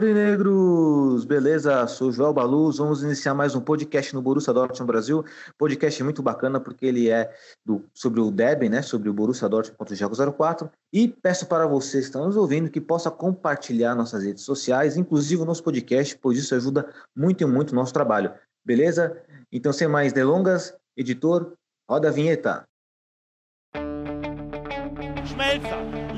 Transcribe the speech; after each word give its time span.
Aurinegros! 0.00 1.26
Beleza? 1.26 1.86
Sou 1.86 2.10
Joel 2.10 2.32
Baluz. 2.32 2.78
Vamos 2.78 3.02
iniciar 3.02 3.34
mais 3.34 3.54
um 3.54 3.60
podcast 3.60 4.14
no 4.14 4.22
Borussia 4.22 4.50
Dortmund 4.50 4.86
Brasil. 4.86 5.22
Podcast 5.58 6.02
muito 6.02 6.22
bacana 6.22 6.58
porque 6.58 6.86
ele 6.86 7.10
é 7.10 7.30
do, 7.66 7.84
sobre 7.92 8.18
o 8.18 8.30
derby, 8.30 8.70
né? 8.70 8.80
Sobre 8.80 9.10
o 9.10 9.12
Borussia 9.12 9.46
Dortmund 9.46 9.76
contra 9.76 9.92
o 9.92 9.96
Jago 9.96 10.32
04. 10.32 10.70
E 10.90 11.06
peço 11.06 11.46
para 11.46 11.66
vocês 11.66 12.04
que 12.04 12.08
estão 12.08 12.24
nos 12.24 12.34
ouvindo 12.34 12.70
que 12.70 12.80
possa 12.80 13.10
compartilhar 13.10 13.94
nossas 13.94 14.24
redes 14.24 14.42
sociais, 14.42 14.96
inclusive 14.96 15.42
o 15.42 15.44
nosso 15.44 15.62
podcast, 15.62 16.16
pois 16.16 16.38
isso 16.38 16.54
ajuda 16.54 16.88
muito 17.14 17.42
e 17.42 17.46
muito 17.46 17.72
o 17.72 17.74
nosso 17.74 17.92
trabalho. 17.92 18.32
Beleza? 18.64 19.20
Então, 19.52 19.70
sem 19.70 19.86
mais 19.86 20.14
delongas, 20.14 20.74
editor, 20.96 21.52
roda 21.86 22.08
a 22.08 22.10
vinheta. 22.10 22.66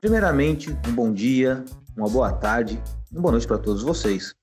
Primeiramente, 0.00 0.74
um 0.88 0.92
bom 0.92 1.12
dia, 1.12 1.62
uma 1.94 2.08
boa 2.08 2.32
tarde, 2.32 2.82
uma 3.12 3.20
boa 3.20 3.32
noite 3.32 3.46
para 3.46 3.58
todos 3.58 3.82
vocês. 3.82 4.34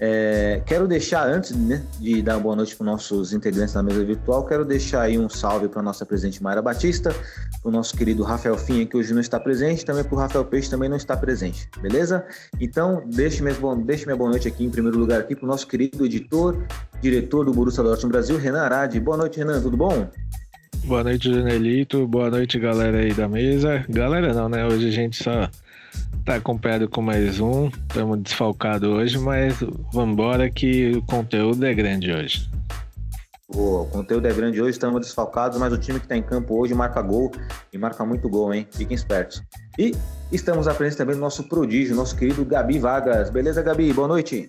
É, 0.00 0.60
quero 0.66 0.88
deixar, 0.88 1.26
antes 1.28 1.52
né, 1.52 1.82
de 2.00 2.20
dar 2.20 2.34
uma 2.34 2.42
boa 2.42 2.56
noite 2.56 2.74
para 2.74 2.82
os 2.82 2.90
nossos 2.90 3.32
integrantes 3.32 3.72
da 3.72 3.84
mesa 3.84 4.04
virtual, 4.04 4.44
quero 4.44 4.64
deixar 4.64 5.02
aí 5.02 5.16
um 5.16 5.28
salve 5.28 5.68
para 5.68 5.80
a 5.80 5.82
nossa 5.82 6.04
presidente 6.04 6.42
Mayra 6.42 6.60
Batista, 6.60 7.14
para 7.62 7.68
o 7.68 7.70
nosso 7.70 7.96
querido 7.96 8.24
Rafael 8.24 8.58
Finha, 8.58 8.84
que 8.84 8.96
hoje 8.96 9.14
não 9.14 9.20
está 9.20 9.38
presente, 9.38 9.84
também 9.84 10.02
para 10.02 10.14
o 10.14 10.18
Rafael 10.18 10.44
Peixe, 10.44 10.68
também 10.68 10.88
não 10.88 10.96
está 10.96 11.16
presente, 11.16 11.70
beleza? 11.80 12.26
Então, 12.60 13.04
deixe 13.06 13.42
minha, 13.42 13.54
deixe 13.76 14.06
minha 14.06 14.16
boa 14.16 14.30
noite 14.30 14.48
aqui, 14.48 14.64
em 14.64 14.70
primeiro 14.70 14.98
lugar, 14.98 15.20
aqui 15.20 15.36
para 15.36 15.44
o 15.44 15.48
nosso 15.48 15.68
querido 15.68 16.04
editor, 16.04 16.66
diretor 17.00 17.44
do 17.44 17.52
Borussia 17.52 17.82
Dortmund 17.82 18.12
Brasil, 18.12 18.36
Renan 18.38 18.62
Arade. 18.62 18.98
Boa 18.98 19.16
noite, 19.16 19.38
Renan, 19.38 19.62
tudo 19.62 19.76
bom? 19.76 20.10
Boa 20.86 21.02
noite, 21.02 21.34
Janelito. 21.34 22.06
Boa 22.06 22.30
noite, 22.30 22.60
galera 22.60 22.98
aí 22.98 23.12
da 23.12 23.28
mesa. 23.28 23.84
Galera 23.88 24.32
não, 24.32 24.48
né? 24.48 24.64
Hoje 24.64 24.86
a 24.86 24.92
gente 24.92 25.20
só 25.20 25.50
tá 26.24 26.36
acompanhado 26.36 26.88
com 26.88 27.02
mais 27.02 27.40
um. 27.40 27.66
Estamos 27.88 28.20
desfalcados 28.20 28.88
hoje, 28.88 29.18
mas 29.18 29.58
vamos 29.92 30.12
embora 30.12 30.48
que 30.48 30.92
o 30.92 31.02
conteúdo 31.02 31.66
é 31.66 31.74
grande 31.74 32.12
hoje. 32.12 32.48
Boa, 33.52 33.82
o 33.82 33.86
conteúdo 33.86 34.28
é 34.28 34.32
grande 34.32 34.62
hoje, 34.62 34.70
estamos 34.70 35.00
desfalcados, 35.00 35.58
mas 35.58 35.72
o 35.72 35.78
time 35.78 35.98
que 35.98 36.04
está 36.04 36.16
em 36.16 36.22
campo 36.22 36.56
hoje 36.56 36.72
marca 36.72 37.02
gol 37.02 37.32
e 37.72 37.78
marca 37.78 38.04
muito 38.04 38.28
gol, 38.28 38.54
hein? 38.54 38.64
Fiquem 38.70 38.94
espertos. 38.94 39.42
E 39.76 39.92
estamos 40.30 40.68
à 40.68 40.74
frente 40.74 40.96
também 40.96 41.16
do 41.16 41.20
nosso 41.20 41.48
prodígio, 41.48 41.96
nosso 41.96 42.16
querido 42.16 42.44
Gabi 42.44 42.78
Vargas. 42.78 43.28
Beleza, 43.28 43.60
Gabi? 43.60 43.92
Boa 43.92 44.06
noite. 44.06 44.48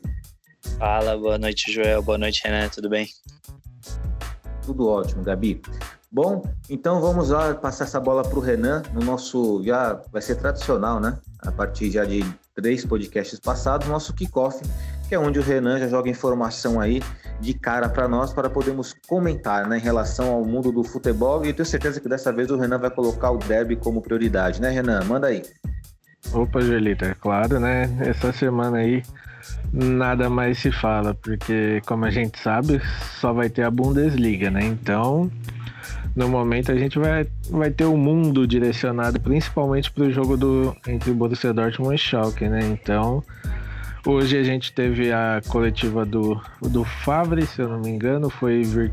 Fala, 0.77 1.17
boa 1.17 1.39
noite, 1.39 1.71
Joel. 1.71 2.03
Boa 2.03 2.19
noite, 2.19 2.43
Renan. 2.43 2.69
Tudo 2.69 2.89
bem? 2.89 3.07
Tudo 4.63 4.87
ótimo, 4.87 5.23
Gabi. 5.23 5.59
Bom, 6.17 6.41
então 6.67 6.99
vamos 6.99 7.29
lá 7.29 7.53
passar 7.53 7.83
essa 7.83 7.99
bola 7.99 8.23
para 8.23 8.39
o 8.39 8.41
Renan. 8.41 8.81
No 8.91 9.01
nosso 9.01 9.61
já 9.63 10.01
vai 10.11 10.19
ser 10.19 10.33
tradicional, 10.33 10.99
né? 10.99 11.15
A 11.43 11.51
partir 11.51 11.91
já 11.91 12.05
de 12.05 12.25
três 12.55 12.83
podcasts 12.83 13.39
passados, 13.39 13.87
nosso 13.87 14.15
kickoff, 14.15 14.59
que 15.07 15.13
é 15.13 15.19
onde 15.19 15.37
o 15.37 15.43
Renan 15.43 15.77
já 15.77 15.87
joga 15.87 16.09
informação 16.09 16.81
aí 16.81 17.03
de 17.39 17.53
cara 17.53 17.87
para 17.87 18.07
nós 18.07 18.33
para 18.33 18.49
podermos 18.49 18.95
comentar, 19.07 19.67
né, 19.67 19.77
em 19.77 19.79
relação 19.79 20.33
ao 20.33 20.43
mundo 20.43 20.71
do 20.71 20.83
futebol. 20.83 21.45
E 21.45 21.49
eu 21.49 21.53
tenho 21.53 21.67
certeza 21.67 22.01
que 22.01 22.09
dessa 22.09 22.33
vez 22.33 22.49
o 22.49 22.57
Renan 22.57 22.79
vai 22.79 22.89
colocar 22.89 23.29
o 23.29 23.37
derby 23.37 23.75
como 23.75 24.01
prioridade, 24.01 24.59
né, 24.59 24.71
Renan? 24.71 25.03
Manda 25.03 25.27
aí. 25.27 25.43
Opa, 26.33 26.61
Joelito, 26.61 27.05
é 27.05 27.13
claro, 27.13 27.59
né? 27.59 27.95
Essa 27.99 28.33
semana 28.33 28.77
aí 28.79 29.03
nada 29.71 30.31
mais 30.31 30.57
se 30.57 30.71
fala, 30.71 31.13
porque 31.13 31.79
como 31.85 32.05
a 32.05 32.09
gente 32.09 32.39
sabe, 32.39 32.81
só 33.21 33.33
vai 33.33 33.51
ter 33.51 33.61
a 33.61 33.69
Bundesliga, 33.69 34.49
né? 34.49 34.65
Então, 34.65 35.29
no 36.17 36.27
momento 36.27 36.71
a 36.71 36.75
gente 36.75 36.97
vai, 36.97 37.27
vai 37.51 37.69
ter 37.69 37.85
o 37.85 37.95
mundo 37.95 38.47
direcionado 38.47 39.19
principalmente 39.19 39.91
para 39.91 40.05
o 40.05 40.11
jogo 40.11 40.35
do 40.35 40.75
entre 40.87 41.11
Borussia 41.11 41.53
Dortmund 41.53 41.93
e 41.93 41.97
Schalke, 41.99 42.49
né? 42.49 42.59
Então, 42.63 43.23
hoje 44.03 44.35
a 44.35 44.43
gente 44.43 44.73
teve 44.73 45.13
a 45.13 45.39
coletiva 45.47 46.03
do, 46.07 46.41
do 46.59 46.83
Favre, 46.83 47.45
se 47.45 47.61
eu 47.61 47.69
não 47.69 47.79
me 47.79 47.89
engano, 47.89 48.31
foi 48.31 48.63
vir, 48.63 48.91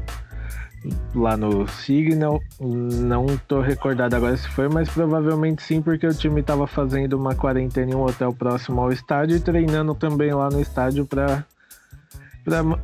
lá 1.15 1.34
no 1.34 1.67
Signal. 1.67 2.43
Não 2.61 3.25
tô 3.49 3.63
recordado 3.63 4.13
agora 4.13 4.37
se 4.37 4.47
foi, 4.51 4.69
mas 4.69 4.91
provavelmente 4.91 5.63
sim, 5.63 5.81
porque 5.81 6.07
o 6.07 6.13
time 6.13 6.43
estava 6.43 6.67
fazendo 6.67 7.15
uma 7.15 7.34
quarentena 7.34 7.93
em 7.93 7.95
um 7.95 8.03
hotel 8.03 8.34
próximo 8.34 8.83
ao 8.83 8.93
estádio 8.93 9.39
e 9.39 9.41
treinando 9.41 9.95
também 9.95 10.31
lá 10.34 10.51
no 10.51 10.61
estádio 10.61 11.07
para 11.07 11.43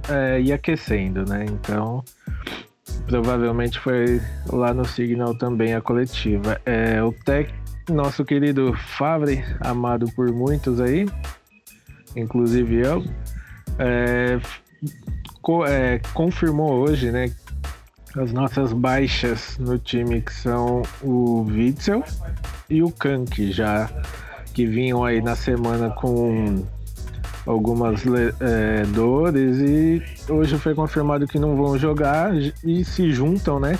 é, 0.08 0.40
ir 0.40 0.50
aquecendo, 0.54 1.26
né? 1.28 1.44
Então, 1.44 2.02
provavelmente 3.06 3.78
foi 3.78 4.20
lá 4.52 4.72
no 4.72 4.84
Signal 4.84 5.34
também 5.34 5.74
a 5.74 5.80
coletiva. 5.80 6.60
É, 6.64 7.02
o 7.02 7.12
tec, 7.12 7.52
nosso 7.88 8.24
querido 8.24 8.72
Favre, 8.74 9.44
amado 9.60 10.10
por 10.12 10.32
muitos 10.32 10.80
aí, 10.80 11.06
inclusive 12.16 12.76
eu, 12.86 13.04
é, 13.78 14.38
co, 15.42 15.66
é, 15.66 16.00
confirmou 16.14 16.72
hoje, 16.80 17.10
né, 17.10 17.32
as 18.16 18.32
nossas 18.32 18.72
baixas 18.72 19.56
no 19.58 19.78
time 19.78 20.20
que 20.20 20.34
são 20.34 20.82
o 21.02 21.42
Witzel 21.42 22.02
e 22.68 22.82
o 22.82 22.90
Kank 22.90 23.52
já 23.52 23.88
que 24.52 24.66
vinham 24.66 25.04
aí 25.04 25.22
na 25.22 25.36
semana 25.36 25.90
com 25.90 26.64
algumas 27.50 28.02
é, 28.40 28.84
dores 28.86 29.58
e 29.58 30.02
hoje 30.28 30.56
foi 30.58 30.74
confirmado 30.74 31.26
que 31.26 31.38
não 31.38 31.56
vão 31.56 31.78
jogar 31.78 32.32
e 32.64 32.84
se 32.84 33.10
juntam, 33.10 33.58
né? 33.58 33.78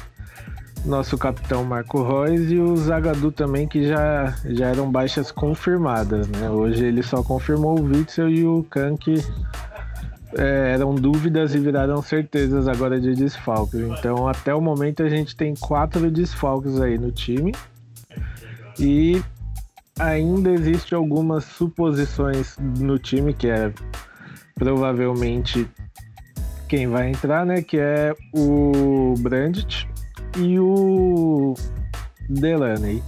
Nosso 0.85 1.19
capitão 1.19 1.63
Marco 1.63 2.03
Reus 2.03 2.51
e 2.51 2.59
o 2.59 2.75
Zagadu 2.77 3.31
também, 3.31 3.69
que 3.69 3.87
já, 3.87 4.35
já 4.47 4.69
eram 4.69 4.91
baixas 4.91 5.31
confirmadas, 5.31 6.27
né? 6.29 6.51
Hoje 6.51 6.85
ele 6.85 7.03
só 7.03 7.23
confirmou 7.23 7.79
o 7.79 7.85
Witzel 7.85 8.31
e 8.31 8.45
o 8.45 8.65
Kank 8.65 9.23
é, 10.37 10.73
eram 10.75 10.95
dúvidas 10.95 11.55
e 11.55 11.59
viraram 11.59 12.01
certezas 12.03 12.67
agora 12.67 13.01
de 13.01 13.15
desfalques. 13.15 13.81
Então, 13.81 14.27
até 14.29 14.55
o 14.55 14.61
momento, 14.61 15.03
a 15.03 15.09
gente 15.09 15.37
tem 15.37 15.55
quatro 15.55 16.11
desfalques 16.11 16.81
aí 16.81 16.97
no 16.97 17.11
time. 17.11 17.55
E 18.79 19.21
ainda 20.01 20.51
existe 20.51 20.95
algumas 20.95 21.45
suposições 21.45 22.57
no 22.59 22.99
time, 22.99 23.35
que 23.35 23.49
é 23.49 23.73
provavelmente 24.55 25.69
quem 26.69 26.87
vai 26.89 27.11
entrar, 27.11 27.45
né? 27.45 27.63
Que 27.63 27.79
é 27.79 28.15
o 28.35 29.15
Brandt 29.19 29.89
e 30.39 30.59
o 30.59 31.55
Delaney. 32.29 33.03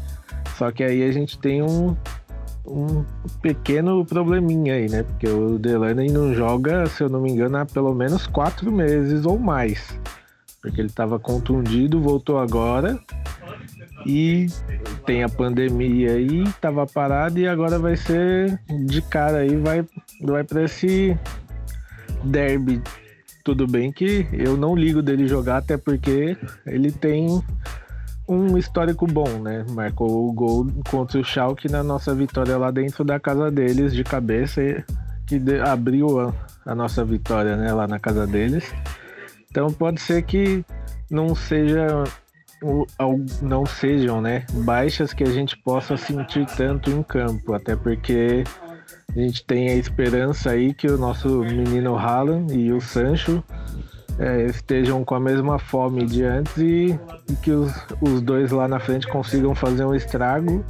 Só 0.56 0.70
que 0.70 0.84
aí 0.84 1.02
a 1.02 1.12
gente 1.12 1.38
tem 1.38 1.62
um, 1.62 1.96
um 2.66 3.04
pequeno 3.40 4.04
probleminha 4.04 4.74
aí, 4.74 4.88
né? 4.88 5.02
Porque 5.02 5.28
o 5.28 5.58
Delaney 5.58 6.10
não 6.10 6.34
joga, 6.34 6.86
se 6.86 7.02
eu 7.02 7.08
não 7.08 7.20
me 7.20 7.30
engano, 7.30 7.56
há 7.56 7.64
pelo 7.64 7.94
menos 7.94 8.26
quatro 8.26 8.70
meses 8.70 9.24
ou 9.24 9.38
mais. 9.38 9.98
Porque 10.60 10.80
ele 10.80 10.88
estava 10.88 11.18
contundido, 11.18 12.00
voltou 12.00 12.38
agora. 12.38 13.00
E 14.06 14.46
tem 15.06 15.22
a 15.22 15.28
pandemia 15.28 16.12
aí, 16.12 16.44
tava 16.60 16.86
parado 16.86 17.38
e 17.38 17.46
agora 17.46 17.78
vai 17.78 17.96
ser 17.96 18.60
de 18.86 19.02
cara 19.02 19.38
aí, 19.38 19.56
vai, 19.56 19.84
vai 20.20 20.44
para 20.44 20.64
esse 20.64 21.16
derby. 22.24 22.80
Tudo 23.44 23.66
bem 23.66 23.90
que 23.90 24.26
eu 24.32 24.56
não 24.56 24.76
ligo 24.76 25.02
dele 25.02 25.26
jogar, 25.26 25.58
até 25.58 25.76
porque 25.76 26.36
ele 26.64 26.92
tem 26.92 27.42
um 28.28 28.56
histórico 28.56 29.06
bom, 29.06 29.28
né? 29.40 29.64
Marcou 29.70 30.28
o 30.28 30.32
gol 30.32 30.66
contra 30.88 31.20
o 31.20 31.24
Schalke 31.24 31.68
na 31.68 31.82
nossa 31.82 32.14
vitória 32.14 32.56
lá 32.56 32.70
dentro 32.70 33.04
da 33.04 33.18
casa 33.18 33.50
deles, 33.50 33.92
de 33.92 34.04
cabeça, 34.04 34.60
que 35.26 35.40
abriu 35.64 36.20
a, 36.20 36.32
a 36.64 36.74
nossa 36.74 37.04
vitória 37.04 37.56
né, 37.56 37.72
lá 37.72 37.88
na 37.88 37.98
casa 37.98 38.26
deles. 38.26 38.72
Então 39.50 39.72
pode 39.72 40.00
ser 40.00 40.22
que 40.22 40.64
não 41.10 41.34
seja 41.34 42.04
não 43.40 43.66
sejam 43.66 44.20
né, 44.20 44.44
baixas 44.52 45.12
que 45.12 45.24
a 45.24 45.30
gente 45.30 45.56
possa 45.58 45.96
sentir 45.96 46.46
tanto 46.56 46.90
em 46.90 47.02
campo, 47.02 47.52
até 47.52 47.76
porque 47.76 48.44
a 49.14 49.20
gente 49.20 49.44
tem 49.44 49.68
a 49.68 49.74
esperança 49.74 50.50
aí 50.50 50.72
que 50.72 50.86
o 50.86 50.96
nosso 50.96 51.40
menino 51.40 51.96
Haaland 51.96 52.54
e 52.54 52.72
o 52.72 52.80
Sancho 52.80 53.42
é, 54.18 54.44
estejam 54.44 55.04
com 55.04 55.14
a 55.14 55.20
mesma 55.20 55.58
fome 55.58 56.06
de 56.06 56.24
antes 56.24 56.56
e, 56.56 56.98
e 57.30 57.36
que 57.42 57.50
os, 57.50 57.72
os 58.00 58.20
dois 58.20 58.50
lá 58.50 58.68
na 58.68 58.78
frente 58.78 59.06
consigam 59.08 59.54
fazer 59.54 59.84
um 59.84 59.94
estrago. 59.94 60.64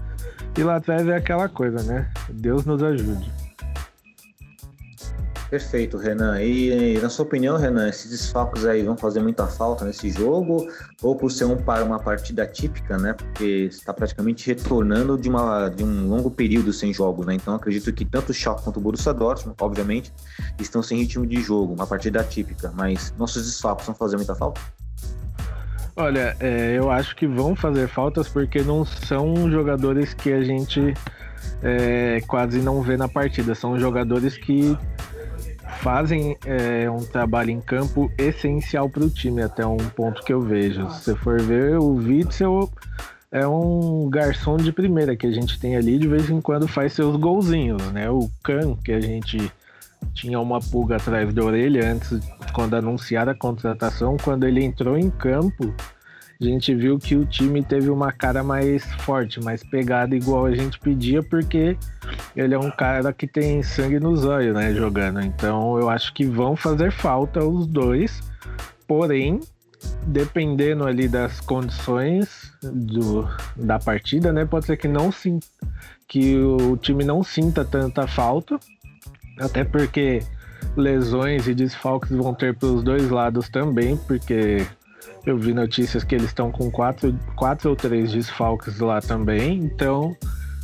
E 0.57 0.63
lá 0.63 0.77
atrás 0.77 1.07
é 1.09 1.17
aquela 1.17 1.49
coisa, 1.49 1.83
né? 1.83 2.11
Deus 2.29 2.65
nos 2.67 2.83
ajude. 2.83 3.31
Perfeito, 5.53 5.99
Renan. 5.99 6.41
E, 6.41 6.99
na 7.03 7.11
sua 7.11 7.27
opinião, 7.27 7.59
Renan, 7.59 7.87
esses 7.87 8.11
desfalques 8.11 8.65
aí 8.65 8.83
vão 8.83 8.97
fazer 8.97 9.21
muita 9.21 9.47
falta 9.47 9.85
nesse 9.85 10.09
jogo? 10.09 10.67
Ou 11.03 11.15
por 11.15 11.31
ser 11.31 11.45
um 11.45 11.59
para 11.59 11.85
uma 11.85 11.99
partida 11.99 12.47
típica, 12.47 12.97
né? 12.97 13.13
Porque 13.13 13.69
está 13.71 13.93
praticamente 13.93 14.47
retornando 14.47 15.19
de, 15.19 15.29
uma, 15.29 15.69
de 15.69 15.85
um 15.85 16.09
longo 16.09 16.31
período 16.31 16.73
sem 16.73 16.91
jogo, 16.95 17.23
né? 17.27 17.35
Então 17.35 17.55
acredito 17.55 17.93
que 17.93 18.03
tanto 18.03 18.31
o 18.31 18.33
Schalke 18.33 18.63
quanto 18.63 18.79
o 18.79 18.81
Borussia 18.81 19.13
Dortmund, 19.13 19.55
obviamente, 19.61 20.11
estão 20.59 20.83
sem 20.83 20.97
ritmo 21.01 21.27
de 21.27 21.43
jogo, 21.43 21.75
uma 21.75 21.87
partida 21.87 22.25
típica. 22.25 22.73
Mas 22.75 23.13
nossos 23.19 23.45
desfalques 23.45 23.85
vão 23.85 23.95
fazer 23.95 24.17
muita 24.17 24.35
falta? 24.35 24.59
Olha, 25.95 26.35
é, 26.41 26.79
eu 26.79 26.91
acho 26.91 27.15
que 27.15 27.27
vão 27.27 27.55
fazer 27.55 27.89
faltas 27.89 28.27
porque 28.27 28.63
não 28.63 28.87
são 28.87 29.51
jogadores 29.51 30.15
que 30.15 30.33
a 30.33 30.43
gente 30.43 30.95
é, 31.63 32.23
quase 32.27 32.63
não 32.63 32.81
vê 32.81 32.97
na 32.97 33.07
partida. 33.07 33.55
São 33.55 33.79
jogadores 33.79 34.39
que 34.39 34.75
fazem 35.81 36.37
é, 36.45 36.91
um 36.91 37.05
trabalho 37.05 37.51
em 37.51 37.61
campo 37.61 38.11
essencial 38.19 38.89
para 38.89 39.05
o 39.05 39.11
time, 39.11 39.43
até 39.43 39.67
um 39.67 39.77
ponto 39.77 40.23
que 40.23 40.33
eu 40.33 40.41
vejo. 40.41 40.89
Se 40.91 41.05
você 41.05 41.17
for 41.17 41.41
ver, 41.41 41.79
o 41.79 41.95
Witzel 41.95 42.71
é 43.31 43.47
um 43.47 44.09
garçom 44.11 44.57
de 44.57 44.71
primeira 44.71 45.17
que 45.17 45.27
a 45.27 45.33
gente 45.33 45.59
tem 45.59 45.77
ali, 45.77 45.99
de 45.99 46.07
vez 46.07 46.29
em 46.29 46.41
quando 46.41 46.69
faz 46.69 46.93
seus 46.93 47.17
golzinhos, 47.17 47.83
né? 47.93 48.11
O 48.11 48.31
Khan, 48.43 48.77
que 48.85 48.93
a 48.93 49.01
gente 49.01 49.51
tinha 50.13 50.39
uma 50.39 50.61
pulga 50.61 50.97
atrás 50.97 51.33
da 51.33 51.43
orelha 51.43 51.93
antes, 51.93 52.21
quando 52.53 52.75
anunciaram 52.75 53.33
a 53.33 53.35
contratação, 53.35 54.17
quando 54.23 54.47
ele 54.47 54.63
entrou 54.63 54.99
em 54.99 55.09
campo, 55.09 55.73
a 56.43 56.45
gente 56.45 56.75
viu 56.75 56.99
que 56.99 57.15
o 57.15 57.25
time 57.25 57.63
teve 57.63 57.89
uma 57.89 58.11
cara 58.11 58.43
mais 58.43 58.85
forte, 59.05 59.41
mais 59.41 59.63
pegada, 59.63 60.17
igual 60.17 60.47
a 60.47 60.55
gente 60.55 60.79
pedia, 60.79 61.23
porque 61.23 61.77
ele 62.35 62.53
é 62.55 62.59
um 62.59 62.71
cara 62.71 63.13
que 63.13 63.27
tem 63.27 63.63
sangue 63.63 64.01
nos 64.01 64.25
olhos, 64.25 64.55
né, 64.55 64.75
jogando. 64.75 65.21
Então 65.21 65.79
eu 65.79 65.89
acho 65.89 66.13
que 66.13 66.25
vão 66.25 66.57
fazer 66.57 66.91
falta 66.91 67.45
os 67.45 67.67
dois, 67.67 68.21
porém, 68.89 69.39
dependendo 70.07 70.85
ali 70.85 71.07
das 71.07 71.41
condições 71.41 72.53
do, 72.61 73.29
da 73.57 73.79
partida, 73.79 74.33
né, 74.33 74.45
pode 74.45 74.67
ser 74.67 74.77
que 74.77 74.89
não 74.89 75.11
que 76.09 76.37
o 76.37 76.77
time 76.77 77.05
não 77.05 77.23
sinta 77.23 77.65
tanta 77.65 78.07
falta, 78.07 78.59
até 79.39 79.63
porque 79.63 80.23
lesões 80.77 81.47
e 81.47 81.55
desfalques 81.55 82.11
vão 82.11 82.35
ter 82.35 82.55
para 82.55 82.69
os 82.69 82.83
dois 82.83 83.11
lados 83.11 83.49
também, 83.49 83.97
porque 83.97 84.67
eu 85.25 85.39
vi 85.39 85.55
notícias 85.55 86.03
que 86.03 86.15
eles 86.15 86.29
estão 86.29 86.51
com 86.51 86.71
quatro, 86.71 87.17
quatro 87.37 87.71
ou 87.71 87.77
três 87.77 88.13
desfalques 88.13 88.81
lá 88.81 89.01
também, 89.01 89.59
então 89.59 90.17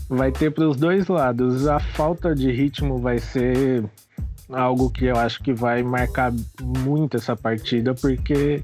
vai 0.08 0.32
ter 0.32 0.50
para 0.50 0.69
os 0.69 0.76
dois 0.76 1.06
lados. 1.06 1.66
A 1.66 1.78
falta 1.78 2.34
de 2.34 2.50
ritmo 2.50 2.99
vai 2.99 3.19
ser 3.19 3.84
algo 4.50 4.90
que 4.90 5.06
eu 5.06 5.16
acho 5.16 5.43
que 5.43 5.52
vai 5.52 5.82
marcar 5.82 6.32
muito 6.62 7.16
essa 7.16 7.37
partida, 7.37 7.94
porque 7.94 8.62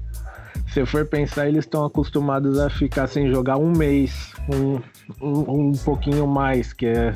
se 0.67 0.85
for 0.85 1.05
pensar, 1.05 1.47
eles 1.47 1.65
estão 1.65 1.85
acostumados 1.85 2.59
a 2.59 2.69
ficar 2.69 3.07
sem 3.07 3.29
jogar 3.31 3.57
um 3.57 3.71
mês, 3.71 4.33
um, 4.53 4.81
um, 5.21 5.69
um 5.69 5.71
pouquinho 5.71 6.27
mais, 6.27 6.73
que 6.73 6.87
é 6.87 7.15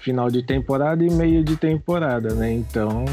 final 0.00 0.30
de 0.30 0.42
temporada 0.42 1.04
e 1.04 1.10
meio 1.10 1.44
de 1.44 1.56
temporada, 1.56 2.34
né? 2.34 2.52
Então 2.52 3.04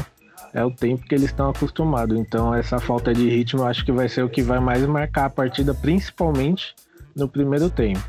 é 0.52 0.64
o 0.64 0.70
tempo 0.70 1.06
que 1.06 1.14
eles 1.14 1.26
estão 1.26 1.50
acostumados. 1.50 2.18
Então, 2.18 2.54
essa 2.54 2.78
falta 2.78 3.12
de 3.12 3.28
ritmo 3.28 3.64
acho 3.64 3.84
que 3.84 3.92
vai 3.92 4.08
ser 4.08 4.22
o 4.22 4.28
que 4.28 4.42
vai 4.42 4.58
mais 4.58 4.84
marcar 4.86 5.26
a 5.26 5.30
partida, 5.30 5.74
principalmente 5.74 6.74
no 7.14 7.28
primeiro 7.28 7.68
tempo. 7.68 8.00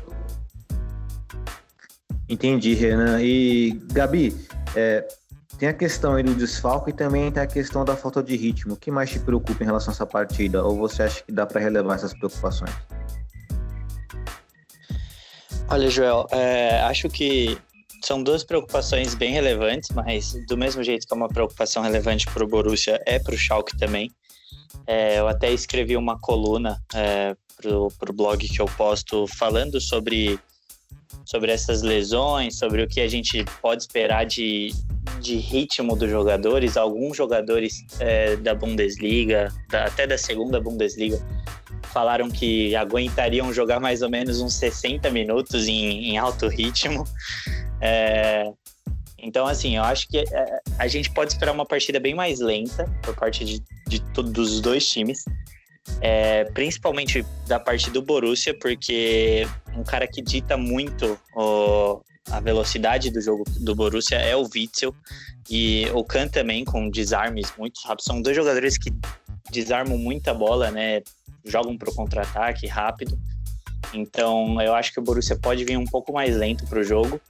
Entendi, 2.28 2.74
Renan. 2.74 3.20
E, 3.20 3.80
Gabi, 3.92 4.36
é, 4.76 5.06
tem 5.58 5.68
a 5.68 5.74
questão 5.74 6.14
aí 6.14 6.22
do 6.22 6.34
desfalque 6.34 6.90
e 6.90 6.92
também 6.92 7.30
tem 7.30 7.42
a 7.42 7.46
questão 7.46 7.84
da 7.84 7.96
falta 7.96 8.22
de 8.22 8.36
ritmo. 8.36 8.74
O 8.74 8.76
que 8.76 8.90
mais 8.90 9.10
te 9.10 9.18
preocupa 9.18 9.62
em 9.62 9.66
relação 9.66 9.92
a 9.92 9.94
essa 9.94 10.06
partida? 10.06 10.64
Ou 10.64 10.76
você 10.76 11.02
acha 11.02 11.22
que 11.22 11.32
dá 11.32 11.44
para 11.44 11.60
relevar 11.60 11.96
essas 11.96 12.14
preocupações? 12.14 12.72
Olha, 15.68 15.88
Joel, 15.90 16.26
é, 16.32 16.80
acho 16.80 17.08
que 17.08 17.58
são 18.02 18.22
duas 18.22 18.44
preocupações 18.44 19.14
bem 19.14 19.32
relevantes, 19.32 19.90
mas 19.90 20.34
do 20.46 20.56
mesmo 20.56 20.82
jeito 20.82 21.06
que 21.06 21.12
é 21.12 21.16
uma 21.16 21.28
preocupação 21.28 21.82
relevante 21.82 22.26
para 22.26 22.44
o 22.44 22.48
Borussia, 22.48 23.00
é 23.06 23.18
para 23.18 23.34
o 23.34 23.38
Schalke 23.38 23.76
também. 23.76 24.10
É, 24.86 25.18
eu 25.18 25.28
até 25.28 25.52
escrevi 25.52 25.96
uma 25.96 26.18
coluna 26.18 26.82
é, 26.94 27.36
para 27.56 28.10
o 28.10 28.12
blog 28.12 28.48
que 28.48 28.60
eu 28.60 28.66
posto 28.66 29.26
falando 29.26 29.80
sobre, 29.80 30.38
sobre 31.24 31.52
essas 31.52 31.82
lesões, 31.82 32.56
sobre 32.56 32.82
o 32.82 32.88
que 32.88 33.00
a 33.00 33.08
gente 33.08 33.44
pode 33.60 33.82
esperar 33.82 34.24
de, 34.24 34.70
de 35.20 35.36
ritmo 35.36 35.94
dos 35.94 36.10
jogadores. 36.10 36.76
Alguns 36.76 37.16
jogadores 37.16 37.84
é, 37.98 38.36
da 38.36 38.54
Bundesliga, 38.54 39.52
da, 39.68 39.84
até 39.84 40.06
da 40.06 40.16
segunda 40.16 40.60
Bundesliga, 40.60 41.20
falaram 41.92 42.30
que 42.30 42.74
aguentariam 42.74 43.52
jogar 43.52 43.80
mais 43.80 44.02
ou 44.02 44.08
menos 44.08 44.40
uns 44.40 44.54
60 44.54 45.10
minutos 45.10 45.68
em, 45.68 46.10
em 46.10 46.18
alto 46.18 46.48
ritmo. 46.48 47.04
É, 47.80 48.52
então, 49.18 49.46
assim, 49.46 49.76
eu 49.76 49.82
acho 49.82 50.08
que 50.08 50.18
é, 50.18 50.60
a 50.78 50.88
gente 50.88 51.10
pode 51.10 51.32
esperar 51.32 51.52
uma 51.52 51.66
partida 51.66 52.00
bem 52.00 52.14
mais 52.14 52.40
lenta 52.40 52.84
por 53.02 53.14
parte 53.14 53.44
de, 53.44 53.62
de 53.86 54.00
todos 54.12 54.52
os 54.52 54.60
dois 54.60 54.86
times. 54.88 55.24
É, 56.00 56.44
principalmente 56.44 57.24
da 57.46 57.58
parte 57.58 57.90
do 57.90 58.00
Borussia, 58.00 58.56
porque 58.58 59.46
um 59.74 59.82
cara 59.82 60.06
que 60.06 60.22
dita 60.22 60.56
muito 60.56 61.18
o, 61.34 62.00
a 62.30 62.38
velocidade 62.38 63.10
do 63.10 63.20
jogo 63.20 63.44
do 63.58 63.74
Borussia 63.74 64.16
é 64.16 64.36
o 64.36 64.48
Witzel 64.54 64.94
e 65.48 65.86
o 65.92 66.04
Kahn 66.04 66.28
também 66.28 66.64
com 66.64 66.88
desarmes 66.88 67.52
muito 67.58 67.80
rápidos. 67.80 68.04
São 68.04 68.22
dois 68.22 68.36
jogadores 68.36 68.78
que 68.78 68.92
desarmam 69.50 69.98
muita 69.98 70.32
bola, 70.32 70.70
né? 70.70 71.02
Jogam 71.44 71.76
para 71.76 71.90
o 71.90 71.94
contra-ataque 71.94 72.66
rápido. 72.66 73.18
Então, 73.92 74.60
eu 74.60 74.74
acho 74.74 74.92
que 74.92 75.00
o 75.00 75.02
Borussia 75.02 75.36
pode 75.36 75.64
vir 75.64 75.76
um 75.76 75.86
pouco 75.86 76.12
mais 76.12 76.36
lento 76.36 76.64
para 76.66 76.78
o 76.78 76.84
jogo. 76.84 77.20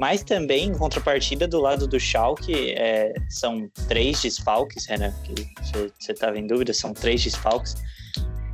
Mas 0.00 0.24
também, 0.24 0.68
em 0.68 0.72
contrapartida, 0.74 1.46
do 1.46 1.60
lado 1.60 1.86
do 1.86 2.00
Schalke, 2.00 2.72
é, 2.72 3.12
são 3.28 3.70
três 3.86 4.22
desfalques, 4.22 4.86
Renan, 4.86 5.12
que 5.22 5.46
você 5.98 6.12
estava 6.12 6.38
em 6.38 6.46
dúvida, 6.46 6.72
são 6.72 6.94
três 6.94 7.22
desfalques, 7.22 7.76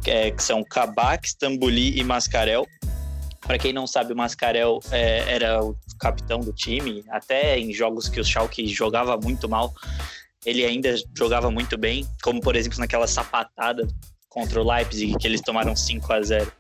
é, 0.09 0.33
que 0.33 0.43
são 0.43 0.65
Kabak, 0.65 1.25
Stambuli 1.29 1.97
e 1.97 2.03
Mascarel. 2.03 2.67
Para 3.43 3.59
quem 3.59 3.73
não 3.73 3.87
sabe, 3.87 4.13
o 4.13 4.17
Mascarel 4.17 4.81
é, 4.91 5.35
era 5.35 5.63
o 5.63 5.77
capitão 6.01 6.41
do 6.41 6.53
time, 6.53 7.05
até 7.11 7.57
em 7.57 7.73
jogos 7.73 8.09
que 8.09 8.19
o 8.19 8.25
Schalke 8.25 8.67
jogava 8.67 9.17
muito 9.17 9.49
mal, 9.49 9.73
ele 10.45 10.65
ainda 10.65 10.97
jogava 11.17 11.49
muito 11.49 11.79
bem, 11.79 12.05
como 12.25 12.41
por 12.41 12.57
exemplo 12.57 12.81
naquela 12.81 13.07
sapatada 13.07 13.87
contra 14.29 14.61
o 14.61 14.69
Leipzig, 14.69 15.17
que 15.17 15.29
eles 15.29 15.41
tomaram 15.43 15.77
5 15.77 16.13
a 16.13 16.23
0 16.23 16.53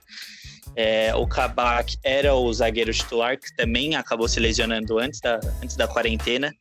é, 0.77 1.15
o 1.15 1.27
Kabak 1.27 1.97
era 2.05 2.35
o 2.35 2.53
zagueiro 2.53 2.93
titular, 2.93 3.39
que 3.39 3.55
também 3.57 3.97
acabou 3.97 4.29
se 4.29 4.39
lesionando 4.39 4.99
antes 4.99 5.21
da, 5.21 5.41
antes 5.63 5.75
da 5.75 5.89
quarentena. 5.89 6.55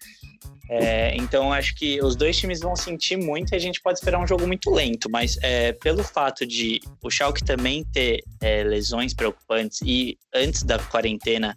É, 0.67 1.15
então 1.17 1.53
acho 1.53 1.75
que 1.75 2.01
os 2.01 2.15
dois 2.15 2.35
times 2.37 2.59
vão 2.59 2.75
sentir 2.75 3.17
muito 3.17 3.53
e 3.53 3.55
a 3.55 3.59
gente 3.59 3.79
pode 3.81 3.99
esperar 3.99 4.19
um 4.19 4.25
jogo 4.25 4.47
muito 4.47 4.73
lento, 4.73 5.07
mas 5.11 5.37
é, 5.43 5.73
pelo 5.73 6.03
fato 6.03 6.43
de 6.45 6.79
o 7.03 7.11
Schalke 7.11 7.43
também 7.43 7.83
ter 7.83 8.23
é, 8.41 8.63
lesões 8.63 9.13
preocupantes 9.13 9.79
e 9.83 10.17
antes 10.33 10.63
da 10.63 10.79
quarentena 10.79 11.55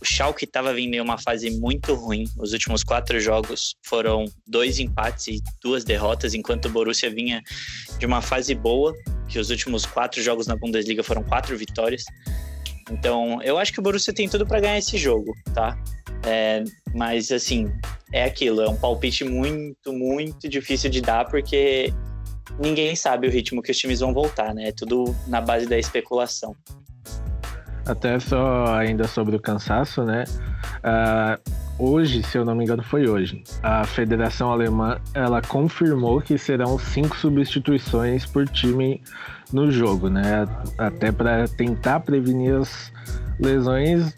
o 0.00 0.04
Schalke 0.04 0.44
estava 0.44 0.72
vindo 0.72 0.94
em 0.94 1.00
uma 1.00 1.18
fase 1.18 1.50
muito 1.50 1.94
ruim. 1.94 2.24
Os 2.38 2.52
últimos 2.52 2.82
quatro 2.82 3.20
jogos 3.20 3.74
foram 3.84 4.24
dois 4.46 4.78
empates 4.78 5.28
e 5.28 5.42
duas 5.62 5.84
derrotas, 5.84 6.32
enquanto 6.32 6.66
o 6.66 6.70
Borussia 6.70 7.10
vinha 7.10 7.42
de 7.98 8.06
uma 8.06 8.22
fase 8.22 8.54
boa, 8.54 8.94
que 9.28 9.38
os 9.38 9.50
últimos 9.50 9.84
quatro 9.84 10.22
jogos 10.22 10.46
na 10.46 10.56
Bundesliga 10.56 11.02
foram 11.02 11.22
quatro 11.22 11.56
vitórias. 11.56 12.04
Então, 12.90 13.40
eu 13.42 13.58
acho 13.58 13.72
que 13.72 13.78
o 13.78 13.82
Borussia 13.82 14.12
tem 14.12 14.28
tudo 14.28 14.46
para 14.46 14.60
ganhar 14.60 14.78
esse 14.78 14.96
jogo, 14.96 15.32
tá? 15.54 15.78
É, 16.26 16.64
mas, 16.94 17.30
assim, 17.30 17.70
é 18.12 18.24
aquilo, 18.24 18.62
é 18.62 18.68
um 18.68 18.76
palpite 18.76 19.22
muito, 19.24 19.92
muito 19.92 20.48
difícil 20.48 20.90
de 20.90 21.00
dar, 21.00 21.26
porque 21.26 21.92
ninguém 22.58 22.96
sabe 22.96 23.28
o 23.28 23.30
ritmo 23.30 23.62
que 23.62 23.70
os 23.70 23.78
times 23.78 24.00
vão 24.00 24.12
voltar, 24.12 24.54
né? 24.54 24.68
É 24.68 24.72
tudo 24.72 25.14
na 25.28 25.40
base 25.40 25.66
da 25.66 25.78
especulação. 25.78 26.56
Até 27.90 28.20
só 28.20 28.76
ainda 28.76 29.08
sobre 29.08 29.34
o 29.34 29.40
cansaço, 29.40 30.04
né? 30.04 30.24
Uh, 30.78 31.50
hoje, 31.76 32.22
se 32.22 32.38
eu 32.38 32.44
não 32.44 32.54
me 32.54 32.62
engano, 32.62 32.82
foi 32.82 33.08
hoje. 33.08 33.42
A 33.62 33.84
Federação 33.84 34.52
Alemã 34.52 35.00
ela 35.12 35.42
confirmou 35.42 36.20
que 36.20 36.38
serão 36.38 36.78
cinco 36.78 37.16
substituições 37.16 38.24
por 38.24 38.46
time 38.48 39.02
no 39.52 39.72
jogo, 39.72 40.08
né? 40.08 40.46
Até 40.78 41.10
para 41.10 41.48
tentar 41.48 42.00
prevenir 42.00 42.54
as 42.54 42.92
lesões, 43.40 44.16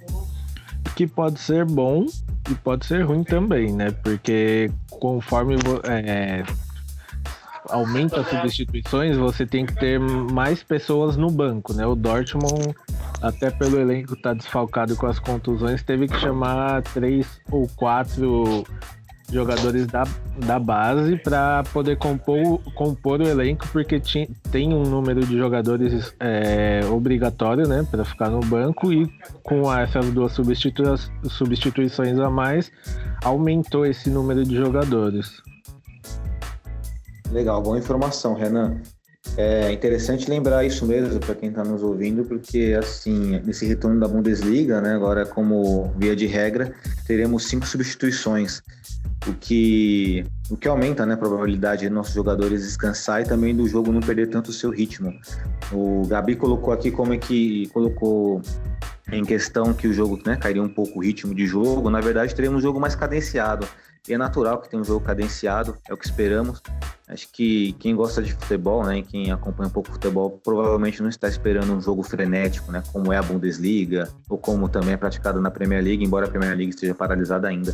que 0.95 1.07
pode 1.07 1.41
ser 1.41 1.64
bom 1.64 2.05
e 2.50 2.55
pode 2.57 2.85
ser 2.85 3.02
ruim 3.02 3.25
também, 3.25 3.73
né? 3.73 3.91
Porque 3.91 4.71
conforme 4.91 5.57
é, 5.85 6.43
aumenta 7.69 8.21
as 8.21 8.29
substituições, 8.29 9.17
você 9.17 9.47
tem 9.47 9.64
que 9.64 9.75
ter 9.75 9.99
mais 9.99 10.62
pessoas 10.62 11.17
no 11.17 11.31
banco, 11.31 11.73
né? 11.73 11.87
O 11.87 11.95
Dortmund, 11.95 12.75
até 13.21 13.51
pelo 13.51 13.79
elenco 13.81 14.15
estar 14.15 14.31
tá 14.31 14.35
desfalcado 14.35 14.97
com 14.97 15.07
as 15.07 15.19
contusões, 15.19 15.83
teve 15.83 16.09
que 16.09 16.19
chamar 16.19 16.83
três 16.83 17.41
ou 17.51 17.69
quatro 17.77 18.65
jogadores 19.33 19.87
da, 19.87 20.05
da 20.47 20.59
base 20.59 21.17
para 21.17 21.65
poder 21.73 21.97
compor, 21.97 22.61
compor 22.75 23.21
o 23.21 23.27
elenco, 23.27 23.67
porque 23.73 23.99
ti, 23.99 24.29
tem 24.51 24.75
um 24.75 24.83
número 24.83 25.25
de 25.25 25.37
jogadores 25.39 26.15
é, 26.21 26.81
obrigatório 26.91 27.67
né, 27.67 27.87
para 27.91 28.05
ficar 28.05 28.29
no 28.29 28.41
banco 28.41 28.93
e 28.93 29.11
com 29.43 29.73
essas 29.73 30.11
duas 30.11 30.33
substitui 30.33 30.85
substituições 31.31 32.19
a 32.19 32.29
mais, 32.29 32.71
aumentou 33.25 33.87
esse 33.87 34.11
número 34.11 34.45
de 34.45 34.55
jogadores. 34.55 35.43
Legal, 37.31 37.63
boa 37.63 37.79
informação, 37.79 38.35
Renan. 38.35 38.83
É 39.37 39.73
interessante 39.73 40.29
lembrar 40.29 40.65
isso 40.65 40.85
mesmo 40.85 41.19
para 41.19 41.35
quem 41.35 41.49
está 41.49 41.65
nos 41.65 41.83
ouvindo, 41.83 42.25
porque 42.25 42.77
assim, 42.79 43.41
nesse 43.45 43.65
retorno 43.65 43.99
da 43.99 44.07
Bundesliga, 44.07 44.81
né, 44.81 44.95
agora 44.95 45.25
como 45.25 45.91
via 45.97 46.15
de 46.15 46.27
regra, 46.27 46.75
teremos 47.07 47.49
cinco 47.49 47.67
substituições, 47.67 48.62
o 49.27 49.33
que, 49.33 50.25
o 50.51 50.57
que 50.57 50.69
aumenta 50.69 51.07
né, 51.07 51.15
a 51.15 51.17
probabilidade 51.17 51.83
de 51.83 51.91
nossos 51.91 52.12
jogadores 52.15 52.62
descansar 52.62 53.23
e 53.23 53.25
também 53.25 53.57
do 53.57 53.67
jogo 53.67 53.91
não 53.91 54.01
perder 54.01 54.29
tanto 54.29 54.51
o 54.51 54.53
seu 54.53 54.71
ritmo. 54.71 55.15
O 55.73 56.07
Gabi 56.07 56.37
colocou 56.37 56.73
aqui 56.75 56.91
como 56.91 57.15
é 57.15 57.19
que 57.19 57.69
colocou 57.69 58.43
em 59.11 59.25
questão 59.25 59.73
que 59.73 59.89
o 59.89 59.95
jogo 59.95 60.21
né, 60.27 60.37
cairia 60.37 60.62
um 60.62 60.69
pouco 60.69 60.99
o 60.99 61.03
ritmo 61.03 61.35
de 61.35 61.47
jogo. 61.47 61.89
Na 61.89 62.01
verdade, 62.01 62.35
teremos 62.35 62.59
um 62.59 62.61
jogo 62.61 62.79
mais 62.79 62.95
cadenciado. 62.95 63.67
E 64.09 64.15
é 64.15 64.19
natural 64.19 64.61
que 64.61 64.69
tenha 64.69 64.83
um 64.83 64.85
jogo 64.85 65.05
cadenciado, 65.05 65.77
é 65.89 65.95
o 65.95 65.97
que 65.97 66.05
esperamos. 66.05 66.61
Acho 67.07 67.29
que 67.31 67.73
quem 67.75 67.95
gosta 67.95 68.21
de 68.21 68.33
futebol, 68.33 68.85
né, 68.85 69.01
quem 69.03 69.31
acompanha 69.31 69.69
um 69.69 69.73
pouco 69.73 69.91
o 69.91 69.93
futebol, 69.93 70.41
provavelmente 70.43 71.01
não 71.01 71.09
está 71.09 71.29
esperando 71.29 71.73
um 71.73 71.81
jogo 71.81 72.03
frenético, 72.03 72.73
né, 72.73 72.83
como 72.93 73.13
é 73.13 73.17
a 73.17 73.23
Bundesliga, 73.23 74.09
ou 74.29 74.37
como 74.37 74.69
também 74.69 74.95
é 74.95 74.97
praticado 74.97 75.41
na 75.41 75.53
Premier 75.53 75.85
League, 75.85 76.05
embora 76.05 76.27
a 76.27 76.29
Premier 76.29 76.57
League 76.57 76.71
esteja 76.71 76.97
paralisada 76.97 77.47
ainda. 77.47 77.73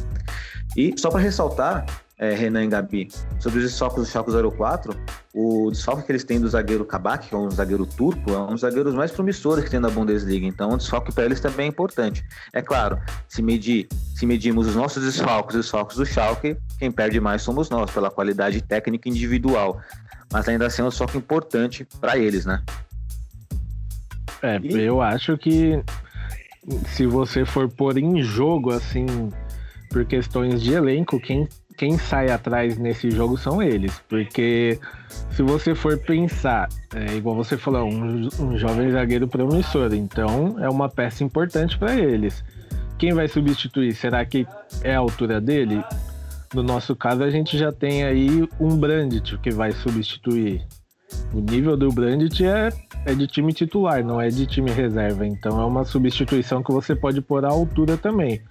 E 0.77 0.95
só 0.99 1.11
para 1.11 1.21
ressaltar, 1.21 1.87
é, 2.19 2.35
Renan 2.35 2.65
e 2.65 2.69
Gabi, 2.69 3.09
sobre 3.39 3.61
os 3.61 3.65
desfalques 3.65 4.03
do 4.03 4.07
Schalke 4.07 4.33
04, 4.33 4.95
o 5.33 5.71
desfalque 5.71 6.03
que 6.03 6.11
eles 6.11 6.25
têm 6.25 6.41
do 6.41 6.49
zagueiro 6.49 6.85
Kabak, 6.85 7.29
que 7.29 7.35
é 7.35 7.39
um 7.39 7.49
zagueiro 7.49 7.87
turco, 7.87 8.33
é 8.33 8.39
um 8.39 8.49
dos 8.49 8.63
zagueiros 8.63 8.93
mais 8.93 9.13
promissores 9.13 9.65
que 9.65 9.71
tem 9.71 9.79
na 9.79 9.89
Bundesliga. 9.89 10.45
Então, 10.45 10.71
o 10.71 10.77
desfalque 10.77 11.13
para 11.13 11.25
eles 11.25 11.39
também 11.39 11.67
é 11.67 11.69
importante. 11.69 12.25
É 12.53 12.61
claro, 12.61 12.99
se, 13.29 13.41
medir, 13.41 13.87
se 14.17 14.27
medimos 14.27 14.67
os 14.67 14.75
nossos 14.75 15.05
desfalques 15.05 15.55
e 15.55 15.59
os 15.61 15.67
desfalques 15.67 15.97
do 15.97 16.05
Schalke, 16.05 16.57
quem 16.79 16.91
perde 16.91 17.21
mais 17.21 17.43
somos 17.43 17.71
nós, 17.71 17.91
pela 17.91 18.11
qualidade 18.11 18.61
técnica 18.63 19.09
individual. 19.09 19.81
Mas 20.33 20.49
ainda 20.49 20.67
assim 20.67 20.83
é 20.83 20.85
um 20.85 20.89
desfalque 20.89 21.17
importante 21.17 21.87
para 22.01 22.19
eles, 22.19 22.45
né? 22.45 22.63
É, 24.43 24.59
e... 24.61 24.77
eu 24.81 25.01
acho 25.01 25.39
que 25.39 25.83
se 26.89 27.07
você 27.07 27.45
for 27.45 27.69
pôr 27.69 27.97
em 27.97 28.23
jogo, 28.23 28.73
assim, 28.73 29.07
por 29.89 30.05
questões 30.05 30.61
de 30.61 30.75
elenco, 30.75 31.19
quem 31.21 31.49
quem 31.79 31.97
sai 31.97 32.29
atrás 32.29 32.77
nesse 32.77 33.09
jogo 33.09 33.39
são 33.39 33.63
eles, 33.63 34.03
porque 34.09 34.81
se 35.31 35.43
você 35.43 35.77
for 35.77 35.97
pensar, 35.97 36.69
é, 36.93 37.15
igual 37.15 37.37
você 37.37 37.57
falou, 37.57 37.89
um, 37.89 38.29
um 38.41 38.59
jovem 38.59 38.91
zagueiro 38.91 39.29
promissor, 39.29 39.95
então 39.95 40.57
é 40.59 40.69
uma 40.69 40.89
peça 40.89 41.23
importante 41.23 41.79
para 41.79 41.95
eles. 41.95 42.45
Quem 42.99 43.15
vai 43.15 43.29
substituir? 43.29 43.95
Será 43.95 44.25
que 44.27 44.45
é 44.83 44.97
a 44.97 44.99
altura 44.99 45.41
dele? 45.41 45.81
No 46.53 46.65
nosso 46.65 46.97
caso, 46.97 47.23
a 47.23 47.31
gente 47.31 47.57
já 47.57 47.71
tem 47.71 48.03
aí 48.03 48.49
um 48.59 48.77
Brandt 48.77 49.39
que 49.39 49.53
vai 49.53 49.71
substituir. 49.71 50.67
O 51.33 51.41
nível 51.41 51.77
do 51.77 51.91
Brandt 51.93 52.45
é, 52.45 52.71
é 53.07 53.15
de 53.15 53.29
time 53.29 53.53
titular, 53.53 54.05
não 54.05 54.21
é 54.21 54.29
de 54.29 54.47
time 54.47 54.73
reserva. 54.73 55.25
Então 55.25 55.61
é 55.61 55.65
uma 55.65 55.85
substituição 55.85 56.61
que 56.61 56.73
você 56.73 56.97
pode 56.97 57.21
pôr 57.21 57.45
à 57.45 57.49
altura 57.49 57.97
também. 57.97 58.43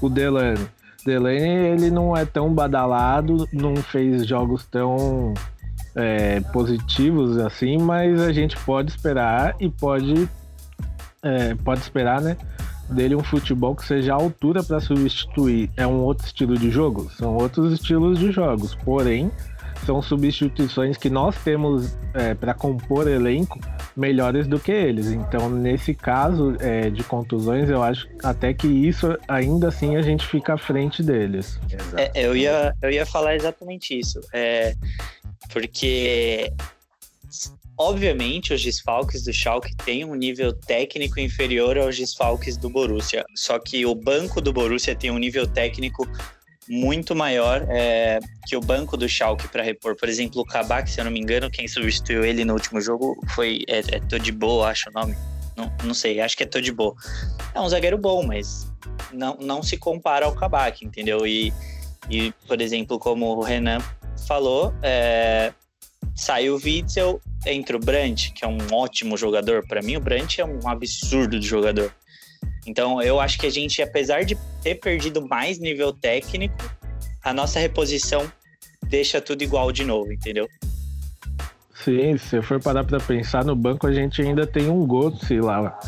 O 0.00 0.08
Delano 0.08 0.68
Delaney 1.06 1.68
ele 1.68 1.90
não 1.90 2.16
é 2.16 2.24
tão 2.24 2.52
badalado, 2.52 3.48
não 3.52 3.76
fez 3.76 4.26
jogos 4.26 4.66
tão 4.66 5.32
é, 5.94 6.40
positivos 6.52 7.38
assim, 7.38 7.78
mas 7.78 8.20
a 8.20 8.32
gente 8.32 8.56
pode 8.58 8.90
esperar 8.90 9.54
e 9.60 9.70
pode 9.70 10.28
é, 11.22 11.54
pode 11.54 11.80
esperar, 11.80 12.20
né? 12.20 12.36
Dele 12.90 13.16
um 13.16 13.22
futebol 13.22 13.74
que 13.74 13.84
seja 13.84 14.12
à 14.12 14.16
altura 14.16 14.62
para 14.62 14.78
substituir. 14.80 15.70
É 15.76 15.86
um 15.86 16.02
outro 16.02 16.26
estilo 16.26 16.56
de 16.56 16.70
jogo? 16.70 17.10
São 17.16 17.34
outros 17.34 17.72
estilos 17.72 18.18
de 18.18 18.30
jogos. 18.30 18.76
Porém, 18.76 19.30
são 19.84 20.00
substituições 20.00 20.96
que 20.96 21.10
nós 21.10 21.36
temos 21.42 21.96
é, 22.14 22.34
para 22.34 22.54
compor 22.54 23.08
elenco 23.08 23.58
melhores 23.96 24.46
do 24.46 24.58
que 24.58 24.72
eles. 24.72 25.06
Então, 25.08 25.48
nesse 25.50 25.94
caso 25.94 26.56
é, 26.60 26.90
de 26.90 27.02
contusões, 27.02 27.68
eu 27.68 27.82
acho 27.82 28.08
até 28.22 28.52
que 28.52 28.66
isso 28.66 29.16
ainda 29.26 29.68
assim 29.68 29.96
a 29.96 30.02
gente 30.02 30.26
fica 30.26 30.54
à 30.54 30.58
frente 30.58 31.02
deles. 31.02 31.58
É, 31.96 32.10
eu, 32.14 32.36
ia, 32.36 32.74
eu 32.82 32.90
ia 32.90 33.06
falar 33.06 33.34
exatamente 33.34 33.98
isso. 33.98 34.20
É, 34.32 34.74
porque 35.52 36.52
Obviamente, 37.78 38.54
os 38.54 38.62
desfalques 38.62 39.22
do 39.24 39.32
Schalke 39.34 39.76
têm 39.76 40.02
um 40.02 40.14
nível 40.14 40.50
técnico 40.50 41.20
inferior 41.20 41.76
aos 41.76 41.98
desfalques 41.98 42.56
do 42.56 42.70
Borussia. 42.70 43.22
Só 43.34 43.58
que 43.58 43.84
o 43.84 43.94
banco 43.94 44.40
do 44.40 44.50
Borussia 44.50 44.96
tem 44.96 45.10
um 45.10 45.18
nível 45.18 45.46
técnico 45.46 46.08
muito 46.68 47.14
maior 47.14 47.66
é, 47.68 48.18
que 48.46 48.56
o 48.56 48.60
banco 48.60 48.96
do 48.96 49.08
Schalke 49.08 49.48
para 49.48 49.62
repor. 49.62 49.96
Por 49.96 50.08
exemplo, 50.08 50.42
o 50.42 50.44
Kabak, 50.44 50.90
se 50.90 51.00
eu 51.00 51.04
não 51.04 51.10
me 51.10 51.20
engano, 51.20 51.50
quem 51.50 51.68
substituiu 51.68 52.24
ele 52.24 52.44
no 52.44 52.54
último 52.54 52.80
jogo 52.80 53.16
foi 53.34 53.64
é, 53.68 53.78
é 53.78 54.00
Todibo, 54.00 54.62
acho 54.64 54.90
o 54.90 54.92
nome. 54.92 55.16
Não, 55.56 55.72
não 55.84 55.94
sei, 55.94 56.20
acho 56.20 56.36
que 56.36 56.42
é 56.42 56.46
Todibo. 56.46 56.96
É 57.54 57.60
um 57.60 57.68
zagueiro 57.68 57.96
bom, 57.96 58.22
mas 58.22 58.70
não, 59.12 59.36
não 59.40 59.62
se 59.62 59.76
compara 59.76 60.26
ao 60.26 60.34
Kabak, 60.34 60.84
entendeu? 60.84 61.26
E, 61.26 61.52
e, 62.10 62.32
por 62.46 62.60
exemplo, 62.60 62.98
como 62.98 63.26
o 63.36 63.42
Renan 63.42 63.78
falou, 64.26 64.74
é, 64.82 65.52
saiu 66.14 66.56
o 66.56 66.60
Witzel, 66.62 67.20
entra 67.46 67.76
o 67.76 67.80
Brandt, 67.80 68.32
que 68.32 68.44
é 68.44 68.48
um 68.48 68.58
ótimo 68.72 69.16
jogador. 69.16 69.66
Para 69.66 69.82
mim, 69.82 69.96
o 69.96 70.00
Brandt 70.00 70.40
é 70.40 70.44
um 70.44 70.68
absurdo 70.68 71.38
de 71.38 71.46
jogador. 71.46 71.92
Então, 72.66 73.00
eu 73.00 73.20
acho 73.20 73.38
que 73.38 73.46
a 73.46 73.50
gente, 73.50 73.80
apesar 73.80 74.24
de 74.24 74.36
ter 74.62 74.74
perdido 74.76 75.26
mais 75.26 75.58
nível 75.58 75.92
técnico, 75.92 76.56
a 77.22 77.32
nossa 77.32 77.58
reposição 77.58 78.30
deixa 78.88 79.20
tudo 79.20 79.42
igual 79.42 79.70
de 79.72 79.84
novo, 79.84 80.12
entendeu? 80.12 80.48
Sim, 81.74 82.16
se 82.18 82.42
for 82.42 82.60
parar 82.60 82.84
para 82.84 82.98
pensar, 82.98 83.44
no 83.44 83.54
banco 83.54 83.86
a 83.86 83.92
gente 83.92 84.20
ainda 84.20 84.46
tem 84.46 84.68
um 84.68 84.86
Götze 84.86 85.40
lá 85.40 85.78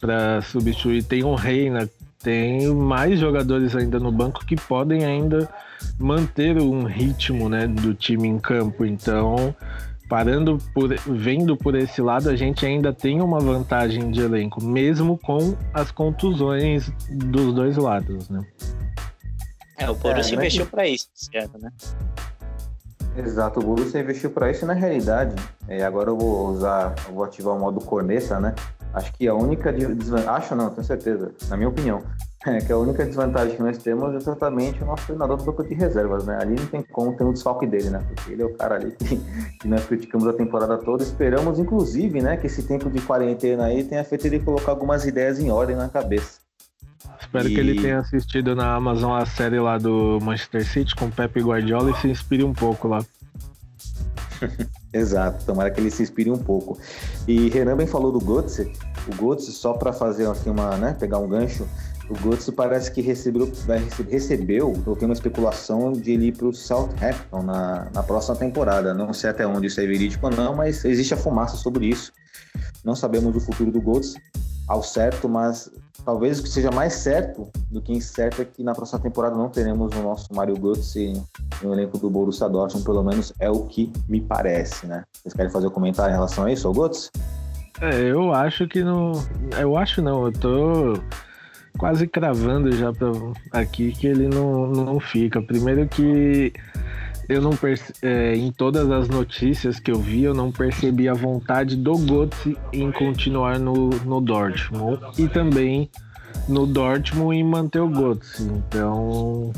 para 0.00 0.40
substituir, 0.42 1.02
tem 1.02 1.24
um 1.24 1.34
Reina, 1.34 1.88
tem 2.22 2.66
mais 2.68 3.20
jogadores 3.20 3.76
ainda 3.76 3.98
no 3.98 4.10
banco 4.10 4.44
que 4.46 4.56
podem 4.56 5.04
ainda 5.04 5.48
manter 5.98 6.56
um 6.58 6.84
ritmo 6.84 7.48
né, 7.48 7.66
do 7.66 7.94
time 7.94 8.28
em 8.28 8.38
campo. 8.38 8.84
Então, 8.84 9.54
parando 10.08 10.58
por 10.72 10.94
vendo 11.06 11.56
por 11.56 11.74
esse 11.74 12.00
lado, 12.00 12.28
a 12.28 12.36
gente 12.36 12.64
ainda 12.64 12.92
tem 12.92 13.20
uma 13.20 13.40
vantagem 13.40 14.10
de 14.10 14.20
elenco, 14.20 14.62
mesmo 14.62 15.18
com 15.18 15.56
as 15.72 15.90
contusões 15.90 16.90
dos 17.10 17.54
dois 17.54 17.76
lados, 17.76 18.28
né? 18.28 18.44
É, 19.78 19.90
o 19.90 19.94
Borussia 19.94 20.34
é, 20.34 20.36
investiu 20.36 20.66
para 20.66 20.86
isso, 20.86 21.08
certo, 21.14 21.58
né? 21.58 21.72
Exato, 23.16 23.60
o 23.60 23.62
Borussia 23.62 24.00
investiu 24.00 24.30
para 24.30 24.50
isso 24.50 24.64
e 24.64 24.68
na 24.68 24.74
realidade, 24.74 25.34
é, 25.68 25.84
agora 25.84 26.10
eu 26.10 26.18
vou 26.18 26.48
usar, 26.48 26.94
eu 27.06 27.14
vou 27.14 27.24
ativar 27.24 27.54
o 27.54 27.58
modo 27.58 27.80
corneta, 27.80 28.40
né? 28.40 28.54
Acho 28.92 29.12
que 29.12 29.26
a 29.26 29.34
única 29.34 29.72
desvantagem, 29.72 30.30
acho 30.30 30.54
não, 30.54 30.70
tenho 30.70 30.84
certeza, 30.84 31.32
na 31.48 31.56
minha 31.56 31.68
opinião, 31.68 32.02
é 32.46 32.58
que 32.58 32.72
a 32.72 32.76
única 32.76 33.06
desvantagem 33.06 33.56
que 33.56 33.62
nós 33.62 33.78
temos 33.78 34.12
é 34.12 34.16
exatamente 34.16 34.82
o 34.82 34.86
nosso 34.86 35.06
treinador 35.06 35.38
do 35.38 35.44
banco 35.44 35.64
de 35.64 35.74
reservas, 35.74 36.26
né? 36.26 36.38
Ali 36.40 36.56
não 36.56 36.66
tem 36.66 36.82
como 36.82 37.16
ter 37.16 37.24
um 37.24 37.32
desfalque 37.32 37.66
dele, 37.66 37.90
né? 37.90 38.04
Porque 38.06 38.32
ele 38.32 38.42
é 38.42 38.44
o 38.44 38.54
cara 38.54 38.74
ali 38.74 38.92
que, 38.92 39.16
que 39.60 39.68
nós 39.68 39.84
criticamos 39.86 40.26
a 40.26 40.32
temporada 40.32 40.76
toda. 40.78 41.02
Esperamos, 41.02 41.58
inclusive, 41.58 42.20
né, 42.20 42.36
que 42.36 42.46
esse 42.46 42.62
tempo 42.62 42.90
de 42.90 43.00
quarentena 43.00 43.64
aí 43.64 43.82
tenha 43.82 44.04
feito 44.04 44.26
ele 44.26 44.40
colocar 44.40 44.72
algumas 44.72 45.06
ideias 45.06 45.38
em 45.38 45.50
ordem 45.50 45.74
na 45.74 45.88
cabeça. 45.88 46.44
Espero 47.20 47.48
e... 47.48 47.54
que 47.54 47.60
ele 47.60 47.80
tenha 47.80 47.98
assistido 48.00 48.54
na 48.54 48.74
Amazon 48.74 49.12
a 49.12 49.24
série 49.24 49.58
lá 49.58 49.78
do 49.78 50.18
Manchester 50.20 50.66
City 50.66 50.94
com 50.94 51.10
Pepe 51.10 51.40
Guardiola 51.40 51.90
e 51.90 51.94
se 51.96 52.08
inspire 52.08 52.44
um 52.44 52.52
pouco 52.52 52.88
lá. 52.88 53.04
Exato, 54.92 55.44
tomara 55.44 55.70
que 55.70 55.80
ele 55.80 55.90
se 55.90 56.02
inspire 56.02 56.30
um 56.30 56.38
pouco. 56.38 56.78
E 57.26 57.48
Renan 57.48 57.76
bem 57.76 57.86
falou 57.86 58.12
do 58.12 58.20
Götze. 58.20 58.72
O 59.08 59.14
Götze, 59.14 59.50
só 59.52 59.72
para 59.72 59.92
fazer 59.92 60.28
aqui 60.28 60.48
uma, 60.48 60.76
né, 60.76 60.96
pegar 60.98 61.18
um 61.18 61.28
gancho, 61.28 61.66
O 62.10 62.14
Götze 62.14 62.52
parece 62.52 62.92
que 62.92 63.00
recebeu, 63.00 63.50
vai 63.66 63.78
rece- 63.78 64.02
recebeu, 64.02 64.74
eu 64.86 64.94
tenho 64.94 65.08
uma 65.08 65.14
especulação 65.14 65.90
de 65.92 66.12
ele 66.12 66.26
ir 66.26 66.36
para 66.36 66.46
o 66.48 66.52
Southampton 66.52 67.42
na, 67.42 67.88
na 67.94 68.02
próxima 68.02 68.36
temporada. 68.36 68.92
Não 68.92 69.12
sei 69.14 69.30
até 69.30 69.46
onde 69.46 69.68
isso 69.68 69.80
é 69.80 69.86
verídico 69.86 70.26
ou 70.26 70.32
não, 70.32 70.54
mas 70.54 70.84
existe 70.84 71.14
a 71.14 71.16
fumaça 71.16 71.56
sobre 71.56 71.86
isso. 71.86 72.12
Não 72.84 72.94
sabemos 72.94 73.34
o 73.34 73.40
futuro 73.40 73.70
do 73.70 73.80
Götze 73.80 74.16
ao 74.68 74.82
certo, 74.82 75.28
mas 75.28 75.70
talvez 76.04 76.38
o 76.40 76.42
que 76.42 76.48
seja 76.50 76.70
mais 76.70 76.92
certo 76.92 77.48
do 77.70 77.80
que 77.80 77.92
incerto 77.92 78.42
é 78.42 78.44
que 78.44 78.62
na 78.62 78.74
próxima 78.74 78.98
temporada 79.00 79.34
não 79.34 79.48
teremos 79.48 79.94
o 79.96 80.02
nosso 80.02 80.28
Mario 80.34 80.56
Götze 80.56 81.22
no 81.62 81.72
elenco 81.72 81.98
do 81.98 82.10
Borussia 82.10 82.48
Dortmund, 82.50 82.84
pelo 82.84 83.02
menos 83.02 83.32
é 83.40 83.50
o 83.50 83.64
que 83.64 83.90
me 84.06 84.20
parece, 84.20 84.86
né? 84.86 85.04
Vocês 85.14 85.32
querem 85.32 85.50
fazer 85.50 85.68
um 85.68 85.70
comentário 85.70 86.12
em 86.12 86.16
relação 86.16 86.44
a 86.44 86.52
isso, 86.52 86.68
ao 86.68 86.74
Götze? 86.74 87.08
É, 87.80 87.98
eu 88.02 88.32
acho 88.32 88.68
que 88.68 88.84
não. 88.84 89.12
Eu 89.58 89.76
acho 89.76 90.00
não, 90.02 90.26
eu 90.26 90.32
tô 90.32 90.94
quase 91.78 92.06
cravando 92.06 92.72
já 92.72 92.92
pra, 92.92 93.10
aqui 93.52 93.92
que 93.92 94.06
ele 94.06 94.28
não, 94.28 94.66
não 94.68 95.00
fica. 95.00 95.42
Primeiro 95.42 95.86
que 95.88 96.52
eu 97.28 97.40
não 97.40 97.52
é, 98.02 98.34
em 98.36 98.52
todas 98.52 98.90
as 98.90 99.08
notícias 99.08 99.80
que 99.80 99.90
eu 99.90 99.98
vi, 99.98 100.24
eu 100.24 100.34
não 100.34 100.52
percebi 100.52 101.08
a 101.08 101.14
vontade 101.14 101.76
do 101.76 101.94
Götze 101.94 102.56
em 102.72 102.92
continuar 102.92 103.58
no, 103.58 103.88
no 103.90 104.20
Dortmund 104.20 105.00
e 105.18 105.26
também 105.28 105.90
no 106.48 106.66
Dortmund 106.66 107.36
em 107.36 107.44
manter 107.44 107.80
o 107.80 107.88
Götze. 107.88 108.42
Então, 108.42 109.52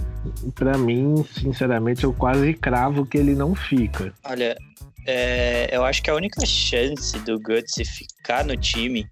pra 0.54 0.78
mim, 0.78 1.24
sinceramente, 1.32 2.04
eu 2.04 2.12
quase 2.12 2.54
cravo 2.54 3.04
que 3.04 3.18
ele 3.18 3.34
não 3.34 3.54
fica. 3.54 4.12
Olha, 4.24 4.56
é, 5.06 5.68
eu 5.74 5.84
acho 5.84 6.02
que 6.02 6.10
a 6.10 6.14
única 6.14 6.44
chance 6.44 7.18
do 7.20 7.38
Guts 7.38 7.74
ficar 7.88 8.44
no 8.44 8.56
time 8.56 9.08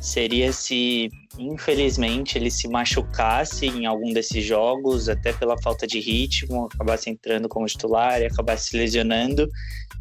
seria 0.00 0.50
se, 0.52 1.10
infelizmente, 1.40 2.36
ele 2.36 2.50
se 2.50 2.68
machucasse 2.68 3.66
em 3.66 3.86
algum 3.86 4.12
desses 4.12 4.44
jogos, 4.44 5.08
até 5.08 5.32
pela 5.32 5.56
falta 5.60 5.86
de 5.86 5.98
ritmo, 6.00 6.68
acabasse 6.72 7.08
entrando 7.10 7.48
como 7.48 7.66
titular 7.66 8.20
e 8.20 8.26
acabasse 8.26 8.68
se 8.68 8.76
lesionando. 8.76 9.48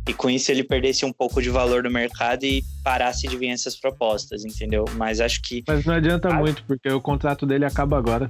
E 0.07 0.13
com 0.13 0.29
isso 0.29 0.51
ele 0.51 0.63
perdesse 0.63 1.05
um 1.05 1.13
pouco 1.13 1.41
de 1.41 1.49
valor 1.49 1.83
no 1.83 1.89
mercado 1.91 2.43
e 2.43 2.63
parasse 2.83 3.27
de 3.27 3.37
vir 3.37 3.49
essas 3.49 3.75
propostas, 3.75 4.43
entendeu? 4.43 4.85
Mas 4.95 5.19
acho 5.21 5.41
que 5.41 5.63
Mas 5.67 5.85
não 5.85 5.93
adianta 5.93 6.29
Ah. 6.29 6.33
muito, 6.33 6.63
porque 6.65 6.89
o 6.89 6.99
contrato 7.01 7.45
dele 7.45 7.65
acaba 7.65 7.97
agora. 7.97 8.29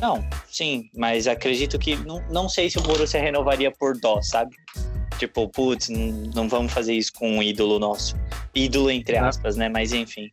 Não, 0.00 0.24
sim, 0.50 0.90
mas 0.96 1.26
acredito 1.28 1.78
que 1.78 1.94
não, 1.96 2.20
não 2.28 2.48
sei 2.48 2.68
se 2.68 2.78
o 2.78 2.82
Borussia 2.82 3.20
renovaria 3.20 3.70
por 3.70 3.96
dó, 3.98 4.20
sabe? 4.20 4.54
Tipo, 5.18 5.48
putz, 5.48 5.88
não, 5.88 6.08
não 6.34 6.48
vamos 6.48 6.72
fazer 6.72 6.94
isso 6.94 7.12
com 7.14 7.30
um 7.38 7.42
ídolo 7.42 7.78
nosso. 7.78 8.16
Ídolo 8.52 8.90
entre 8.90 9.16
Ah. 9.16 9.28
aspas, 9.28 9.56
né? 9.56 9.68
Mas 9.68 9.92
enfim. 9.92 10.28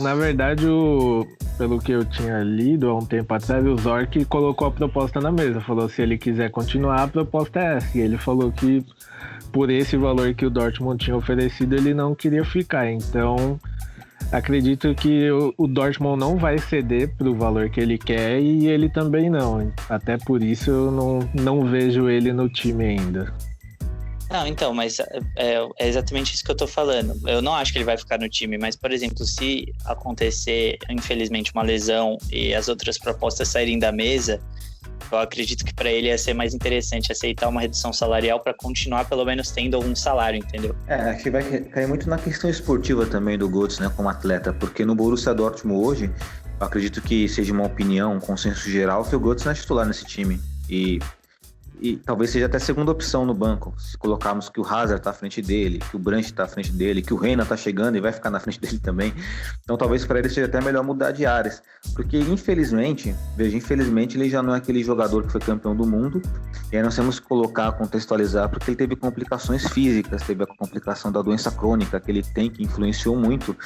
Na 0.00 0.14
verdade, 0.14 0.66
o, 0.66 1.26
pelo 1.58 1.78
que 1.78 1.92
eu 1.92 2.04
tinha 2.04 2.42
lido 2.42 2.88
há 2.88 2.96
um 2.96 3.04
tempo 3.04 3.34
atrás, 3.34 3.64
o 3.66 3.76
Zork 3.76 4.24
colocou 4.24 4.68
a 4.68 4.70
proposta 4.70 5.20
na 5.20 5.30
mesa. 5.30 5.60
Falou 5.60 5.88
se 5.88 6.00
ele 6.00 6.16
quiser 6.16 6.50
continuar, 6.50 7.02
a 7.02 7.08
proposta 7.08 7.60
é 7.60 7.76
essa. 7.76 7.98
E 7.98 8.00
ele 8.00 8.16
falou 8.16 8.50
que 8.50 8.84
por 9.52 9.70
esse 9.70 9.96
valor 9.96 10.32
que 10.34 10.46
o 10.46 10.50
Dortmund 10.50 11.04
tinha 11.04 11.16
oferecido, 11.16 11.74
ele 11.74 11.92
não 11.92 12.14
queria 12.14 12.44
ficar. 12.44 12.90
Então, 12.90 13.60
acredito 14.32 14.94
que 14.94 15.30
o, 15.30 15.52
o 15.58 15.66
Dortmund 15.66 16.18
não 16.18 16.36
vai 16.36 16.58
ceder 16.58 17.14
pro 17.16 17.34
valor 17.34 17.68
que 17.68 17.80
ele 17.80 17.98
quer 17.98 18.40
e 18.40 18.66
ele 18.68 18.88
também 18.88 19.28
não. 19.28 19.70
Até 19.88 20.16
por 20.16 20.42
isso 20.42 20.70
eu 20.70 20.90
não, 20.90 21.18
não 21.34 21.66
vejo 21.66 22.08
ele 22.08 22.32
no 22.32 22.48
time 22.48 22.84
ainda. 22.84 23.32
Não, 24.30 24.46
então, 24.46 24.72
mas 24.72 25.00
é, 25.36 25.58
é 25.78 25.88
exatamente 25.88 26.34
isso 26.34 26.44
que 26.44 26.50
eu 26.50 26.56
tô 26.56 26.66
falando. 26.66 27.20
Eu 27.28 27.42
não 27.42 27.54
acho 27.54 27.72
que 27.72 27.78
ele 27.78 27.84
vai 27.84 27.96
ficar 27.96 28.18
no 28.18 28.28
time, 28.28 28.56
mas, 28.56 28.76
por 28.76 28.92
exemplo, 28.92 29.24
se 29.24 29.74
acontecer, 29.84 30.78
infelizmente, 30.88 31.52
uma 31.52 31.62
lesão 31.62 32.16
e 32.30 32.54
as 32.54 32.68
outras 32.68 32.96
propostas 32.96 33.48
saírem 33.48 33.78
da 33.78 33.90
mesa, 33.90 34.40
eu 35.10 35.18
acredito 35.18 35.64
que 35.64 35.74
para 35.74 35.90
ele 35.90 36.06
ia 36.06 36.16
ser 36.16 36.34
mais 36.34 36.54
interessante 36.54 37.10
aceitar 37.10 37.48
uma 37.48 37.60
redução 37.60 37.92
salarial 37.92 38.38
para 38.38 38.54
continuar, 38.54 39.08
pelo 39.08 39.24
menos, 39.24 39.50
tendo 39.50 39.76
algum 39.76 39.94
salário, 39.96 40.38
entendeu? 40.38 40.76
É, 40.86 40.94
acho 40.94 41.24
que 41.24 41.30
vai 41.30 41.42
cair 41.42 41.88
muito 41.88 42.08
na 42.08 42.16
questão 42.16 42.48
esportiva 42.48 43.04
também 43.06 43.36
do 43.36 43.48
Götze, 43.48 43.80
né, 43.80 43.92
como 43.96 44.08
atleta, 44.08 44.52
porque 44.52 44.84
no 44.84 44.94
Borussia 44.94 45.34
Dortmund 45.34 45.84
hoje, 45.84 46.10
eu 46.60 46.66
acredito 46.66 47.02
que 47.02 47.28
seja 47.28 47.52
uma 47.52 47.66
opinião, 47.66 48.14
um 48.14 48.20
consenso 48.20 48.70
geral, 48.70 49.04
que 49.04 49.16
o 49.16 49.20
Götze 49.20 49.44
não 49.44 49.52
é 49.52 49.54
titular 49.56 49.86
nesse 49.86 50.04
time. 50.04 50.40
E, 50.68 51.00
e 51.80 51.96
talvez 51.96 52.30
seja 52.30 52.46
até 52.46 52.58
segunda 52.58 52.90
opção 52.90 53.24
no 53.24 53.34
banco, 53.34 53.74
se 53.78 53.96
colocarmos 53.96 54.48
que 54.48 54.60
o 54.60 54.66
Hazard 54.66 55.02
tá 55.02 55.10
à 55.10 55.12
frente 55.12 55.40
dele, 55.40 55.78
que 55.78 55.96
o 55.96 55.98
Brandt 55.98 56.32
tá 56.32 56.44
à 56.44 56.48
frente 56.48 56.72
dele, 56.72 57.02
que 57.02 57.14
o 57.14 57.16
Reina 57.16 57.44
tá 57.44 57.56
chegando 57.56 57.96
e 57.96 58.00
vai 58.00 58.12
ficar 58.12 58.30
na 58.30 58.38
frente 58.38 58.60
dele 58.60 58.78
também. 58.82 59.14
Então 59.62 59.76
talvez 59.76 60.04
para 60.04 60.18
ele 60.18 60.28
seja 60.28 60.46
até 60.46 60.60
melhor 60.60 60.84
mudar 60.84 61.10
de 61.12 61.24
áreas, 61.24 61.62
porque 61.94 62.18
infelizmente, 62.18 63.14
veja, 63.36 63.56
infelizmente 63.56 64.16
ele 64.18 64.28
já 64.28 64.42
não 64.42 64.54
é 64.54 64.58
aquele 64.58 64.82
jogador 64.82 65.24
que 65.24 65.32
foi 65.32 65.40
campeão 65.40 65.74
do 65.74 65.86
mundo, 65.86 66.20
e 66.72 66.76
aí 66.76 66.82
nós 66.82 66.94
temos 66.94 67.18
que 67.18 67.26
colocar, 67.26 67.72
contextualizar, 67.72 68.48
porque 68.48 68.70
ele 68.70 68.76
teve 68.76 68.94
complicações 68.96 69.66
físicas, 69.68 70.22
teve 70.22 70.44
a 70.44 70.46
complicação 70.46 71.10
da 71.10 71.22
doença 71.22 71.50
crônica 71.50 71.98
que 71.98 72.10
ele 72.10 72.22
tem, 72.22 72.50
que 72.50 72.62
influenciou 72.62 73.16
muito. 73.16 73.56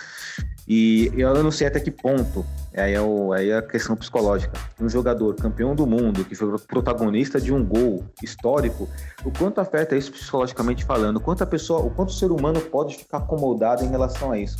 E 0.66 1.12
eu 1.14 1.42
não 1.42 1.50
sei 1.50 1.66
até 1.66 1.79
que 1.81 1.90
ponto, 1.90 2.44
aí 2.74 2.94
é, 2.94 3.00
o, 3.00 3.33
aí 3.33 3.50
é 3.50 3.59
a 3.59 3.62
questão 3.62 3.94
psicológica. 3.96 4.59
Um 4.81 4.88
jogador 4.88 5.35
campeão 5.35 5.74
do 5.74 5.87
mundo, 5.87 6.24
que 6.24 6.35
foi 6.35 6.59
protagonista 6.61 7.40
de 7.40 7.53
um 7.53 7.62
gol 7.64 8.04
histórico, 8.23 8.88
o 9.25 9.31
quanto 9.31 9.61
afeta 9.61 9.97
isso 9.97 10.12
psicologicamente 10.12 10.85
falando, 10.85 11.17
o 11.17 11.21
quanto 11.21 11.43
a 11.43 11.47
pessoa, 11.47 11.81
o 11.81 11.90
quanto 11.90 12.11
o 12.11 12.12
ser 12.12 12.31
humano 12.31 12.61
pode 12.61 12.97
ficar 12.97 13.19
acomodado 13.19 13.85
em 13.85 13.88
relação 13.88 14.33
a 14.33 14.38
isso. 14.38 14.57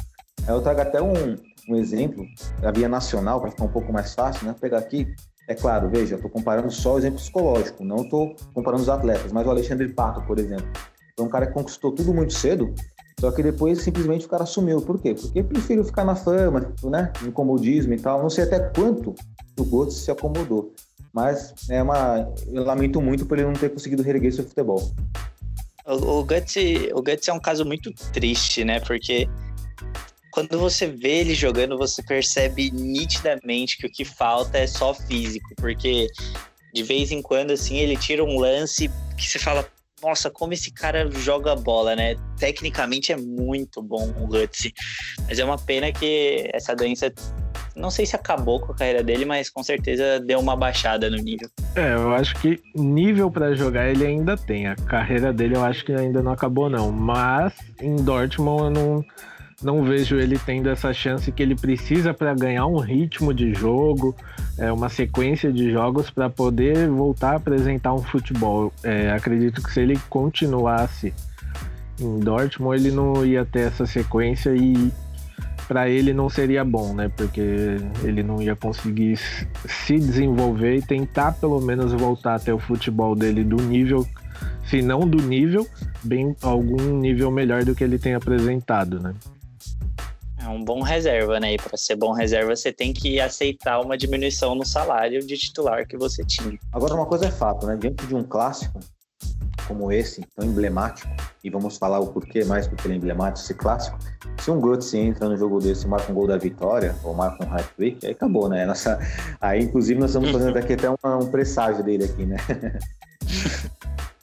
Eu 0.47 0.61
trago 0.61 0.81
até 0.81 1.01
um, 1.01 1.37
um 1.69 1.77
exemplo 1.77 2.25
da 2.61 2.71
via 2.71 2.89
nacional, 2.89 3.41
para 3.41 3.51
ficar 3.51 3.65
um 3.65 3.73
pouco 3.73 3.93
mais 3.93 4.15
fácil, 4.15 4.47
né? 4.47 4.55
Pegar 4.61 4.79
aqui, 4.79 5.07
é 5.49 5.55
claro, 5.55 5.89
veja, 5.89 6.17
estou 6.17 6.31
comparando 6.31 6.71
só 6.71 6.95
o 6.95 6.99
exemplo 6.99 7.19
psicológico, 7.19 7.85
não 7.85 7.97
estou 7.97 8.35
comparando 8.53 8.83
os 8.83 8.89
atletas, 8.89 9.33
mas 9.33 9.47
o 9.47 9.51
Alexandre 9.51 9.89
Pato, 9.93 10.23
por 10.23 10.39
exemplo, 10.39 10.67
foi 11.17 11.27
um 11.27 11.29
cara 11.29 11.47
que 11.47 11.53
conquistou 11.53 11.93
tudo 11.93 12.13
muito 12.13 12.33
cedo, 12.33 12.75
só 13.21 13.31
que 13.31 13.43
depois 13.43 13.81
simplesmente 13.81 14.27
o 14.27 14.29
cara 14.29 14.45
sumiu. 14.45 14.83
Por 14.83 15.01
quê? 15.01 15.15
Porque 15.15 15.43
preferiu 15.43 15.85
ficar 15.85 16.05
na 16.05 16.15
fama, 16.15 16.73
né? 16.85 17.13
No 17.23 17.33
comodismo 17.33 17.95
e 17.95 17.99
tal. 17.99 18.21
Não 18.21 18.29
sei 18.29 18.45
até 18.45 18.59
quanto 18.59 19.15
o 19.59 19.65
Götze 19.65 20.01
se 20.01 20.11
acomodou. 20.11 20.73
Mas 21.15 21.55
é 21.71 21.81
uma. 21.81 22.29
Eu 22.53 22.65
lamento 22.65 23.01
muito 23.01 23.25
por 23.25 23.39
ele 23.39 23.47
não 23.47 23.55
ter 23.55 23.71
conseguido 23.71 24.03
reerguer 24.03 24.33
seu 24.33 24.45
futebol. 24.45 24.93
O, 25.87 26.19
o, 26.19 26.25
Guts, 26.25 26.57
o 26.93 27.31
é 27.31 27.33
um 27.33 27.39
caso 27.39 27.65
muito 27.65 27.93
triste, 28.13 28.65
né? 28.65 28.81
Porque 28.81 29.29
quando 30.33 30.59
você 30.59 30.89
vê 30.89 31.21
ele 31.21 31.35
jogando, 31.35 31.79
você 31.79 32.03
percebe 32.03 32.73
nitidamente 32.73 33.79
que 33.79 33.87
o 33.87 33.91
que 33.91 34.05
falta 34.05 34.59
é 34.59 34.67
só 34.67 34.93
físico. 34.93 35.55
Porque 35.57 36.09
de 36.75 36.83
vez 36.83 37.13
em 37.13 37.23
quando, 37.23 37.53
assim, 37.53 37.77
ele 37.77 37.97
tira 37.97 38.25
um 38.25 38.37
lance 38.37 38.91
que 39.17 39.29
você 39.29 39.39
fala, 39.39 39.65
nossa, 40.05 40.31
como 40.31 40.53
esse 40.53 40.71
cara 40.71 41.11
joga 41.11 41.57
bola, 41.57 41.97
né? 41.97 42.15
Tecnicamente 42.39 43.11
é 43.11 43.17
muito 43.17 43.83
bom 43.83 44.13
o 44.21 44.27
Guts. 44.27 44.71
Mas 45.27 45.39
é 45.39 45.45
uma 45.45 45.57
pena 45.57 45.91
que 45.91 46.51
essa 46.53 46.77
doença, 46.77 47.11
não 47.75 47.91
sei 47.91 48.05
se 48.05 48.15
acabou 48.15 48.61
com 48.61 48.73
a 48.73 48.75
carreira 48.77 49.03
dele, 49.03 49.25
mas 49.25 49.49
com 49.49 49.63
certeza 49.63 50.21
deu 50.21 50.39
uma 50.39 50.55
baixada 50.55 51.09
no 51.09 51.17
nível. 51.17 51.49
É, 51.75 51.95
eu 51.95 52.13
acho 52.15 52.35
que 52.37 52.61
nível 52.75 53.31
para 53.31 53.55
jogar 53.55 53.89
ele 53.89 54.07
ainda 54.07 54.37
tem. 54.37 54.67
A 54.67 54.77
carreira 54.77 55.33
dele 55.33 55.57
eu 55.57 55.65
acho 55.65 55.85
que 55.85 55.93
ainda 55.93 56.23
não 56.23 56.33
acabou, 56.33 56.69
não. 56.69 56.93
Mas 56.93 57.55
em 57.81 57.97
Dortmund 57.97 58.65
eu 58.65 58.71
não, 58.71 59.05
não 59.65 59.83
vejo 59.83 60.17
ele 60.17 60.39
tendo 60.39 60.69
essa 60.69 60.93
chance 60.93 61.33
que 61.33 61.43
ele 61.43 61.55
precisa 61.55 62.13
para 62.13 62.35
ganhar 62.35 62.67
um 62.67 62.79
ritmo 62.79 63.33
de 63.33 63.55
jogo, 63.55 64.15
é, 64.59 64.71
uma 64.71 64.89
sequência 64.89 65.51
de 65.51 65.73
jogos 65.73 66.11
para 66.11 66.29
poder 66.29 66.89
voltar 66.89 67.33
a 67.33 67.37
apresentar 67.37 67.95
um 67.95 68.03
futebol. 68.03 68.73
É, 68.83 69.11
acredito 69.11 69.63
que 69.63 69.73
se 69.73 69.81
ele 69.81 69.99
continuasse 70.11 71.15
em 71.99 72.21
Dortmund, 72.21 72.79
ele 72.79 72.95
não 72.95 73.25
ia 73.25 73.45
ter 73.45 73.69
essa 73.69 73.87
sequência 73.87 74.55
e 74.55 74.93
para 75.67 75.89
ele 75.89 76.13
não 76.13 76.29
seria 76.29 76.63
bom, 76.63 76.93
né? 76.93 77.11
Porque 77.17 77.41
ele 78.03 78.23
não 78.23 78.43
ia 78.43 78.55
conseguir 78.55 79.17
se 79.67 79.99
desenvolver 79.99 80.77
e 80.77 80.83
tentar 80.83 81.33
pelo 81.33 81.61
menos 81.61 81.93
voltar 81.93 82.35
até 82.35 82.53
o 82.53 82.59
futebol 82.59 83.17
dele 83.17 83.43
do 83.43 83.57
nível, 83.57 84.07
se 84.67 84.83
não 84.83 85.09
do 85.09 85.23
nível, 85.23 85.67
bem 86.03 86.37
algum 86.43 86.99
nível 86.99 87.31
melhor 87.31 87.65
do 87.65 87.75
que 87.75 87.83
ele 87.83 87.99
tem 87.99 88.15
apresentado, 88.15 89.01
né? 89.01 89.15
É 90.45 90.49
um 90.49 90.63
bom 90.63 90.83
reserva, 90.83 91.41
né? 91.41 91.55
E 91.55 91.57
para 91.57 91.75
ser 91.77 91.97
bom 91.97 92.13
reserva, 92.13 92.55
você 92.55 92.71
tem 92.71 92.93
que 92.93 93.19
aceitar 93.19 93.81
uma 93.81 93.97
diminuição 93.97 94.55
no 94.55 94.67
salário 94.67 95.27
de 95.27 95.39
titular 95.39 95.87
que 95.87 95.97
você 95.97 96.23
tinha. 96.23 96.59
Agora, 96.71 96.95
uma 96.95 97.07
coisa 97.07 97.27
é 97.27 97.31
fato, 97.31 97.67
né? 97.67 97.77
Diante 97.77 98.07
de 98.07 98.15
um 98.15 98.23
clássico 98.23 98.79
como 99.67 99.91
esse, 99.91 100.21
tão 100.37 100.47
emblemático, 100.47 101.09
e 101.43 101.49
vamos 101.49 101.79
falar 101.79 101.99
o 101.99 102.09
porquê 102.09 102.45
mais 102.45 102.67
porque 102.67 102.87
ele 102.87 102.95
é 102.95 102.97
emblemático, 102.99 103.45
esse 103.45 103.55
clássico, 103.55 103.99
se 104.39 104.51
um 104.51 104.61
Götze 104.61 104.99
entra 104.99 105.27
no 105.27 105.39
jogo 105.39 105.59
desse 105.59 105.87
e 105.87 105.89
marca 105.89 106.13
um 106.13 106.15
gol 106.15 106.27
da 106.27 106.37
vitória, 106.37 106.95
ou 107.03 107.15
marca 107.15 107.45
um 107.45 107.51
hat-trick, 107.51 108.05
aí 108.05 108.13
acabou, 108.13 108.49
né? 108.49 108.67
Nossa, 108.67 108.99
aí, 109.41 109.63
inclusive, 109.63 109.99
nós 109.99 110.11
estamos 110.11 110.31
fazendo 110.31 110.57
aqui 110.59 110.75
até 110.75 110.89
uma, 110.91 111.17
um 111.17 111.31
presságio 111.31 111.83
dele 111.83 112.05
aqui, 112.05 112.27
né? 112.27 112.37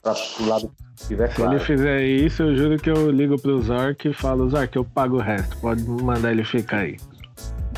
pra, 0.01 0.13
pro 0.13 0.45
lado 0.45 0.71
que 0.97 1.07
tiver 1.07 1.29
Se 1.29 1.35
claro. 1.35 1.53
ele 1.53 1.59
fizer 1.63 2.01
isso, 2.03 2.43
eu 2.43 2.55
juro 2.55 2.77
que 2.77 2.89
eu 2.89 3.09
ligo 3.09 3.39
pro 3.39 3.61
Zork 3.61 4.07
e 4.07 4.13
falo, 4.13 4.49
Zork, 4.49 4.75
eu 4.75 4.83
pago 4.83 5.17
o 5.17 5.21
resto, 5.21 5.57
pode 5.57 5.83
mandar 5.83 6.31
ele 6.31 6.43
ficar 6.43 6.79
aí. 6.79 6.97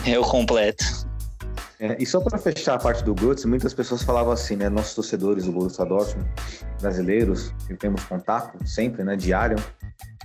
Eu 0.05 0.21
completo. 0.23 0.83
É, 1.79 1.97
e 1.99 2.05
só 2.05 2.21
para 2.21 2.37
fechar 2.37 2.75
a 2.75 2.77
parte 2.77 3.03
do 3.03 3.13
Götze, 3.13 3.45
muitas 3.45 3.73
pessoas 3.73 4.03
falavam 4.03 4.31
assim, 4.31 4.55
né? 4.55 4.69
Nossos 4.69 4.95
torcedores 4.95 5.45
do 5.45 5.51
Borussia 5.51 5.85
Dortmund, 5.85 6.29
brasileiros, 6.79 7.53
que 7.67 7.75
temos 7.75 8.03
contato 8.05 8.57
sempre, 8.65 9.03
né? 9.03 9.17
Diário, 9.17 9.57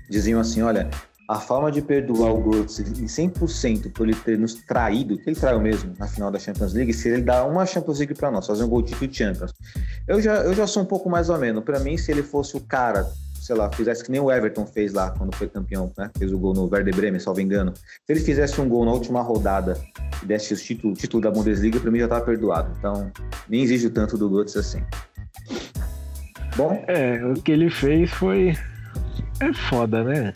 diziam 0.09 0.41
assim, 0.41 0.63
olha, 0.63 0.89
a 1.29 1.39
forma 1.39 1.71
de 1.71 1.83
perdoar 1.83 2.33
o 2.33 2.41
Götze 2.41 2.83
em 2.83 3.05
100% 3.05 3.93
por 3.93 4.09
ele 4.09 4.17
ter 4.17 4.39
nos 4.39 4.55
traído, 4.55 5.19
que 5.19 5.29
ele 5.29 5.39
traiu 5.39 5.61
mesmo 5.61 5.93
na 5.99 6.09
final 6.09 6.31
da 6.31 6.39
Champions 6.39 6.73
League, 6.73 6.95
se 6.95 7.11
ele 7.11 7.21
dar 7.21 7.45
uma 7.45 7.67
Champions 7.67 7.99
League 7.99 8.15
para 8.15 8.31
nós, 8.31 8.47
fazer 8.47 8.65
um 8.65 8.69
gol 8.69 8.81
de 8.81 8.95
Champions. 9.15 9.53
Eu 10.07 10.23
já, 10.23 10.37
eu 10.37 10.55
já 10.55 10.67
sou 10.67 10.83
um 10.83 10.87
pouco 10.87 11.11
mais 11.11 11.29
ou 11.29 11.37
menos. 11.37 11.63
Para 11.63 11.81
mim, 11.81 11.99
se 11.99 12.11
ele 12.11 12.23
fosse 12.23 12.57
o 12.57 12.61
cara 12.61 13.07
sei 13.49 13.57
lá, 13.57 13.73
fizesse 13.73 14.05
que 14.05 14.11
nem 14.11 14.21
o 14.21 14.31
Everton 14.31 14.67
fez 14.67 14.93
lá 14.93 15.11
quando 15.13 15.35
foi 15.35 15.49
campeão, 15.49 15.91
né? 15.97 16.11
Fez 16.19 16.31
o 16.31 16.39
gol 16.39 16.53
no 16.53 16.69
Werder 16.71 16.95
Bremen, 16.95 17.19
salvo 17.19 17.41
engano. 17.41 17.73
Se 17.75 18.13
ele 18.13 18.21
fizesse 18.21 18.61
um 18.61 18.69
gol 18.69 18.85
na 18.85 18.93
última 18.93 19.23
rodada 19.23 19.75
e 20.23 20.27
desse 20.27 20.53
o 20.53 20.57
título, 20.57 20.93
título 20.93 21.23
da 21.23 21.31
Bundesliga, 21.31 21.81
para 21.81 21.91
mim 21.91 21.99
já 21.99 22.05
estava 22.05 22.23
perdoado. 22.23 22.75
Então, 22.79 23.11
nem 23.49 23.63
exijo 23.63 23.89
tanto 23.89 24.19
do 24.19 24.29
Götze 24.29 24.59
assim. 24.59 24.83
Bom? 26.57 26.85
É, 26.89 27.25
o 27.25 27.41
que 27.41 27.53
ele 27.53 27.71
fez 27.71 28.11
foi. 28.11 28.55
É 29.41 29.53
foda, 29.55 30.05
né? 30.05 30.35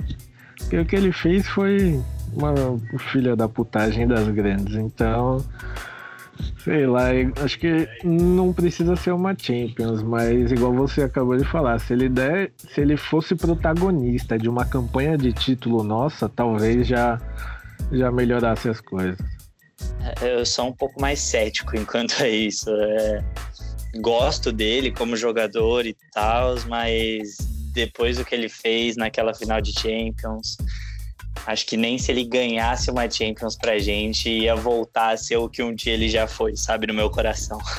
Porque 0.72 0.80
o 0.80 0.87
que 0.87 0.96
ele 0.96 1.12
fez 1.12 1.46
foi 1.46 2.02
uma 2.32 2.54
filha 3.12 3.37
da 3.37 3.46
putagem 3.46 4.08
das 4.08 4.26
grandes. 4.30 4.74
Então 4.74 5.44
Sei 6.64 6.87
lá, 6.87 7.08
acho 7.44 7.58
que 7.58 7.87
não 8.02 8.54
precisa 8.54 8.96
ser 8.96 9.12
uma 9.12 9.37
Champions, 9.38 10.02
mas 10.02 10.50
igual 10.50 10.72
você 10.72 11.02
acabou 11.02 11.37
de 11.37 11.44
falar, 11.44 11.78
se 11.78 11.92
ele 11.92 12.08
der, 12.08 12.52
se 12.56 12.80
ele 12.80 12.96
fosse 12.96 13.35
protagonista 13.35 14.38
de 14.38 14.48
uma 14.48 14.64
campanha 14.64 15.18
de 15.18 15.30
título 15.32 15.85
nossa, 15.85 16.26
talvez 16.26 16.87
já 16.87 17.20
já 17.92 18.11
melhorasse 18.11 18.70
as 18.70 18.80
coisas. 18.80 19.18
É, 20.22 20.40
eu 20.40 20.46
sou 20.46 20.68
um 20.68 20.72
pouco 20.72 20.98
mais 20.98 21.20
cético 21.20 21.76
enquanto 21.76 22.22
é 22.22 22.30
isso. 22.30 22.70
É, 22.70 23.22
gosto 24.00 24.50
dele 24.50 24.90
como 24.90 25.16
jogador 25.16 25.85
e 25.85 25.94
tal, 26.14 26.56
mas 26.66 27.37
depois 27.72 28.18
do 28.18 28.24
que 28.24 28.35
ele 28.35 28.48
fez 28.48 28.96
naquela 28.96 29.35
final 29.35 29.61
de 29.61 29.72
Champions, 29.72 30.56
Acho 31.46 31.66
que 31.66 31.76
nem 31.76 31.98
se 31.98 32.12
ele 32.12 32.24
ganhasse 32.24 32.90
uma 32.90 33.11
Champions 33.11 33.56
pra 33.56 33.78
gente 33.78 34.28
ia 34.28 34.54
voltar 34.54 35.12
a 35.12 35.16
ser 35.16 35.37
o 35.38 35.48
que 35.48 35.62
um 35.62 35.74
dia 35.74 35.92
ele 35.92 36.08
já 36.08 36.26
foi, 36.26 36.56
sabe, 36.56 36.87
no 36.87 36.94
meu 36.94 37.11
coração. 37.11 37.58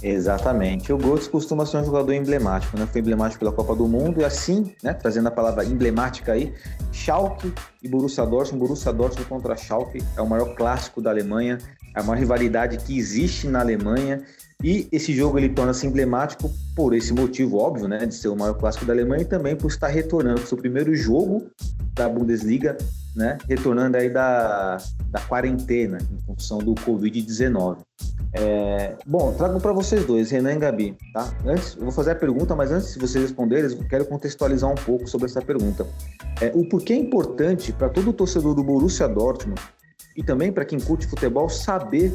Exatamente. 0.00 0.92
O 0.92 0.98
Götze 0.98 1.28
costuma 1.28 1.66
ser 1.66 1.78
um 1.78 1.84
jogador 1.84 2.12
emblemático, 2.12 2.78
né? 2.78 2.86
Foi 2.86 3.00
emblemático 3.00 3.40
pela 3.40 3.50
Copa 3.50 3.74
do 3.74 3.88
Mundo 3.88 4.20
e 4.20 4.24
assim, 4.24 4.72
né, 4.80 4.92
trazendo 4.94 5.26
a 5.26 5.30
palavra 5.30 5.64
emblemática 5.64 6.32
aí, 6.32 6.54
Schalke 6.92 7.52
e 7.82 7.88
Borussia 7.88 8.24
Dortmund, 8.24 8.60
Borussia 8.60 8.92
Dortmund 8.92 9.28
contra 9.28 9.56
Schalke 9.56 10.04
é 10.16 10.22
o 10.22 10.28
maior 10.28 10.54
clássico 10.54 11.00
da 11.00 11.10
Alemanha, 11.10 11.58
é 11.96 12.00
a 12.00 12.02
maior 12.04 12.20
rivalidade 12.20 12.76
que 12.78 12.96
existe 12.96 13.48
na 13.48 13.58
Alemanha 13.58 14.22
e 14.62 14.88
esse 14.90 15.14
jogo 15.14 15.38
ele 15.38 15.48
torna-se 15.48 15.86
emblemático 15.86 16.50
por 16.74 16.92
esse 16.92 17.12
motivo 17.12 17.58
óbvio, 17.58 17.86
né, 17.86 18.04
de 18.04 18.14
ser 18.14 18.28
o 18.28 18.36
maior 18.36 18.54
clássico 18.54 18.84
da 18.84 18.92
Alemanha 18.92 19.22
e 19.22 19.24
também 19.24 19.54
por 19.54 19.68
estar 19.68 19.86
retornando 19.86 20.36
para 20.36 20.44
o 20.44 20.48
seu 20.48 20.58
primeiro 20.58 20.94
jogo 20.96 21.46
da 21.94 22.08
Bundesliga, 22.08 22.76
né, 23.14 23.38
retornando 23.48 23.96
aí 23.96 24.10
da, 24.10 24.78
da 25.10 25.20
quarentena 25.20 25.98
em 26.12 26.18
função 26.26 26.58
do 26.58 26.74
Covid-19. 26.74 27.78
É, 28.32 28.96
bom, 29.06 29.32
trago 29.32 29.60
para 29.60 29.72
vocês 29.72 30.04
dois, 30.04 30.30
Renan 30.30 30.54
e 30.54 30.58
Gabi, 30.58 30.96
tá? 31.14 31.32
Antes, 31.46 31.76
eu 31.76 31.82
vou 31.82 31.92
fazer 31.92 32.10
a 32.10 32.14
pergunta, 32.14 32.54
mas 32.54 32.70
antes 32.70 32.92
de 32.92 32.98
vocês 32.98 33.24
responderem, 33.24 33.70
eu 33.70 33.88
quero 33.88 34.04
contextualizar 34.04 34.70
um 34.70 34.74
pouco 34.74 35.08
sobre 35.08 35.26
essa 35.26 35.40
pergunta. 35.40 35.86
É, 36.40 36.52
o 36.54 36.68
porquê 36.68 36.92
é 36.92 36.96
importante 36.96 37.72
para 37.72 37.88
todo 37.88 38.12
torcedor 38.12 38.54
do 38.54 38.62
Borussia 38.62 39.08
Dortmund 39.08 39.60
e 40.16 40.22
também 40.22 40.52
para 40.52 40.64
quem 40.64 40.78
curte 40.78 41.06
futebol 41.06 41.48
saber 41.48 42.12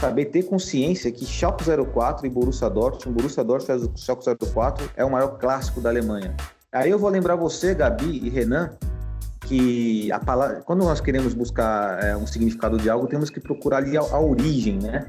saber 0.00 0.26
ter 0.26 0.44
consciência 0.44 1.12
que 1.12 1.26
Schalke 1.26 1.64
04 1.64 2.26
e 2.26 2.30
Borussia 2.30 2.70
Dortmund, 2.70 3.16
Borussia 3.16 3.44
Dortmund 3.44 3.92
Schalke 4.00 4.24
04 4.24 4.90
é 4.96 5.04
o 5.04 5.10
maior 5.10 5.38
clássico 5.38 5.80
da 5.80 5.90
Alemanha. 5.90 6.34
Aí 6.72 6.90
eu 6.90 6.98
vou 6.98 7.10
lembrar 7.10 7.36
você, 7.36 7.74
Gabi 7.74 8.20
e 8.24 8.30
Renan, 8.30 8.70
que 9.40 10.10
a 10.10 10.18
palavra, 10.18 10.62
quando 10.62 10.84
nós 10.84 11.00
queremos 11.00 11.34
buscar 11.34 12.02
é, 12.02 12.16
um 12.16 12.26
significado 12.26 12.78
de 12.78 12.88
algo, 12.88 13.06
temos 13.06 13.28
que 13.28 13.40
procurar 13.40 13.78
ali 13.78 13.96
a, 13.96 14.00
a, 14.00 14.20
origem, 14.20 14.78
né? 14.78 15.06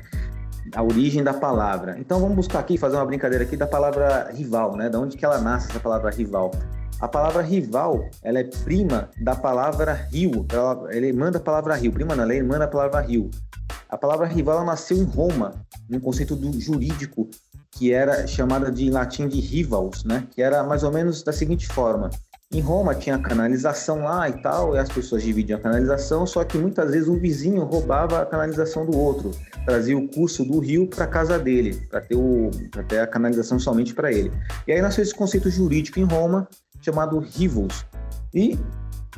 A 0.75 0.83
origem 0.83 1.23
da 1.23 1.33
palavra. 1.33 1.97
Então 1.97 2.19
vamos 2.19 2.35
buscar 2.35 2.59
aqui, 2.59 2.77
fazer 2.77 2.97
uma 2.97 3.05
brincadeira 3.05 3.45
aqui 3.45 3.55
da 3.55 3.67
palavra 3.67 4.29
rival, 4.33 4.75
né? 4.75 4.89
Da 4.89 4.99
onde 4.99 5.15
que 5.15 5.23
ela 5.23 5.39
nasce 5.39 5.69
essa 5.69 5.79
palavra 5.79 6.09
rival? 6.09 6.51
A 6.99 7.07
palavra 7.07 7.41
rival, 7.41 8.09
ela 8.23 8.39
é 8.39 8.43
prima 8.63 9.09
da 9.19 9.35
palavra 9.35 9.93
rio. 9.93 10.45
Ela, 10.51 10.87
ele 10.89 11.13
manda 11.13 11.37
a 11.37 11.41
palavra 11.41 11.75
rio. 11.75 11.91
Prima 11.91 12.15
não, 12.15 12.29
ela 12.29 12.43
manda 12.43 12.65
a 12.65 12.67
palavra 12.67 12.99
rio. 13.01 13.29
A 13.91 13.97
palavra 13.97 14.25
rival 14.25 14.63
nasceu 14.65 14.95
em 14.95 15.03
Roma, 15.03 15.53
num 15.89 15.99
conceito 15.99 16.33
do 16.33 16.57
jurídico 16.57 17.29
que 17.71 17.91
era 17.91 18.25
chamada 18.25 18.71
de 18.71 18.85
em 18.85 18.89
latim 18.89 19.27
de 19.27 19.41
rivals, 19.41 20.05
né? 20.05 20.27
Que 20.31 20.41
era 20.41 20.63
mais 20.63 20.83
ou 20.83 20.91
menos 20.93 21.23
da 21.23 21.33
seguinte 21.33 21.67
forma: 21.67 22.09
em 22.53 22.61
Roma 22.61 22.95
tinha 22.95 23.19
canalização 23.19 24.03
lá 24.03 24.29
e 24.29 24.41
tal, 24.41 24.75
e 24.75 24.79
as 24.79 24.87
pessoas 24.87 25.23
dividiam 25.23 25.59
a 25.59 25.61
canalização, 25.61 26.25
só 26.25 26.41
que 26.45 26.57
muitas 26.57 26.91
vezes 26.91 27.09
um 27.09 27.19
vizinho 27.19 27.65
roubava 27.65 28.21
a 28.21 28.25
canalização 28.25 28.85
do 28.85 28.97
outro, 28.97 29.31
trazia 29.65 29.97
o 29.97 30.07
curso 30.07 30.45
do 30.45 30.59
rio 30.59 30.87
para 30.87 31.05
casa 31.05 31.37
dele, 31.37 31.85
para 31.89 31.99
ter, 31.99 32.15
o, 32.15 32.49
ter 32.87 32.99
a 32.99 33.07
canalização 33.07 33.59
somente 33.59 33.93
para 33.93 34.09
ele. 34.09 34.31
E 34.65 34.71
aí 34.71 34.81
nasceu 34.81 35.03
esse 35.03 35.13
conceito 35.13 35.49
jurídico 35.49 35.99
em 35.99 36.05
Roma 36.05 36.47
chamado 36.81 37.19
rivals. 37.19 37.85
E 38.33 38.57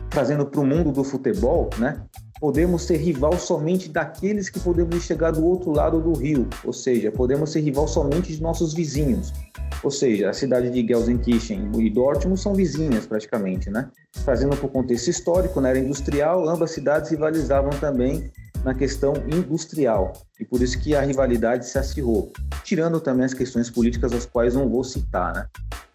trazendo 0.10 0.48
para 0.48 0.60
o 0.60 0.66
mundo 0.66 0.92
do 0.92 1.04
futebol, 1.04 1.70
né? 1.78 2.02
Podemos 2.44 2.84
ser 2.84 2.98
rival 2.98 3.40
somente 3.40 3.88
daqueles 3.88 4.50
que 4.50 4.60
podemos 4.60 5.02
chegar 5.02 5.32
do 5.32 5.46
outro 5.46 5.72
lado 5.72 6.02
do 6.02 6.12
rio, 6.12 6.46
ou 6.66 6.74
seja, 6.74 7.10
podemos 7.10 7.54
ser 7.54 7.62
rival 7.62 7.88
somente 7.88 8.36
de 8.36 8.42
nossos 8.42 8.74
vizinhos. 8.74 9.32
Ou 9.82 9.90
seja, 9.90 10.30
a 10.30 10.34
cidade 10.34 10.70
de 10.70 10.86
Gelsenkirchen 10.86 11.72
e 11.74 11.90
Dortmund 11.90 12.38
são 12.38 12.54
vizinhas 12.54 13.06
praticamente, 13.06 13.70
né? 13.70 13.90
Trazendo 14.26 14.58
para 14.58 14.66
o 14.66 14.70
contexto 14.70 15.08
histórico, 15.08 15.62
na 15.62 15.70
era 15.70 15.80
industrial, 15.80 16.50
ambas 16.50 16.72
cidades 16.72 17.12
rivalizavam 17.12 17.70
também 17.80 18.30
na 18.66 18.74
questão 18.74 19.14
industrial 19.26 20.12
e 20.38 20.44
por 20.44 20.62
isso 20.62 20.78
que 20.82 20.94
a 20.94 21.02
rivalidade 21.02 21.66
se 21.66 21.78
acirrou, 21.78 22.30
tirando 22.62 23.00
também 23.00 23.24
as 23.24 23.34
questões 23.34 23.70
políticas 23.70 24.12
as 24.12 24.26
quais 24.26 24.54
não 24.54 24.68
vou 24.68 24.84
citar, 24.84 25.34
né? 25.34 25.48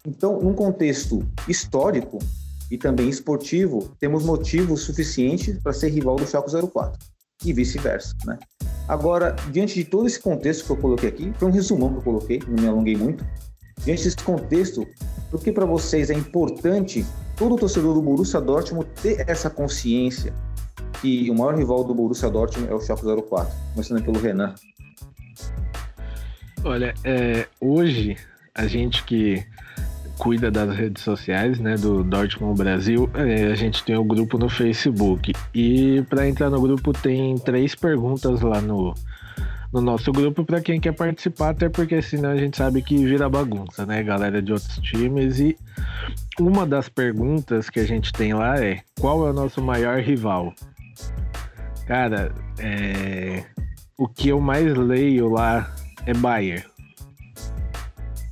Então, 0.03 0.41
num 0.41 0.55
contexto 0.55 1.23
histórico, 1.47 2.17
e 2.69 2.77
também 2.77 3.09
esportivo, 3.09 3.95
temos 3.99 4.23
motivos 4.23 4.81
suficientes 4.81 5.57
para 5.61 5.73
ser 5.73 5.89
rival 5.89 6.15
do 6.15 6.27
Schalke 6.27 6.51
04 6.51 6.99
e 7.45 7.53
vice-versa, 7.53 8.15
né? 8.25 8.37
Agora, 8.87 9.35
diante 9.51 9.75
de 9.75 9.83
todo 9.83 10.07
esse 10.07 10.19
contexto 10.19 10.65
que 10.65 10.71
eu 10.71 10.77
coloquei 10.77 11.09
aqui, 11.09 11.31
foi 11.37 11.47
um 11.47 11.51
resumão 11.51 11.91
que 11.91 11.97
eu 11.97 12.01
coloquei, 12.01 12.39
não 12.47 12.61
me 12.63 12.67
alonguei 12.67 12.95
muito. 12.95 13.25
Diante 13.85 14.03
desse 14.03 14.17
contexto, 14.17 14.85
por 15.29 15.39
que 15.41 15.51
para 15.51 15.65
vocês 15.65 16.09
é 16.09 16.13
importante 16.13 17.05
todo 17.37 17.55
torcedor 17.55 17.93
do 17.93 18.01
Borussia 18.01 18.41
Dortmund 18.41 18.87
ter 19.01 19.23
essa 19.29 19.49
consciência 19.49 20.33
que 21.01 21.29
o 21.29 21.35
maior 21.35 21.55
rival 21.55 21.83
do 21.83 21.93
Borussia 21.93 22.29
Dortmund 22.29 22.69
é 22.69 22.73
o 22.73 22.81
Schalke 22.81 23.03
04? 23.05 23.53
Começando 23.73 24.03
pelo 24.03 24.19
Renan. 24.19 24.55
Olha, 26.63 26.93
é, 27.05 27.47
hoje 27.61 28.17
a 28.53 28.67
gente 28.67 29.05
que 29.05 29.45
cuida 30.19 30.51
das 30.51 30.75
redes 30.75 31.01
sociais, 31.01 31.59
né, 31.59 31.75
do 31.75 32.03
Dortmund 32.03 32.57
Brasil, 32.57 33.09
é, 33.13 33.45
a 33.45 33.55
gente 33.55 33.83
tem 33.85 33.95
o 33.95 34.01
um 34.01 34.07
grupo 34.07 34.37
no 34.37 34.49
Facebook. 34.49 35.33
E 35.55 36.03
para 36.09 36.27
entrar 36.27 36.49
no 36.49 36.61
grupo 36.61 36.91
tem 36.91 37.37
três 37.37 37.73
perguntas 37.73 38.41
lá 38.41 38.59
no, 38.61 38.93
no 39.71 39.81
nosso 39.81 40.11
grupo 40.11 40.43
para 40.43 40.59
quem 40.59 40.79
quer 40.79 40.91
participar, 40.91 41.51
até 41.51 41.69
porque 41.69 42.01
senão 42.01 42.31
a 42.31 42.35
gente 42.35 42.57
sabe 42.57 42.81
que 42.81 42.97
vira 42.97 43.29
bagunça, 43.29 43.85
né, 43.85 44.03
galera 44.03 44.41
de 44.41 44.51
outros 44.51 44.77
times. 44.79 45.39
E 45.39 45.57
uma 46.37 46.65
das 46.65 46.89
perguntas 46.89 47.69
que 47.69 47.79
a 47.79 47.85
gente 47.87 48.11
tem 48.11 48.33
lá 48.33 48.59
é: 48.59 48.81
qual 48.99 49.25
é 49.25 49.29
o 49.31 49.33
nosso 49.33 49.61
maior 49.61 49.99
rival? 49.99 50.53
Cara, 51.87 52.31
é... 52.59 53.45
o 53.97 54.07
que 54.07 54.29
eu 54.29 54.41
mais 54.41 54.75
leio 54.75 55.29
lá 55.29 55.73
é 56.05 56.13
Bayern. 56.13 56.63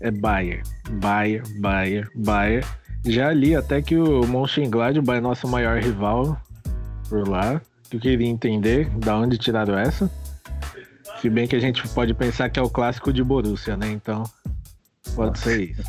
É 0.02 0.12
Bayern. 0.12 0.62
Bayer, 0.90 1.44
Bayer, 1.60 2.10
Bayer. 2.16 2.66
Já 3.06 3.32
li 3.32 3.56
até 3.56 3.82
que 3.82 3.96
o 3.96 4.26
Mönchengladbach 4.28 5.18
é 5.18 5.22
nosso 5.22 5.48
maior 5.48 5.80
rival 5.82 6.40
por 7.10 7.28
lá. 7.28 7.62
Eu 7.92 8.00
queria 8.00 8.28
entender 8.28 8.90
da 8.90 9.18
onde 9.18 9.38
tiraram 9.38 9.78
essa. 9.78 10.12
Se 11.22 11.30
bem 11.30 11.48
que 11.48 11.56
a 11.56 11.60
gente 11.60 11.88
pode 11.90 12.14
pensar 12.14 12.50
que 12.50 12.60
é 12.60 12.62
o 12.62 12.70
clássico 12.70 13.14
de 13.14 13.24
Borussia, 13.24 13.78
né? 13.78 13.90
Então, 13.90 14.24
pode 15.16 15.40
ser 15.40 15.72
isso. 15.72 15.84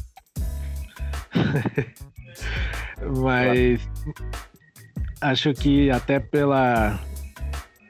Mas 3.23 3.89
acho 5.21 5.53
que 5.55 5.91
até 5.91 6.19
pela 6.19 6.99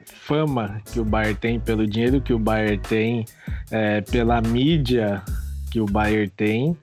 fama 0.05 0.81
que 0.91 0.99
o 0.99 1.05
Bayern 1.05 1.35
tem, 1.35 1.59
pelo 1.59 1.87
dinheiro 1.87 2.21
que 2.21 2.33
o 2.33 2.39
Bayern 2.39 2.77
tem, 2.77 3.25
é, 3.71 4.01
pela 4.01 4.41
mídia 4.41 5.23
que 5.71 5.79
o 5.79 5.85
Bayern 5.85 6.29
tem, 6.29 6.77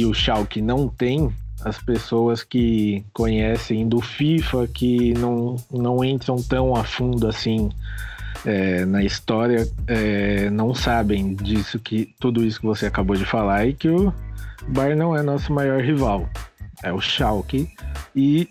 e 0.00 0.06
o 0.06 0.14
Schalke 0.14 0.62
não 0.62 0.88
tem, 0.88 1.30
as 1.62 1.78
pessoas 1.78 2.42
que 2.42 3.04
conhecem 3.12 3.86
do 3.86 4.00
FIFA, 4.00 4.66
que 4.68 5.12
não, 5.14 5.56
não 5.70 6.02
entram 6.02 6.42
tão 6.42 6.74
a 6.74 6.84
fundo 6.84 7.28
assim 7.28 7.70
é, 8.46 8.86
na 8.86 9.02
história 9.02 9.68
é, 9.86 10.48
não 10.48 10.74
sabem 10.74 11.34
disso 11.34 11.78
que 11.78 12.14
tudo 12.18 12.42
isso 12.42 12.60
que 12.60 12.66
você 12.66 12.86
acabou 12.86 13.14
de 13.14 13.26
falar 13.26 13.66
e 13.66 13.74
que 13.74 13.88
o 13.88 14.12
Bayern 14.68 14.98
não 14.98 15.14
é 15.14 15.22
nosso 15.22 15.52
maior 15.52 15.82
rival, 15.82 16.28
é 16.82 16.90
o 16.90 17.00
Schalke 17.00 17.68
e 18.16 18.48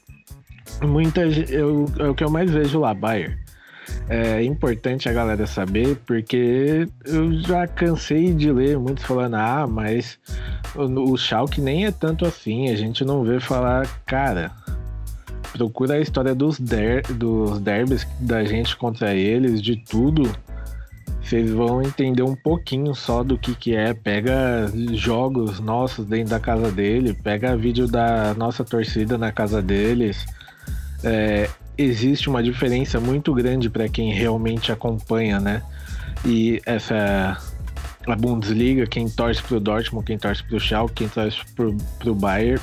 muita 0.84 1.22
eu, 1.22 1.88
é 1.98 2.08
o 2.08 2.14
que 2.14 2.24
eu 2.24 2.30
mais 2.30 2.52
vejo 2.52 2.80
lá, 2.80 2.94
Bayern. 2.94 3.36
É 4.08 4.44
importante 4.44 5.10
a 5.10 5.14
galera 5.14 5.48
saber 5.48 5.96
porque 6.06 6.88
eu 7.06 7.40
já 7.42 7.68
cansei 7.68 8.34
de 8.34 8.52
ler 8.52 8.78
muitos 8.78 9.04
falando 9.04 9.36
ah, 9.36 9.66
mas 9.68 10.20
o, 10.76 11.12
o 11.12 11.18
Schalke 11.18 11.62
nem 11.62 11.86
é 11.86 11.92
tanto 11.92 12.26
assim, 12.26 12.70
a 12.70 12.76
gente 12.76 13.04
não 13.04 13.24
vê 13.24 13.40
falar, 13.40 13.88
cara, 14.06 14.52
procura 15.54 15.96
a 15.96 16.00
história 16.00 16.36
dos, 16.36 16.60
der, 16.60 17.04
dos 17.04 17.60
derbys 17.60 18.08
da 18.20 18.44
gente 18.44 18.76
contra 18.76 19.14
eles, 19.14 19.62
de 19.62 19.76
tudo. 19.76 20.30
Vocês 21.22 21.52
vão 21.52 21.82
entender 21.82 22.24
um 22.24 22.36
pouquinho 22.36 22.96
só 22.96 23.24
do 23.24 23.38
que, 23.38 23.54
que 23.54 23.76
é. 23.76 23.94
Pega 23.94 24.72
jogos 24.94 25.60
nossos 25.60 26.06
dentro 26.06 26.32
da 26.32 26.40
casa 26.40 26.72
dele, 26.72 27.14
pega 27.14 27.56
vídeo 27.56 27.88
da 27.88 28.34
nossa 28.34 28.64
torcida 28.64 29.18
na 29.18 29.32
casa 29.32 29.62
deles. 29.62 30.26
É, 31.04 31.48
existe 31.78 32.30
uma 32.30 32.42
diferença 32.42 33.00
muito 33.00 33.34
grande 33.34 33.70
para 33.70 33.88
quem 33.88 34.12
realmente 34.12 34.72
acompanha, 34.72 35.40
né? 35.40 35.62
E 36.26 36.62
essa 36.66 37.38
a 38.12 38.16
Bundesliga, 38.16 38.86
quem 38.86 39.10
torce 39.10 39.42
pro 39.42 39.60
Dortmund, 39.60 40.06
quem 40.06 40.18
torce 40.18 40.44
pro 40.44 40.60
Schalke, 40.60 40.96
quem 40.96 41.10
torce 41.10 41.40
pro, 41.56 41.76
pro 42.00 42.16
Bayern, 42.16 42.62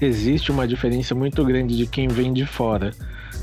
existe 0.00 0.50
uma 0.50 0.66
diferença 0.66 1.14
muito 1.14 1.44
grande 1.44 1.76
de 1.76 1.86
quem 1.86 2.08
vem 2.08 2.32
de 2.32 2.46
fora. 2.46 2.92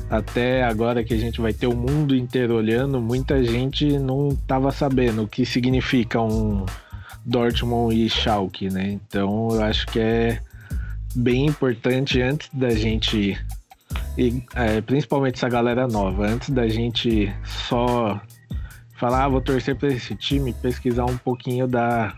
Até 0.08 0.64
agora 0.64 1.04
que 1.04 1.14
a 1.14 1.16
gente 1.16 1.40
vai 1.40 1.52
ter 1.52 1.66
o 1.66 1.74
mundo 1.74 2.16
inteiro 2.16 2.54
olhando, 2.54 3.00
muita 3.00 3.42
gente 3.44 3.98
não 3.98 4.28
estava 4.28 4.72
sabendo 4.72 5.22
o 5.22 5.28
que 5.28 5.46
significa 5.46 6.20
um 6.20 6.66
Dortmund 7.24 7.94
e 7.94 8.08
Schalke, 8.08 8.68
né? 8.68 8.90
Então 8.90 9.50
eu 9.52 9.62
acho 9.62 9.86
que 9.86 10.00
é 10.00 10.40
bem 11.14 11.46
importante 11.46 12.20
antes 12.20 12.48
da 12.52 12.70
gente 12.70 13.38
e 14.16 14.42
é, 14.54 14.80
principalmente 14.80 15.36
essa 15.36 15.48
galera 15.48 15.86
nova, 15.86 16.26
antes 16.26 16.50
da 16.50 16.68
gente 16.68 17.32
só 17.44 18.20
falar, 19.00 19.24
ah, 19.24 19.28
vou 19.28 19.40
torcer 19.40 19.74
para 19.74 19.88
esse 19.88 20.14
time, 20.14 20.52
pesquisar 20.52 21.06
um 21.06 21.16
pouquinho 21.16 21.66
da 21.66 22.14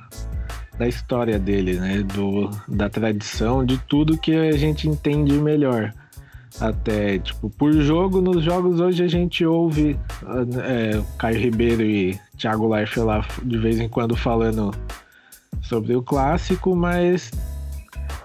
da 0.79 0.89
história 0.89 1.39
dele, 1.39 1.75
né? 1.75 2.03
Do, 2.03 2.51
da 2.67 2.89
tradição, 2.89 3.65
de 3.65 3.79
tudo 3.79 4.19
que 4.19 4.35
a 4.35 4.57
gente 4.57 4.89
entende 4.89 5.35
melhor. 5.35 5.93
Até, 6.61 7.19
tipo, 7.19 7.49
por 7.51 7.73
jogo, 7.73 8.21
nos 8.21 8.43
jogos 8.43 8.81
hoje 8.81 9.03
a 9.05 9.09
gente 9.09 9.45
ouve 9.45 9.99
é, 10.65 11.01
Caio 11.19 11.39
Ribeiro 11.39 11.83
e 11.83 12.19
Thiago 12.37 12.69
Leifert 12.69 13.07
lá 13.07 13.25
de 13.43 13.59
vez 13.59 13.79
em 13.79 13.89
quando 13.89 14.17
falando 14.17 14.73
sobre 15.63 15.95
o 15.95 16.03
clássico, 16.03 16.75
mas 16.75 17.31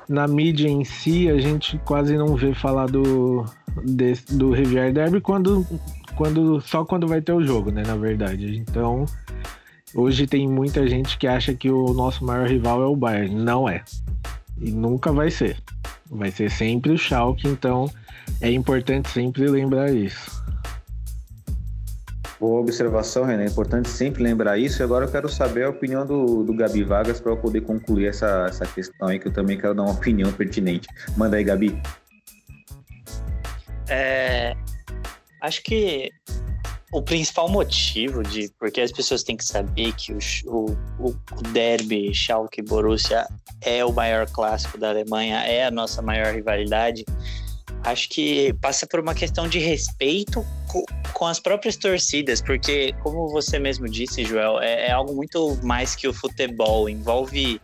na 0.10 0.28
mídia 0.28 0.68
em 0.68 0.84
si 0.84 1.30
a 1.30 1.40
gente 1.40 1.78
quase 1.86 2.18
não 2.18 2.36
vê 2.36 2.54
falar 2.54 2.88
do, 2.88 3.46
desse, 3.84 4.36
do 4.36 4.52
Rivière 4.52 4.92
Derby 4.92 5.22
quando, 5.22 5.66
quando, 6.18 6.60
só 6.60 6.84
quando 6.84 7.08
vai 7.08 7.22
ter 7.22 7.32
o 7.32 7.44
jogo, 7.44 7.72
né? 7.72 7.84
Na 7.86 7.96
verdade. 7.96 8.58
Então 8.58 9.06
Hoje 9.96 10.28
tem 10.28 10.48
muita 10.48 10.86
gente 10.88 11.18
que 11.18 11.26
acha 11.26 11.54
que 11.54 11.72
o 11.72 11.94
nosso 11.94 12.24
maior 12.26 12.48
rival 12.48 12.84
é 12.84 12.86
o 12.86 12.96
Bayern. 12.96 13.34
Não 13.34 13.70
é. 13.70 13.84
E 14.60 14.70
nunca 14.70 15.12
vai 15.12 15.32
ser. 15.32 15.58
Vai 16.10 16.30
ser 16.30 16.52
sempre 16.52 16.92
o 16.92 16.98
Schalke, 16.98 17.48
então 17.48 17.90
é 18.42 18.52
importante 18.52 19.10
sempre 19.10 19.48
lembrar 19.48 19.90
isso. 19.92 20.44
Boa 22.40 22.62
observação, 22.62 23.24
René. 23.24 23.46
É 23.46 23.48
importante 23.48 23.90
sempre 23.90 24.22
lembrar 24.22 24.58
isso. 24.58 24.82
E 24.82 24.84
agora 24.84 25.06
eu 25.06 25.12
quero 25.12 25.28
saber 25.30 25.64
a 25.64 25.70
opinião 25.70 26.06
do, 26.06 26.44
do 26.44 26.54
Gabi 26.54 26.84
Vargas 26.84 27.20
para 27.20 27.32
eu 27.32 27.38
poder 27.38 27.62
concluir 27.62 28.08
essa, 28.08 28.46
essa 28.48 28.66
questão 28.66 29.08
aí, 29.08 29.18
que 29.18 29.30
eu 29.30 29.34
também 29.34 29.58
quero 29.58 29.74
dar 29.74 29.84
uma 29.84 29.94
opinião 29.94 30.32
pertinente. 30.32 30.88
Manda 31.16 31.38
aí, 31.38 31.44
Gabi. 31.44 31.82
É, 33.90 34.56
acho 35.48 35.64
que 35.64 36.12
o 36.92 37.02
principal 37.02 37.50
motivo 37.50 38.24
de 38.24 38.50
porque 38.60 38.82
as 38.82 38.92
pessoas 38.92 39.24
têm 39.24 39.36
que 39.36 39.46
saber 39.46 39.94
que 39.94 40.14
o, 40.14 40.20
o, 41.00 41.10
o 41.10 41.42
derby 41.52 42.14
Schalke 42.14 42.62
Borussia 42.62 43.28
é 43.62 43.84
o 43.84 43.92
maior 43.92 44.30
clássico 44.30 44.78
da 44.78 44.90
Alemanha, 44.90 45.40
é 45.40 45.66
a 45.66 45.72
nossa 45.72 46.02
maior 46.02 46.34
rivalidade, 46.34 47.04
acho 47.84 48.10
que 48.10 48.54
passa 48.62 48.88
por 48.88 49.00
uma 49.00 49.14
questão 49.14 49.48
de 49.48 49.60
respeito 49.60 50.46
com, 50.68 50.84
com 51.14 51.26
as 51.26 51.40
próprias 51.40 51.76
torcidas, 51.76 52.42
porque 52.42 52.94
como 53.04 53.28
você 53.30 53.60
mesmo 53.60 53.88
disse, 53.90 54.24
Joel, 54.24 54.60
é, 54.60 54.88
é 54.88 54.92
algo 54.92 55.14
muito 55.14 55.58
mais 55.64 55.96
que 55.96 56.08
o 56.08 56.14
futebol, 56.14 56.90
envolve 56.90 57.60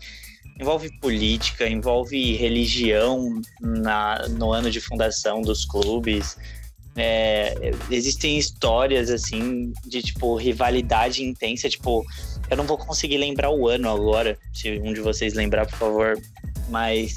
envolve 0.59 0.91
política, 0.99 1.67
envolve 1.67 2.35
religião 2.35 3.41
na, 3.59 4.27
no 4.29 4.51
ano 4.51 4.69
de 4.69 4.79
fundação 4.79 5.41
dos 5.41 5.65
clubes. 5.65 6.37
É, 6.95 7.71
existem 7.89 8.37
histórias 8.37 9.09
assim 9.09 9.73
de 9.83 10.01
tipo 10.03 10.35
rivalidade 10.35 11.23
intensa, 11.23 11.67
tipo, 11.67 12.05
eu 12.49 12.57
não 12.57 12.65
vou 12.65 12.77
conseguir 12.77 13.17
lembrar 13.17 13.49
o 13.49 13.67
ano 13.67 13.89
agora, 13.89 14.37
se 14.53 14.79
um 14.79 14.93
de 14.93 15.01
vocês 15.01 15.33
lembrar, 15.33 15.65
por 15.65 15.77
favor, 15.77 16.21
mas 16.69 17.15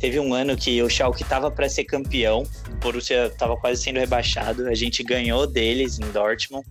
teve 0.00 0.18
um 0.18 0.34
ano 0.34 0.56
que 0.56 0.82
o 0.82 0.90
Schalke 0.90 1.22
estava 1.22 1.50
para 1.50 1.68
ser 1.68 1.84
campeão, 1.84 2.42
o 2.68 2.74
Borussia 2.80 3.26
estava 3.26 3.56
quase 3.56 3.80
sendo 3.80 4.00
rebaixado, 4.00 4.66
a 4.66 4.74
gente 4.74 5.04
ganhou 5.04 5.46
deles 5.46 6.00
em 6.00 6.10
Dortmund, 6.10 6.66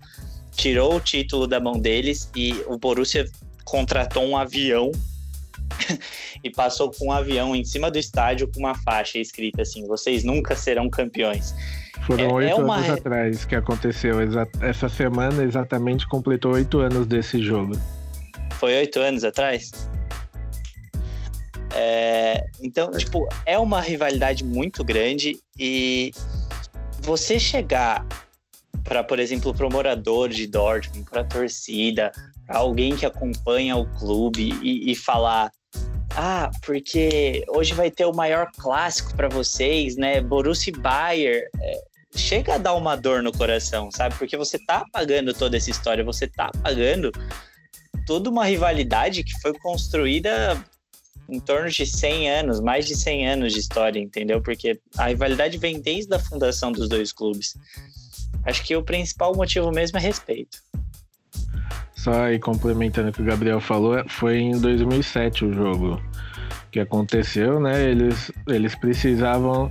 tirou 0.54 0.96
o 0.96 1.00
título 1.00 1.48
da 1.48 1.60
mão 1.60 1.80
deles 1.80 2.30
e 2.36 2.54
o 2.68 2.78
Borussia 2.78 3.26
contratou 3.64 4.26
um 4.26 4.36
avião 4.36 4.92
e 6.44 6.50
passou 6.50 6.92
com 6.92 7.08
um 7.08 7.12
avião 7.12 7.56
em 7.56 7.64
cima 7.64 7.90
do 7.90 7.98
estádio 7.98 8.50
com 8.52 8.60
uma 8.60 8.76
faixa 8.76 9.18
escrita 9.18 9.62
assim: 9.62 9.88
vocês 9.88 10.24
nunca 10.24 10.56
serão 10.56 10.90
campeões. 10.90 11.54
Foram 12.06 12.24
é, 12.24 12.34
oito 12.34 12.52
é 12.52 12.56
uma... 12.56 12.78
anos 12.78 12.90
atrás 12.90 13.46
que 13.46 13.56
aconteceu. 13.56 14.18
Essa 14.62 14.90
semana 14.90 15.44
exatamente 15.44 16.08
completou 16.08 16.54
oito 16.54 16.80
anos 16.80 17.06
desse 17.06 17.42
jogo. 17.42 17.74
Foi 18.54 18.76
oito 18.76 19.00
anos 19.00 19.24
atrás? 19.24 19.72
É, 21.74 22.44
então, 22.62 22.92
tipo, 22.92 23.28
é 23.46 23.58
uma 23.58 23.80
rivalidade 23.80 24.44
muito 24.44 24.84
grande 24.84 25.40
e 25.58 26.12
você 27.02 27.40
chegar 27.40 28.06
para, 28.84 29.04
por 29.04 29.20
exemplo, 29.20 29.54
para 29.54 29.66
o 29.66 29.72
morador 29.72 30.30
de 30.30 30.48
Dortmund, 30.48 31.10
para 31.10 31.22
a 31.22 31.24
torcida, 31.24 32.12
para 32.46 32.58
alguém 32.58 32.96
que 32.96 33.06
acompanha 33.06 33.76
o 33.76 33.86
clube 33.98 34.54
e, 34.62 34.92
e, 34.92 34.96
falar: 34.96 35.52
ah, 36.16 36.50
porque 36.66 37.44
hoje 37.50 37.74
vai 37.74 37.90
ter 37.90 38.06
o 38.06 38.14
maior 38.14 38.52
clássico 38.58 39.16
para 39.16 39.30
vocês, 39.30 39.96
né? 39.96 40.22
Borussia 40.22 40.74
Bayer. 40.78 41.50
É, 41.60 41.84
chega 42.16 42.56
a 42.56 42.58
dar 42.58 42.74
uma 42.74 42.96
dor 42.96 43.24
no 43.24 43.32
coração, 43.32 43.90
sabe? 43.92 44.16
Porque 44.16 44.36
você 44.36 44.60
tá 44.66 44.84
pagando 44.92 45.34
toda 45.34 45.58
essa 45.58 45.70
história, 45.70 46.04
você 46.04 46.28
tá 46.28 46.52
pagando 46.62 47.12
toda 48.06 48.30
uma 48.30 48.46
rivalidade 48.46 49.24
que 49.24 49.40
foi 49.42 49.54
construída 49.60 50.62
em 51.30 51.40
torno 51.40 51.70
de 51.70 51.86
100 51.86 52.30
anos, 52.30 52.60
mais 52.60 52.86
de 52.86 52.96
100 52.96 53.30
anos 53.30 53.54
de 53.54 53.60
história, 53.60 54.00
entendeu? 54.00 54.42
Porque 54.42 54.80
a 54.98 55.08
rivalidade 55.08 55.58
vem 55.58 55.80
desde 55.80 56.14
a 56.14 56.20
fundação 56.20 56.72
dos 56.72 56.90
dois 56.90 57.14
clubes. 57.14 57.56
Acho 58.44 58.64
que 58.64 58.76
o 58.76 58.84
principal 58.84 59.34
motivo 59.36 59.72
mesmo 59.72 59.98
é 59.98 60.02
respeito. 60.02 60.58
Só 61.94 62.24
aí 62.24 62.40
complementando 62.40 63.10
o 63.10 63.14
que 63.14 63.22
o 63.22 63.26
Gabriel 63.26 63.60
falou, 63.60 64.04
foi 64.08 64.40
em 64.40 64.60
2007 64.60 65.46
o 65.46 65.54
jogo 65.54 66.02
que 66.72 66.80
aconteceu, 66.80 67.60
né? 67.60 67.84
Eles, 67.84 68.32
eles 68.48 68.76
precisavam 68.76 69.70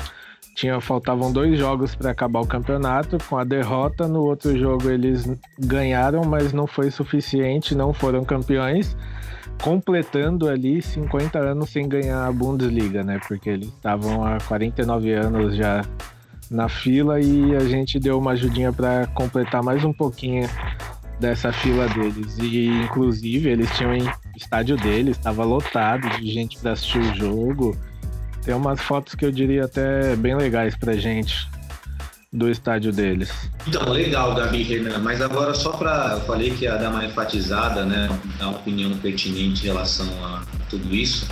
tinha, 0.55 0.81
faltavam 0.81 1.33
dois 1.33 1.59
jogos 1.59 1.95
para 1.95 2.11
acabar 2.11 2.41
o 2.41 2.47
campeonato. 2.47 3.17
Com 3.29 3.39
a 3.39 3.45
derrota, 3.45 4.07
no 4.07 4.23
outro 4.23 4.57
jogo 4.59 4.91
eles 4.91 5.31
ganharam, 5.59 6.23
mas 6.25 6.53
não 6.53 6.67
foi 6.67 6.91
suficiente, 6.91 7.75
não 7.75 7.95
foram 7.95 8.25
campeões, 8.25 8.97
completando 9.63 10.49
ali 10.49 10.83
50 10.83 11.39
anos 11.39 11.71
sem 11.71 11.89
ganhar 11.89 12.27
a 12.27 12.33
Bundesliga, 12.33 13.03
né? 13.03 13.19
Porque 13.27 13.49
eles 13.49 13.69
estavam 13.69 14.25
há 14.25 14.39
49 14.39 15.13
anos 15.15 15.57
já 15.57 15.83
na 16.51 16.69
fila 16.69 17.21
e 17.21 17.55
a 17.55 17.61
gente 17.61 17.99
deu 17.99 18.19
uma 18.19 18.33
ajudinha 18.33 18.73
para 18.73 19.07
completar 19.09 19.63
mais 19.63 19.85
um 19.85 19.93
pouquinho 19.93 20.49
dessa 21.21 21.53
fila 21.53 21.87
deles. 21.89 22.39
E 22.39 22.67
inclusive 22.67 23.49
eles 23.49 23.71
tinham 23.77 23.93
estádio 24.37 24.77
deles, 24.77 25.17
estava 25.17 25.45
lotado 25.45 26.09
de 26.19 26.33
gente 26.33 26.59
para 26.59 26.73
assistir 26.73 26.99
o 26.99 27.15
jogo. 27.15 27.77
Tem 28.43 28.55
umas 28.55 28.81
fotos 28.81 29.15
que 29.15 29.25
eu 29.25 29.31
diria 29.31 29.67
até 29.67 30.17
bem 30.17 30.35
legais 30.35 30.75
pra 30.75 30.95
gente 30.95 31.47
do 32.33 32.49
estádio 32.49 32.93
deles. 32.93 33.51
Então, 33.67 33.91
legal, 33.91 34.35
Gabi 34.35 34.63
Renan, 34.63 34.99
mas 34.99 35.21
agora 35.21 35.53
só 35.53 35.73
para 35.73 36.13
eu 36.15 36.21
falei 36.21 36.51
que 36.53 36.65
ia 36.65 36.77
dar 36.77 36.91
uma 36.91 37.05
enfatizada, 37.05 37.85
né, 37.85 38.09
dar 38.39 38.49
uma 38.49 38.59
opinião 38.59 38.97
pertinente 38.99 39.63
em 39.63 39.67
relação 39.67 40.07
a 40.25 40.43
tudo 40.71 40.95
isso. 40.95 41.27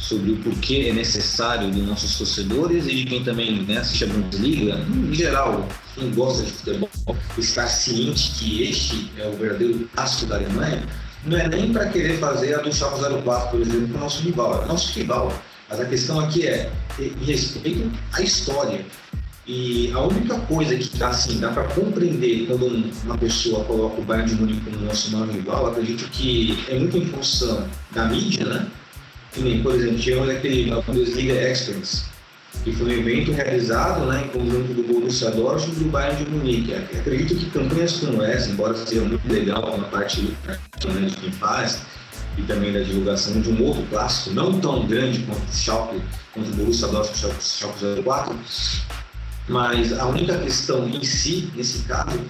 Sobre 0.00 0.32
o 0.32 0.36
porquê 0.36 0.86
é 0.88 0.92
necessário 0.92 1.70
de 1.70 1.80
nossos 1.82 2.16
torcedores 2.16 2.86
e 2.86 2.94
de 2.94 3.04
quem 3.04 3.22
também 3.22 3.62
né, 3.62 3.78
assiste 3.78 4.04
a 4.04 4.06
Bundesliga, 4.06 4.78
em 4.88 5.14
geral, 5.14 5.68
quem 5.94 6.10
gosta 6.10 6.42
de 6.42 6.52
futebol, 6.52 6.90
estar 7.38 7.66
ciente 7.66 8.30
que 8.32 8.62
este 8.62 9.10
é 9.18 9.28
o 9.28 9.32
verdadeiro 9.32 9.88
clássico 9.94 10.26
da 10.26 10.36
Alemanha, 10.36 10.82
não 11.26 11.36
é 11.36 11.48
nem 11.48 11.72
para 11.72 11.86
querer 11.88 12.18
fazer 12.18 12.54
a 12.54 12.62
do 12.62 12.72
Schalke 12.72 13.22
04, 13.22 13.50
por 13.50 13.60
exemplo, 13.60 13.88
com 13.88 13.98
o 13.98 14.00
nosso 14.00 14.22
rival, 14.22 14.62
é 14.62 14.66
nosso 14.66 14.98
rival. 14.98 15.32
Mas 15.68 15.80
a 15.80 15.84
questão 15.84 16.18
aqui 16.18 16.46
é 16.46 16.72
respeito 17.24 17.92
à 18.12 18.22
história. 18.22 18.84
E 19.46 19.90
a 19.92 20.00
única 20.00 20.38
coisa 20.40 20.76
que 20.76 20.96
dá, 20.96 21.08
assim, 21.08 21.38
dá 21.38 21.50
para 21.50 21.64
compreender 21.64 22.46
quando 22.46 22.66
uma 23.04 23.18
pessoa 23.18 23.64
coloca 23.64 24.00
o 24.00 24.04
Bayern 24.04 24.30
de 24.30 24.36
Munique 24.36 24.60
como 24.70 24.84
nosso 24.84 25.10
maior 25.12 25.28
rival, 25.28 25.66
acredito 25.66 26.08
que 26.10 26.64
é 26.68 26.78
muito 26.78 26.96
em 26.96 27.06
função 27.06 27.68
da 27.92 28.06
mídia, 28.06 28.44
né? 28.46 28.66
Que 29.32 29.60
por 29.62 29.74
exemplo, 29.74 29.98
tivemos 29.98 30.28
aquele 30.28 30.70
Bundesliga 30.82 31.34
Experts, 31.34 32.06
que 32.64 32.72
foi 32.72 32.86
um 32.86 33.00
evento 33.00 33.32
realizado 33.32 34.06
né, 34.06 34.24
em 34.24 34.28
conjunto 34.28 34.74
do 34.74 34.82
Borussia 34.82 35.30
Dortmund 35.30 35.80
e 35.80 35.84
do 35.84 35.90
Bayern 35.90 36.24
de 36.24 36.30
Munique. 36.30 36.74
Acredito 36.74 37.36
que 37.36 37.50
campanhas 37.50 37.92
como 37.98 38.22
essa, 38.22 38.50
embora 38.50 38.74
seja 38.74 39.02
muito 39.02 39.26
legal 39.32 39.78
na 39.78 39.84
parte 39.84 40.20
né, 40.46 40.58
de 41.06 41.16
quem 41.16 41.30
e 42.38 42.42
também 42.42 42.72
da 42.72 42.80
divulgação 42.80 43.40
de 43.40 43.50
um 43.50 43.62
outro 43.64 43.82
clássico, 43.90 44.34
não 44.34 44.60
tão 44.60 44.86
grande 44.86 45.20
quanto 45.20 45.42
o 45.42 45.52
Schalke, 45.52 46.00
quanto 46.32 46.50
o 46.50 46.54
Borussia 46.54 46.88
Dortmund 46.88 47.36
o 47.38 47.42
Schalke 47.42 48.02
04, 48.02 48.38
mas 49.48 49.98
a 49.98 50.06
única 50.06 50.38
questão 50.38 50.88
em 50.88 51.02
si, 51.02 51.50
nesse 51.54 51.80
caso, 51.80 52.20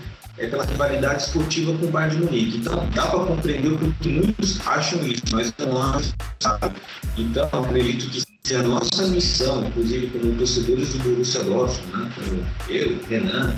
é 0.41 0.47
pela 0.47 0.65
rivalidade 0.65 1.23
esportiva 1.25 1.77
com 1.77 1.87
o 1.87 1.91
Bayern 1.91 2.17
de 2.17 2.25
Munique. 2.25 2.57
Então, 2.59 2.89
dá 2.95 3.07
para 3.07 3.21
compreender 3.21 3.77
porque 3.79 4.09
muitos 4.09 4.67
acham 4.67 5.07
isso, 5.07 5.23
mas 5.33 5.53
não 5.59 5.83
acham, 5.83 6.13
sabe? 6.41 6.77
Então, 7.19 7.49
acredito 7.53 8.11
que 8.11 8.23
se 8.43 8.57
a 8.57 8.63
nossa 8.63 9.07
missão, 9.09 9.67
inclusive 9.67 10.07
como 10.07 10.35
torcedores 10.37 10.95
do 10.95 10.99
Borussia 11.01 11.45
Dortmund, 11.45 11.93
né? 11.93 12.13
como 12.15 12.47
eu, 12.71 12.99
Renan, 13.09 13.55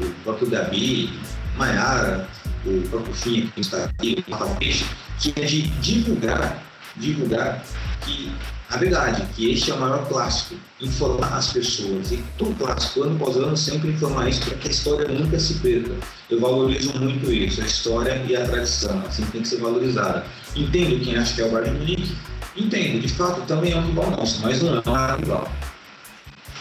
o 0.00 0.06
próprio 0.22 0.48
Gabi, 0.48 1.10
Maiara, 1.56 2.28
o 2.64 2.80
próprio 2.88 3.14
Finha 3.14 3.48
que 3.48 3.60
está 3.60 3.84
aqui, 3.84 4.24
o 4.28 4.56
Peixe, 4.56 4.86
que 5.18 5.34
é 5.36 5.44
de 5.44 5.62
divulgar, 5.62 6.62
divulgar 6.96 7.64
que 8.06 8.32
a 8.72 8.78
verdade 8.78 9.22
que 9.34 9.52
este 9.52 9.70
é 9.70 9.74
o 9.74 9.80
maior 9.80 10.08
clássico, 10.08 10.54
informar 10.80 11.34
as 11.34 11.52
pessoas, 11.52 12.10
e 12.10 12.24
todo 12.38 12.56
clássico, 12.56 13.02
ano 13.02 13.16
após 13.16 13.36
ano, 13.36 13.54
sempre 13.54 13.90
informar 13.90 14.30
isso 14.30 14.46
para 14.46 14.56
que 14.56 14.68
a 14.68 14.70
história 14.70 15.08
nunca 15.08 15.38
se 15.38 15.54
perca. 15.54 15.92
Eu 16.30 16.40
valorizo 16.40 16.98
muito 16.98 17.30
isso, 17.30 17.60
a 17.60 17.66
história 17.66 18.24
e 18.26 18.34
a 18.34 18.46
tradição, 18.46 19.04
assim 19.06 19.26
tem 19.26 19.42
que 19.42 19.48
ser 19.48 19.58
valorizada. 19.58 20.24
Entendo 20.56 21.04
quem 21.04 21.16
acha 21.16 21.34
que 21.34 21.42
é 21.42 21.44
o 21.44 21.50
Bayern 21.50 21.78
Munique, 21.78 22.16
entendo, 22.56 23.02
de 23.02 23.08
fato 23.08 23.42
também 23.42 23.72
é 23.72 23.76
um 23.76 23.86
rival 23.86 24.10
nosso, 24.10 24.40
mas 24.40 24.62
não 24.62 24.76
é 24.76 25.12
um 25.12 25.16
rival. 25.16 25.52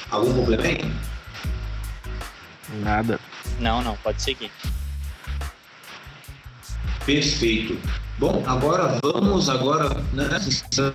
Algum 0.09 0.33
complemento? 0.33 0.85
Nada. 2.81 3.17
Não, 3.57 3.81
não, 3.81 3.95
pode 3.97 4.21
seguir. 4.21 4.51
Perfeito. 7.05 7.77
Bom, 8.21 8.43
agora 8.45 8.99
vamos 9.01 9.49
agora 9.49 9.89
né, 10.13 10.29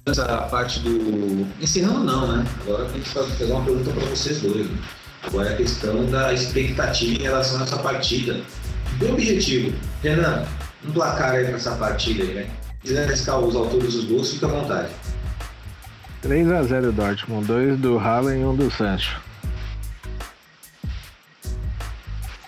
essa 0.06 0.42
parte 0.42 0.78
do 0.78 1.44
encerrando 1.60 2.04
não, 2.04 2.36
né? 2.36 2.46
Agora 2.60 2.84
tem 2.84 3.00
que 3.00 3.08
fazer 3.08 3.46
uma 3.46 3.64
pergunta 3.64 3.90
para 3.90 4.04
vocês 4.04 4.40
dois. 4.42 4.70
Né? 4.70 4.78
Agora 5.24 5.48
é 5.48 5.54
a 5.54 5.56
questão 5.56 6.06
da 6.08 6.32
expectativa 6.32 7.20
em 7.20 7.24
relação 7.24 7.58
a 7.58 7.64
essa 7.64 7.78
partida. 7.78 8.40
Do 9.00 9.12
objetivo, 9.12 9.76
Renan, 10.04 10.44
um 10.86 10.92
placar 10.92 11.32
aí 11.32 11.46
para 11.46 11.56
essa 11.56 11.74
partida 11.74 12.22
aí, 12.22 12.32
né? 12.32 12.46
Se 12.84 12.90
quiser 12.90 13.08
arriscar 13.08 13.40
os 13.40 13.56
autores 13.56 13.94
dos 13.94 14.04
gols, 14.04 14.30
fica 14.30 14.46
à 14.46 14.50
vontade. 14.50 14.88
3x0 16.22 16.92
Dortmund, 16.92 17.44
dois 17.44 17.76
do 17.80 17.98
Haaland 17.98 18.40
e 18.40 18.44
um 18.44 18.54
do 18.54 18.70
Sancho. 18.70 19.20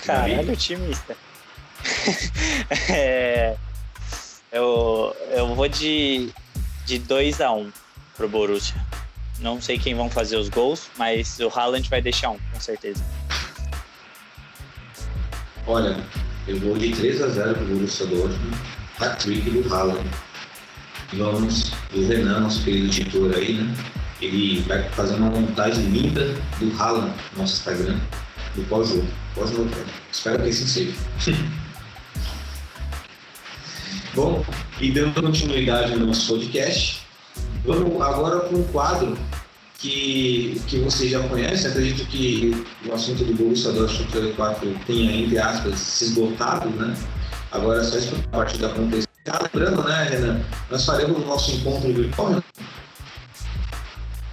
Caralho, 0.07 0.53
otimista. 0.53 1.17
é, 2.91 3.57
eu, 4.53 5.15
eu 5.31 5.55
vou 5.55 5.69
de, 5.69 6.31
de 6.87 6.99
2 6.99 7.41
a 7.41 7.53
1 7.53 7.61
um 7.61 7.73
pro 8.17 8.29
Borussia. 8.29 8.77
Não 9.41 9.61
sei 9.61 9.79
quem 9.79 9.95
vão 9.95 10.11
fazer 10.11 10.37
os 10.37 10.49
gols, 10.49 10.89
mas 10.97 11.39
o 11.39 11.49
Haaland 11.49 11.89
vai 11.89 12.03
deixar 12.03 12.31
um, 12.31 12.39
com 12.53 12.61
certeza. 12.61 13.05
Olha, 15.67 15.97
eu 16.47 16.59
vou 16.59 16.77
de 16.77 16.91
3 16.91 17.23
a 17.23 17.29
0 17.29 17.55
pro 17.55 17.67
Borussia 17.67 18.07
Dortmund. 18.07 18.57
Hat-trick 18.99 19.51
do 19.51 19.73
Haaland. 19.73 20.09
Vamos, 21.13 21.71
do 21.93 22.07
Renan, 22.07 22.41
nosso 22.41 22.65
querido 22.65 22.87
editor 22.87 23.35
aí, 23.35 23.55
né? 23.55 23.75
Ele 24.21 24.61
vai 24.63 24.83
fazer 24.91 25.15
uma 25.15 25.31
montagem 25.31 25.85
linda 25.85 26.35
do 26.59 26.77
Haaland 26.77 27.15
no 27.33 27.43
nosso 27.43 27.59
Instagram, 27.59 28.01
do 28.57 28.63
pós-jogo. 28.65 29.07
Pós-jogo, 29.35 29.71
Espero 30.11 30.43
que 30.43 30.49
assim 30.49 30.67
seja. 30.67 30.93
Bom, 34.19 34.45
e 34.81 34.91
dando 34.91 35.23
continuidade 35.23 35.95
no 35.95 36.07
nosso 36.07 36.27
podcast, 36.27 37.07
vamos 37.65 38.03
agora 38.03 38.41
para 38.41 38.59
um 38.59 38.65
quadro 38.65 39.17
que, 39.79 40.61
que 40.67 40.81
vocês 40.81 41.13
já 41.13 41.21
conhecem. 41.29 41.71
Acredito 41.71 42.05
que 42.09 42.67
o 42.85 42.93
assunto 42.93 43.23
do 43.23 43.33
Borussia 43.33 43.71
Dortmund 43.71 44.33
4 44.33 44.75
tenha, 44.89 45.13
entre 45.23 45.39
aspas, 45.39 45.79
se 45.79 46.07
esgotado, 46.07 46.69
né? 46.71 46.97
Agora 47.53 47.81
é 47.81 47.85
só 47.85 47.97
esperar 47.97 48.25
a 48.25 48.37
partida 48.39 48.67
acontecer. 48.67 49.07
Tá 49.23 49.39
lembrando, 49.41 49.85
né, 49.85 50.09
Renan? 50.11 50.41
Nós 50.69 50.85
faremos 50.85 51.17
o 51.17 51.25
nosso 51.25 51.53
encontro 51.53 51.93
virtual, 51.93 52.31
né? 52.31 52.43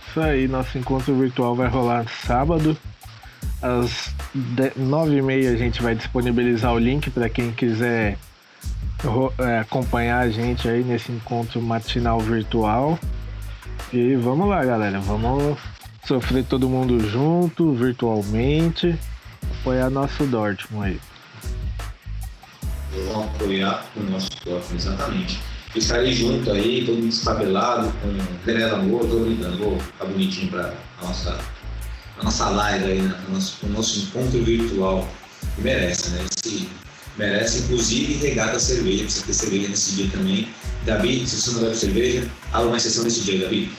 Isso 0.10 0.20
aí, 0.20 0.48
nosso 0.48 0.80
encontro 0.80 1.14
virtual 1.14 1.56
vai 1.56 1.68
rolar 1.68 2.08
sábado. 2.26 2.76
Às 3.62 4.12
nove 4.76 5.18
e 5.18 5.22
meia 5.22 5.52
a 5.52 5.56
gente 5.56 5.84
vai 5.84 5.94
disponibilizar 5.94 6.74
o 6.74 6.80
link 6.80 7.12
para 7.12 7.30
quem 7.30 7.52
quiser 7.52 8.18
acompanhar 9.62 10.20
a 10.20 10.30
gente 10.30 10.68
aí 10.68 10.84
nesse 10.84 11.12
encontro 11.12 11.62
matinal 11.62 12.20
virtual. 12.20 12.98
E 13.92 14.16
vamos 14.16 14.50
lá, 14.50 14.64
galera. 14.64 15.00
Vamos 15.00 15.58
sofrer 16.06 16.44
todo 16.46 16.70
mundo 16.70 17.00
junto, 17.10 17.74
virtualmente. 17.74 18.98
Apoiar 19.62 19.90
nosso 19.90 20.26
Dortmund 20.26 20.88
aí. 20.88 21.02
Vamos 23.08 23.26
apoiar 23.28 23.86
o 23.96 24.04
nosso 24.04 24.30
Dortmund, 24.44 24.76
exatamente. 24.76 25.40
estarei 25.76 26.14
junto 26.14 26.52
aí, 26.52 26.86
todo 26.86 27.02
destabelado, 27.02 27.92
com 28.02 28.46
Grela 28.46 28.80
Amor, 28.80 29.06
tô 29.08 29.20
brincando, 29.20 29.58
vou 29.58 29.80
ficar 29.80 30.06
bonitinho 30.06 30.52
para 30.52 30.74
a 31.02 31.06
nossa, 31.06 31.38
a 32.20 32.24
nossa 32.24 32.50
live 32.50 32.86
aí, 32.86 33.02
né? 33.02 33.16
o, 33.28 33.32
nosso, 33.34 33.66
o 33.66 33.70
nosso 33.70 34.00
encontro 34.00 34.44
virtual. 34.44 35.08
Merece, 35.60 36.10
né? 36.10 36.26
Esse 36.26 36.68
merece, 37.18 37.60
inclusive, 37.60 38.16
regada 38.16 38.58
a 38.58 38.60
cerveja, 38.60 39.10
você 39.10 39.22
ter 39.26 39.34
cerveja 39.34 39.70
nesse 39.70 39.92
dia 39.92 40.10
também. 40.12 40.50
Gabi, 40.86 41.26
se 41.28 41.42
você 41.42 41.52
não 41.52 41.62
bebe 41.62 41.76
cerveja, 41.76 42.28
abre 42.54 42.68
uma 42.68 42.78
exceção 42.78 43.04
nesse 43.04 43.22
dia, 43.22 43.40
Gabi. 43.44 43.72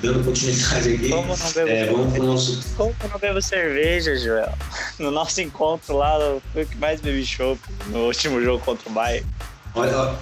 Dando 0.00 0.22
continuidade 0.24 0.94
aqui, 0.94 1.08
Como 1.08 1.36
não 1.36 1.52
bebo 1.52 1.68
é, 1.70 1.86
vamos 1.86 2.12
pro 2.12 2.22
nosso... 2.22 2.60
Como 2.76 2.94
eu 3.02 3.08
não 3.08 3.18
bebo 3.18 3.40
cerveja, 3.40 4.14
Joel? 4.16 4.52
No 4.98 5.10
nosso 5.10 5.40
encontro 5.40 5.96
lá, 5.96 6.18
fui 6.52 6.62
o 6.62 6.66
que 6.66 6.76
mais 6.76 7.00
bebi 7.00 7.24
chopp 7.24 7.58
no 7.88 8.06
último 8.06 8.42
jogo 8.42 8.62
contra 8.64 8.88
o 8.88 8.92
Bayern. 8.92 9.26
Olha, 9.74 10.14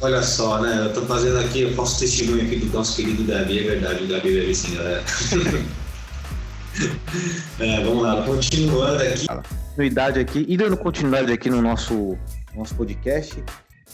olha 0.00 0.22
só, 0.22 0.60
né? 0.60 0.86
Eu 0.86 0.92
tô 0.94 1.02
fazendo 1.02 1.38
aqui, 1.38 1.62
eu 1.62 1.74
faço 1.74 1.98
testemunho 2.00 2.44
aqui 2.44 2.56
do 2.56 2.72
nosso 2.72 2.96
querido 2.96 3.24
Gabi, 3.24 3.60
é 3.60 3.62
verdade, 3.62 4.04
o 4.04 4.08
Gabi 4.08 4.34
bebe 4.34 4.54
sim, 4.54 4.74
galera. 4.74 5.04
é, 7.60 7.84
vamos 7.84 8.02
lá, 8.02 8.22
continuando 8.22 9.02
aqui 9.02 9.26
continuidade 9.80 10.20
aqui 10.20 10.44
e 10.46 10.58
dando 10.58 10.76
continuidade 10.76 11.32
aqui 11.32 11.48
no 11.48 11.62
nosso, 11.62 12.14
nosso 12.54 12.74
podcast, 12.74 13.42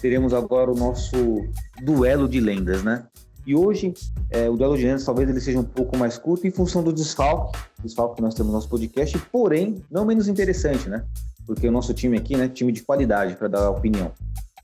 teremos 0.00 0.34
agora 0.34 0.68
o 0.68 0.74
nosso 0.74 1.46
duelo 1.80 2.28
de 2.28 2.40
lendas, 2.40 2.82
né? 2.82 3.04
E 3.46 3.54
hoje, 3.54 3.94
é, 4.28 4.50
o 4.50 4.56
duelo 4.56 4.76
de 4.76 4.82
lendas 4.82 5.04
talvez 5.04 5.30
ele 5.30 5.40
seja 5.40 5.60
um 5.60 5.64
pouco 5.64 5.96
mais 5.96 6.18
curto 6.18 6.44
em 6.44 6.50
função 6.50 6.82
do 6.82 6.92
desfalque, 6.92 7.56
desfalque 7.84 8.16
que 8.16 8.22
nós 8.22 8.34
temos 8.34 8.50
no 8.50 8.54
nosso 8.54 8.68
podcast, 8.68 9.16
porém, 9.30 9.80
não 9.88 10.04
menos 10.04 10.26
interessante, 10.26 10.88
né? 10.88 11.04
Porque 11.46 11.68
o 11.68 11.70
nosso 11.70 11.94
time 11.94 12.18
aqui, 12.18 12.36
né, 12.36 12.48
time 12.48 12.72
de 12.72 12.82
qualidade 12.82 13.36
para 13.36 13.46
dar 13.46 13.70
opinião. 13.70 14.10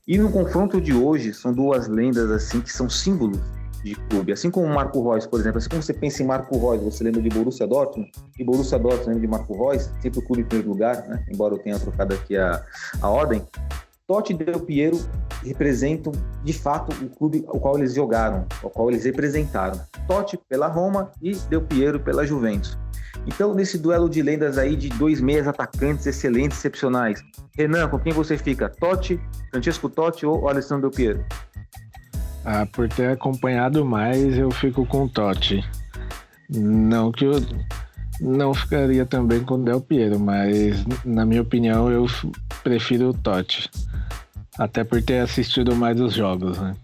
E 0.05 0.17
no 0.17 0.29
confronto 0.29 0.81
de 0.81 0.93
hoje, 0.93 1.33
são 1.33 1.53
duas 1.53 1.87
lendas 1.87 2.29
assim 2.31 2.59
que 2.59 2.71
são 2.71 2.89
símbolos 2.89 3.39
de 3.83 3.95
clube. 3.95 4.31
Assim 4.31 4.49
como 4.49 4.67
Marco 4.67 5.01
Reus, 5.09 5.25
por 5.25 5.39
exemplo, 5.39 5.57
assim 5.57 5.69
como 5.69 5.81
você 5.81 5.93
pensa 5.93 6.23
em 6.23 6.25
Marco 6.25 6.57
Reus, 6.57 6.81
você 6.81 7.03
lembra 7.03 7.21
de 7.21 7.29
Borussia 7.29 7.67
Dortmund, 7.67 8.11
e 8.39 8.43
Borussia 8.43 8.79
Dortmund 8.79 9.07
lembra 9.07 9.21
de 9.21 9.27
Marco 9.27 9.53
Reus, 9.53 9.89
sempre 10.01 10.19
o 10.19 10.21
clube 10.21 10.41
em 10.41 10.45
primeiro 10.45 10.69
lugar, 10.69 11.07
né? 11.07 11.25
embora 11.31 11.53
eu 11.53 11.59
tenha 11.59 11.77
trocado 11.77 12.13
aqui 12.13 12.37
a, 12.37 12.63
a 13.01 13.09
ordem. 13.09 13.41
Totti 14.05 14.33
e 14.33 14.35
Del 14.35 14.59
Piero 14.59 14.99
representam, 15.45 16.11
de 16.43 16.53
fato, 16.53 16.93
o 17.03 17.09
clube 17.09 17.43
ao 17.47 17.59
qual 17.59 17.77
eles 17.77 17.93
jogaram, 17.93 18.45
ao 18.61 18.69
qual 18.69 18.89
eles 18.89 19.05
representaram. 19.05 19.79
Totti 20.07 20.37
pela 20.49 20.67
Roma 20.67 21.11
e 21.21 21.35
Del 21.35 21.61
Piero 21.61 21.99
pela 21.99 22.25
Juventus. 22.25 22.77
Então, 23.25 23.53
nesse 23.53 23.77
duelo 23.77 24.09
de 24.09 24.21
lendas 24.21 24.57
aí 24.57 24.75
de 24.75 24.89
dois 24.89 25.21
meias 25.21 25.47
atacantes 25.47 26.05
excelentes, 26.05 26.57
excepcionais, 26.57 27.23
Renan, 27.57 27.87
com 27.87 27.97
quem 27.97 28.11
você 28.11 28.37
fica? 28.37 28.67
Totti, 28.67 29.19
Francesco 29.51 29.89
Totti 29.89 30.25
ou 30.25 30.49
Alessandro 30.49 30.89
Del 30.89 30.91
Piero? 30.91 31.25
Ah, 32.45 32.65
por 32.65 32.89
ter 32.89 33.11
acompanhado 33.11 33.85
mais, 33.85 34.37
eu 34.37 34.51
fico 34.51 34.85
com 34.85 35.05
o 35.05 35.09
Totti. 35.09 35.63
Não 36.49 37.11
que 37.11 37.25
eu 37.25 37.41
não 38.19 38.53
ficaria 38.53 39.05
também 39.05 39.43
com 39.43 39.55
o 39.55 39.63
Del 39.63 39.81
Piero, 39.81 40.19
mas 40.19 40.83
na 41.05 41.25
minha 41.25 41.41
opinião 41.41 41.89
eu 41.89 42.05
prefiro 42.63 43.09
o 43.09 43.13
Totti. 43.13 43.69
Até 44.57 44.83
por 44.83 45.01
ter 45.01 45.19
assistido 45.19 45.75
mais 45.75 45.99
os 45.99 46.13
jogos, 46.13 46.59
né? 46.59 46.75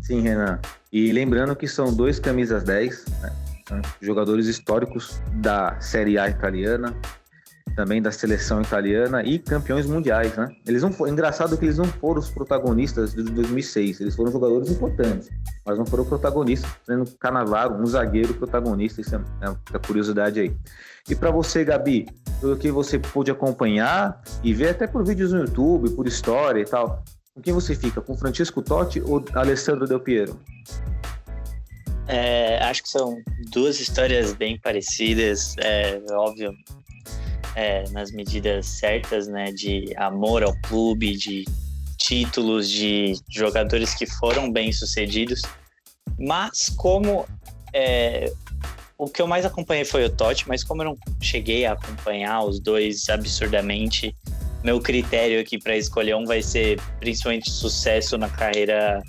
Sim, 0.00 0.22
Renan. 0.22 0.58
E 0.92 1.12
lembrando 1.12 1.54
que 1.54 1.68
são 1.68 1.94
dois 1.94 2.18
camisas 2.18 2.64
10, 2.64 3.04
né? 3.22 3.32
jogadores 4.00 4.46
históricos 4.46 5.20
da 5.34 5.78
Série 5.80 6.18
A 6.18 6.28
italiana, 6.28 6.94
também 7.76 8.00
da 8.00 8.10
seleção 8.10 8.62
italiana 8.62 9.22
e 9.22 9.38
campeões 9.38 9.86
mundiais, 9.86 10.34
né? 10.34 10.48
Eles 10.66 10.82
não 10.82 10.90
foram, 10.90 11.12
engraçado 11.12 11.56
que 11.58 11.66
eles 11.66 11.76
não 11.76 11.84
foram 11.84 12.18
os 12.18 12.30
protagonistas 12.30 13.14
de 13.14 13.22
2006, 13.22 14.00
eles 14.00 14.16
foram 14.16 14.32
jogadores 14.32 14.70
importantes, 14.70 15.28
mas 15.64 15.76
não 15.78 15.84
foram 15.84 16.04
protagonistas, 16.06 16.70
sendo 16.86 17.04
Canavaro, 17.20 17.74
um 17.74 17.86
zagueiro 17.86 18.32
protagonista, 18.34 19.02
isso 19.02 19.14
é, 19.14 19.20
é 19.42 19.50
uma 19.50 19.80
curiosidade 19.86 20.40
aí. 20.40 20.56
E 21.08 21.14
para 21.14 21.30
você, 21.30 21.64
Gabi, 21.64 22.08
pelo 22.40 22.56
que 22.56 22.70
você 22.70 22.98
pôde 22.98 23.30
acompanhar 23.30 24.22
e 24.42 24.54
ver 24.54 24.70
até 24.70 24.86
por 24.86 25.04
vídeos 25.04 25.32
no 25.32 25.40
YouTube, 25.40 25.90
por 25.90 26.08
história 26.08 26.60
e 26.60 26.64
tal, 26.64 27.04
com 27.34 27.42
quem 27.42 27.52
você 27.52 27.74
fica? 27.74 28.00
Com 28.00 28.16
Francisco 28.16 28.62
Totti 28.62 29.02
ou 29.02 29.22
Alessandro 29.34 29.86
Del 29.86 30.00
Piero? 30.00 30.40
É, 32.08 32.58
acho 32.62 32.82
que 32.84 32.88
são 32.88 33.18
duas 33.52 33.78
histórias 33.80 34.32
bem 34.32 34.58
parecidas, 34.58 35.54
é 35.58 36.00
óbvio, 36.12 36.52
é, 37.56 37.88
nas 37.90 38.12
medidas 38.12 38.66
certas, 38.66 39.26
né, 39.26 39.50
de 39.50 39.92
amor 39.96 40.44
ao 40.44 40.54
clube, 40.60 41.16
de 41.16 41.44
títulos, 41.96 42.70
de 42.70 43.14
jogadores 43.30 43.94
que 43.94 44.06
foram 44.06 44.52
bem 44.52 44.70
sucedidos. 44.70 45.40
Mas 46.18 46.68
como 46.68 47.26
é, 47.72 48.30
o 48.98 49.08
que 49.08 49.22
eu 49.22 49.26
mais 49.26 49.46
acompanhei 49.46 49.86
foi 49.86 50.04
o 50.04 50.10
Totti, 50.10 50.46
mas 50.46 50.62
como 50.62 50.82
eu 50.82 50.86
não 50.90 50.98
cheguei 51.20 51.64
a 51.64 51.72
acompanhar 51.72 52.44
os 52.44 52.60
dois 52.60 53.08
absurdamente, 53.08 54.14
meu 54.62 54.78
critério 54.78 55.40
aqui 55.40 55.58
para 55.58 55.76
escolher 55.76 56.14
um 56.14 56.26
vai 56.26 56.42
ser 56.42 56.78
principalmente 57.00 57.50
sucesso 57.50 58.18
na 58.18 58.28
carreira 58.28 59.02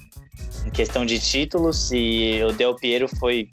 em 0.65 0.69
questão 0.69 1.05
de 1.05 1.19
títulos 1.19 1.91
e 1.91 2.41
o 2.43 2.53
Del 2.53 2.75
Piero 2.75 3.07
foi 3.17 3.49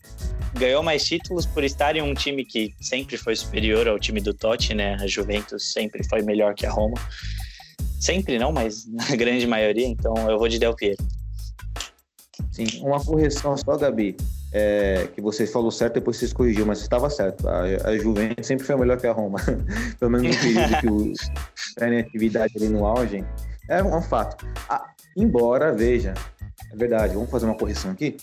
ganhou 0.59 0.83
mais 0.83 1.05
títulos 1.05 1.47
por 1.47 1.65
estar 1.65 1.97
em 1.97 2.03
um 2.03 2.15
time 2.15 2.45
que 2.45 2.75
sempre 2.81 3.17
foi 3.17 3.37
superior 3.37 3.89
ao 3.89 3.99
time 3.99 4.21
do 4.21 4.33
Totti, 4.33 4.75
né? 4.75 4.97
A 5.01 5.07
Juventus 5.07 5.73
sempre 5.73 6.07
foi 6.09 6.23
melhor 6.23 6.55
que 6.55 6.67
a 6.67 6.71
Roma. 6.71 6.97
Sempre 8.01 8.39
não, 8.39 8.53
mas 8.53 8.87
na 8.93 9.17
grande 9.17 9.47
maioria, 9.47 9.87
então 9.87 10.15
eu 10.31 10.39
vou 10.39 10.49
de 10.49 10.59
Del 10.59 10.75
Piero. 10.75 11.03
Sim, 12.53 12.67
uma 12.83 13.03
correção 13.03 13.57
só, 13.57 13.77
Gabi. 13.77 14.17
É, 14.53 15.09
que 15.13 15.21
você 15.21 15.45
falou 15.49 15.73
certo, 15.73 15.95
depois 15.95 16.17
você 16.17 16.33
corrigiu, 16.33 16.65
mas 16.65 16.81
estava 16.81 17.11
certo. 17.11 17.49
A, 17.49 17.63
a, 17.89 17.99
Juventus 17.99 18.47
sempre 18.47 18.65
foi 18.65 18.77
melhor 18.77 19.01
que 19.01 19.07
a 19.09 19.13
Roma. 19.13 19.41
Pelo 19.99 20.13
menos 20.13 20.37
no 20.37 20.41
período 20.41 20.81
que 20.81 20.87
o 20.87 21.85
em 21.85 21.99
atividade 21.99 22.53
ali 22.57 22.69
no 22.69 22.87
auge. 22.87 23.25
É 23.69 23.83
um, 23.83 23.91
é 23.91 23.97
um 23.97 24.03
fato. 24.03 24.47
Ah, 24.69 24.87
embora, 25.17 25.73
veja, 25.73 26.15
é 26.73 26.77
verdade, 26.77 27.15
vamos 27.15 27.31
fazer 27.31 27.47
uma 27.47 27.57
correção 27.57 27.91
aqui. 27.91 28.17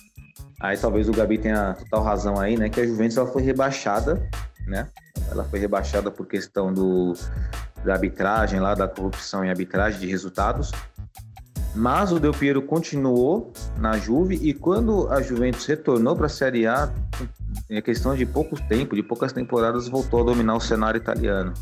Aí 0.62 0.78
talvez 0.78 1.10
o 1.10 1.12
Gabi 1.12 1.40
tenha 1.40 1.74
total 1.74 2.04
razão 2.04 2.40
aí, 2.40 2.56
né? 2.56 2.70
Que 2.70 2.82
a 2.82 2.86
Juventus 2.86 3.18
ela 3.18 3.28
foi 3.28 3.42
rebaixada, 3.42 4.22
né? 4.68 4.88
Ela 5.30 5.44
foi 5.44 5.60
rebaixada 5.60 6.12
por 6.12 6.28
questão 6.28 6.72
do, 6.72 7.14
da 7.84 7.94
arbitragem 7.94 8.60
lá, 8.60 8.76
da 8.76 8.88
corrupção 8.88 9.44
em 9.44 9.50
arbitragem 9.50 10.00
de 10.00 10.08
resultados. 10.08 10.72
Mas 11.74 12.12
o 12.12 12.20
Del 12.20 12.34
Piero 12.34 12.62
continuou 12.62 13.52
na 13.78 13.98
Juve 13.98 14.36
e 14.36 14.54
quando 14.54 15.10
a 15.10 15.22
Juventus 15.22 15.66
retornou 15.66 16.16
para 16.16 16.26
a 16.28 16.30
Série 16.30 16.68
A, 16.68 16.92
em 17.70 17.82
questão 17.82 18.14
de 18.14 18.26
pouco 18.26 18.56
tempo, 18.68 18.96
de 18.96 19.02
poucas 19.02 19.32
temporadas, 19.32 19.88
voltou 19.88 20.22
a 20.22 20.24
dominar 20.26 20.56
o 20.56 20.60
cenário 20.60 20.98
italiano, 20.98 21.54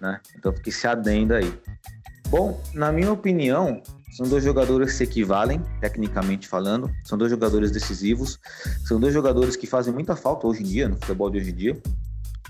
né? 0.00 0.18
Então 0.36 0.52
fiquei 0.52 0.72
se 0.72 0.86
adenda 0.86 1.36
aí. 1.36 1.54
Bom, 2.30 2.60
na 2.72 2.90
minha 2.90 3.12
opinião, 3.12 3.82
são 4.20 4.28
dois 4.28 4.44
jogadores 4.44 4.90
que 4.90 4.96
se 4.98 5.04
equivalem, 5.04 5.62
tecnicamente 5.80 6.46
falando. 6.46 6.90
São 7.04 7.16
dois 7.16 7.30
jogadores 7.30 7.70
decisivos. 7.70 8.38
São 8.84 9.00
dois 9.00 9.14
jogadores 9.14 9.56
que 9.56 9.66
fazem 9.66 9.94
muita 9.94 10.14
falta 10.14 10.46
hoje 10.46 10.60
em 10.60 10.66
dia, 10.66 10.90
no 10.90 10.96
futebol 10.96 11.30
de 11.30 11.38
hoje 11.38 11.50
em 11.52 11.54
dia. 11.54 11.82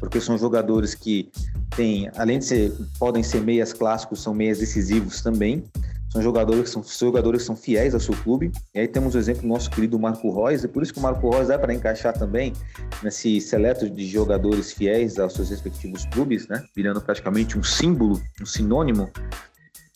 Porque 0.00 0.20
são 0.20 0.36
jogadores 0.36 0.96
que 0.96 1.30
têm, 1.76 2.10
além 2.16 2.40
de 2.40 2.46
ser, 2.46 2.72
podem 2.98 3.22
ser 3.22 3.42
meias 3.42 3.72
clássicos, 3.72 4.20
são 4.20 4.34
meias 4.34 4.58
decisivos 4.58 5.22
também. 5.22 5.62
São 6.08 6.20
jogadores 6.20 6.62
que 6.64 6.70
são, 6.70 6.82
jogadores 6.82 7.42
que 7.42 7.46
são 7.46 7.54
fiéis 7.54 7.94
ao 7.94 8.00
seu 8.00 8.16
clube. 8.16 8.50
E 8.74 8.80
aí 8.80 8.88
temos 8.88 9.14
o 9.14 9.18
exemplo 9.18 9.42
do 9.42 9.48
nosso 9.48 9.70
querido 9.70 9.96
Marco 9.96 10.28
Reus. 10.34 10.64
É 10.64 10.66
por 10.66 10.82
isso 10.82 10.92
que 10.92 10.98
o 10.98 11.02
Marco 11.02 11.30
Reus 11.30 11.46
dá 11.46 11.56
para 11.56 11.72
encaixar 11.72 12.18
também 12.18 12.52
nesse 13.00 13.40
seleto 13.40 13.88
de 13.88 14.08
jogadores 14.08 14.72
fiéis 14.72 15.20
aos 15.20 15.34
seus 15.34 15.50
respectivos 15.50 16.04
clubes, 16.06 16.48
né? 16.48 16.64
Virando 16.74 17.00
praticamente 17.00 17.56
um 17.56 17.62
símbolo, 17.62 18.20
um 18.42 18.46
sinônimo 18.46 19.08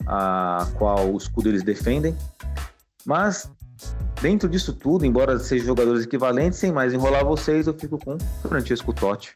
a 0.05 0.67
qual 0.77 1.13
o 1.13 1.17
escudo 1.17 1.49
eles 1.49 1.63
defendem. 1.63 2.15
Mas 3.05 3.49
dentro 4.21 4.49
disso 4.49 4.73
tudo, 4.73 5.05
embora 5.05 5.37
sejam 5.39 5.67
jogadores 5.67 6.05
equivalentes, 6.05 6.59
sem 6.59 6.71
mais 6.71 6.93
enrolar 6.93 7.25
vocês, 7.25 7.67
eu 7.67 7.73
fico 7.73 7.97
com 7.97 8.15
o 8.15 8.47
Francisco 8.47 8.93
Totti. 8.93 9.35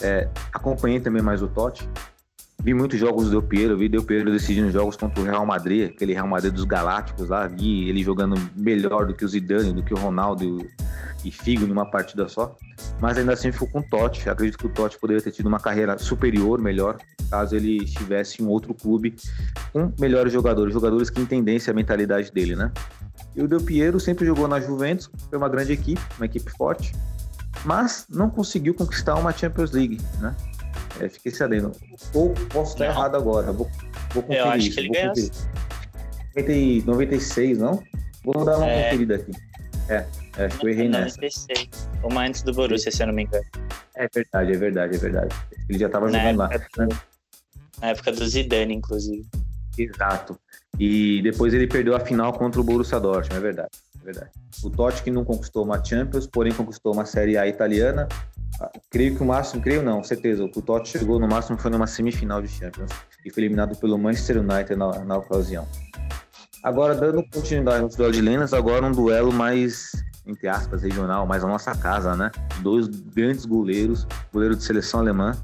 É, 0.00 0.28
acompanhei 0.52 1.00
também 1.00 1.22
mais 1.22 1.42
o 1.42 1.48
Totti. 1.48 1.88
Vi 2.62 2.72
muitos 2.72 2.98
jogos 2.98 3.26
do 3.26 3.30
Del 3.30 3.42
Piero, 3.42 3.76
vi 3.76 3.88
Del 3.88 4.02
Piero 4.02 4.30
decidindo 4.30 4.70
jogos 4.70 4.96
contra 4.96 5.20
o 5.20 5.24
Real 5.24 5.44
Madrid, 5.44 5.90
aquele 5.90 6.14
Real 6.14 6.26
Madrid 6.26 6.52
dos 6.52 6.64
Galácticos 6.64 7.28
lá, 7.28 7.46
vi 7.46 7.88
ele 7.88 8.02
jogando 8.02 8.36
melhor 8.56 9.06
do 9.06 9.14
que 9.14 9.24
o 9.24 9.28
Zidane, 9.28 9.72
do 9.72 9.82
que 9.82 9.92
o 9.92 9.98
Ronaldo 9.98 10.66
e 11.24 11.30
Figo 11.30 11.66
numa 11.66 11.86
partida 11.86 12.28
só. 12.28 12.56
Mas 13.00 13.18
ainda 13.18 13.32
assim 13.32 13.50
ficou 13.50 13.68
com 13.68 13.80
o 13.80 13.82
Totti. 13.82 14.28
Acredito 14.28 14.58
que 14.58 14.66
o 14.66 14.68
Totti 14.68 14.98
poderia 14.98 15.22
ter 15.22 15.30
tido 15.30 15.46
uma 15.46 15.58
carreira 15.58 15.96
superior, 15.98 16.60
melhor, 16.60 16.98
caso 17.30 17.56
ele 17.56 17.84
estivesse 17.84 18.42
em 18.42 18.46
outro 18.46 18.74
clube 18.74 19.14
com 19.72 19.92
melhores 19.98 20.32
jogadores, 20.32 20.72
jogadores 20.72 21.10
que 21.10 21.20
entendessem 21.20 21.72
a 21.72 21.74
mentalidade 21.74 22.30
dele, 22.30 22.54
né? 22.54 22.70
E 23.34 23.42
o 23.42 23.48
Del 23.48 23.60
Piero 23.60 23.98
sempre 23.98 24.24
jogou 24.24 24.46
na 24.46 24.60
Juventus, 24.60 25.10
foi 25.28 25.38
uma 25.38 25.48
grande 25.48 25.72
equipe, 25.72 26.00
uma 26.16 26.26
equipe 26.26 26.50
forte, 26.52 26.92
mas 27.64 28.06
não 28.08 28.30
conseguiu 28.30 28.74
conquistar 28.74 29.16
uma 29.16 29.32
Champions 29.32 29.72
League, 29.72 30.00
né? 30.20 30.34
É, 31.00 31.08
fiquei 31.08 31.32
sabendo. 31.32 31.72
Ou 32.12 32.32
posso 32.50 32.72
estar 32.72 32.84
não. 32.84 32.92
errado 32.92 33.16
agora, 33.16 33.52
vou, 33.52 33.68
vou 34.12 34.22
conferir 34.22 34.44
Eu 34.44 34.50
acho 34.50 34.58
isso, 34.58 34.74
que 34.76 34.80
ele 34.80 34.88
ganhou. 34.90 35.14
90, 36.36 36.86
96, 36.86 37.58
não? 37.58 37.82
Vou 38.24 38.44
dar 38.44 38.56
uma 38.58 38.66
é... 38.66 38.84
conferida 38.84 39.16
aqui. 39.16 39.32
É, 39.88 40.06
é, 40.36 40.46
acho 40.46 40.58
que 40.58 40.66
eu 40.66 40.70
errei 40.70 40.88
nessa. 40.88 41.16
96. 41.16 41.68
Uma 42.02 42.26
antes 42.26 42.42
do 42.42 42.52
Borussia, 42.52 42.90
se 42.90 43.02
eu 43.02 43.06
não 43.06 43.14
me 43.14 43.24
engano. 43.24 43.44
É 43.96 44.08
verdade, 44.12 44.52
é 44.52 44.56
verdade, 44.56 44.96
é 44.96 44.98
verdade. 44.98 45.34
Ele 45.68 45.78
já 45.78 45.86
estava 45.86 46.08
jogando 46.08 46.36
lá. 46.36 46.48
Do, 46.48 46.88
na 47.80 47.88
época 47.88 48.12
do 48.12 48.26
Zidane, 48.26 48.74
inclusive. 48.74 49.26
Exato. 49.78 50.38
E 50.78 51.22
depois 51.22 51.54
ele 51.54 51.66
perdeu 51.66 51.94
a 51.94 52.00
final 52.00 52.32
contra 52.32 52.60
o 52.60 52.64
Borussia 52.64 52.98
Dortmund, 52.98 53.36
é 53.36 53.40
verdade. 53.40 53.70
É 54.00 54.04
verdade. 54.04 54.30
O 54.62 54.70
Totti 54.70 55.02
que 55.02 55.10
não 55.10 55.24
conquistou 55.24 55.64
uma 55.64 55.82
Champions, 55.82 56.26
porém 56.26 56.52
conquistou 56.52 56.92
uma 56.92 57.06
Série 57.06 57.36
A 57.36 57.46
italiana. 57.46 58.08
Ah, 58.60 58.70
creio 58.90 59.16
que 59.16 59.22
o 59.22 59.26
máximo, 59.26 59.62
creio 59.62 59.82
não, 59.82 60.02
certeza, 60.04 60.44
o 60.44 60.48
Totti 60.48 60.90
chegou 60.90 61.18
no 61.18 61.26
máximo 61.26 61.58
foi 61.58 61.70
numa 61.70 61.88
semifinal 61.88 62.40
de 62.40 62.48
Champions 62.48 62.90
e 63.24 63.30
foi 63.30 63.42
eliminado 63.42 63.76
pelo 63.76 63.98
Manchester 63.98 64.38
United 64.38 64.76
na, 64.76 65.04
na 65.04 65.16
ocasião. 65.16 65.66
Agora, 66.62 66.94
dando 66.94 67.22
continuidade 67.28 67.82
no 67.82 67.88
duelo 67.88 68.12
de 68.12 68.20
lendas, 68.20 68.54
agora 68.54 68.86
um 68.86 68.92
duelo 68.92 69.32
mais, 69.32 69.92
entre 70.26 70.48
aspas, 70.48 70.82
regional, 70.82 71.26
mais 71.26 71.44
a 71.44 71.48
nossa 71.48 71.74
casa, 71.74 72.16
né? 72.16 72.30
Dois 72.60 72.88
grandes 72.88 73.44
goleiros, 73.44 74.06
goleiro 74.32 74.56
de 74.56 74.62
seleção 74.62 75.00
alemã, 75.00 75.36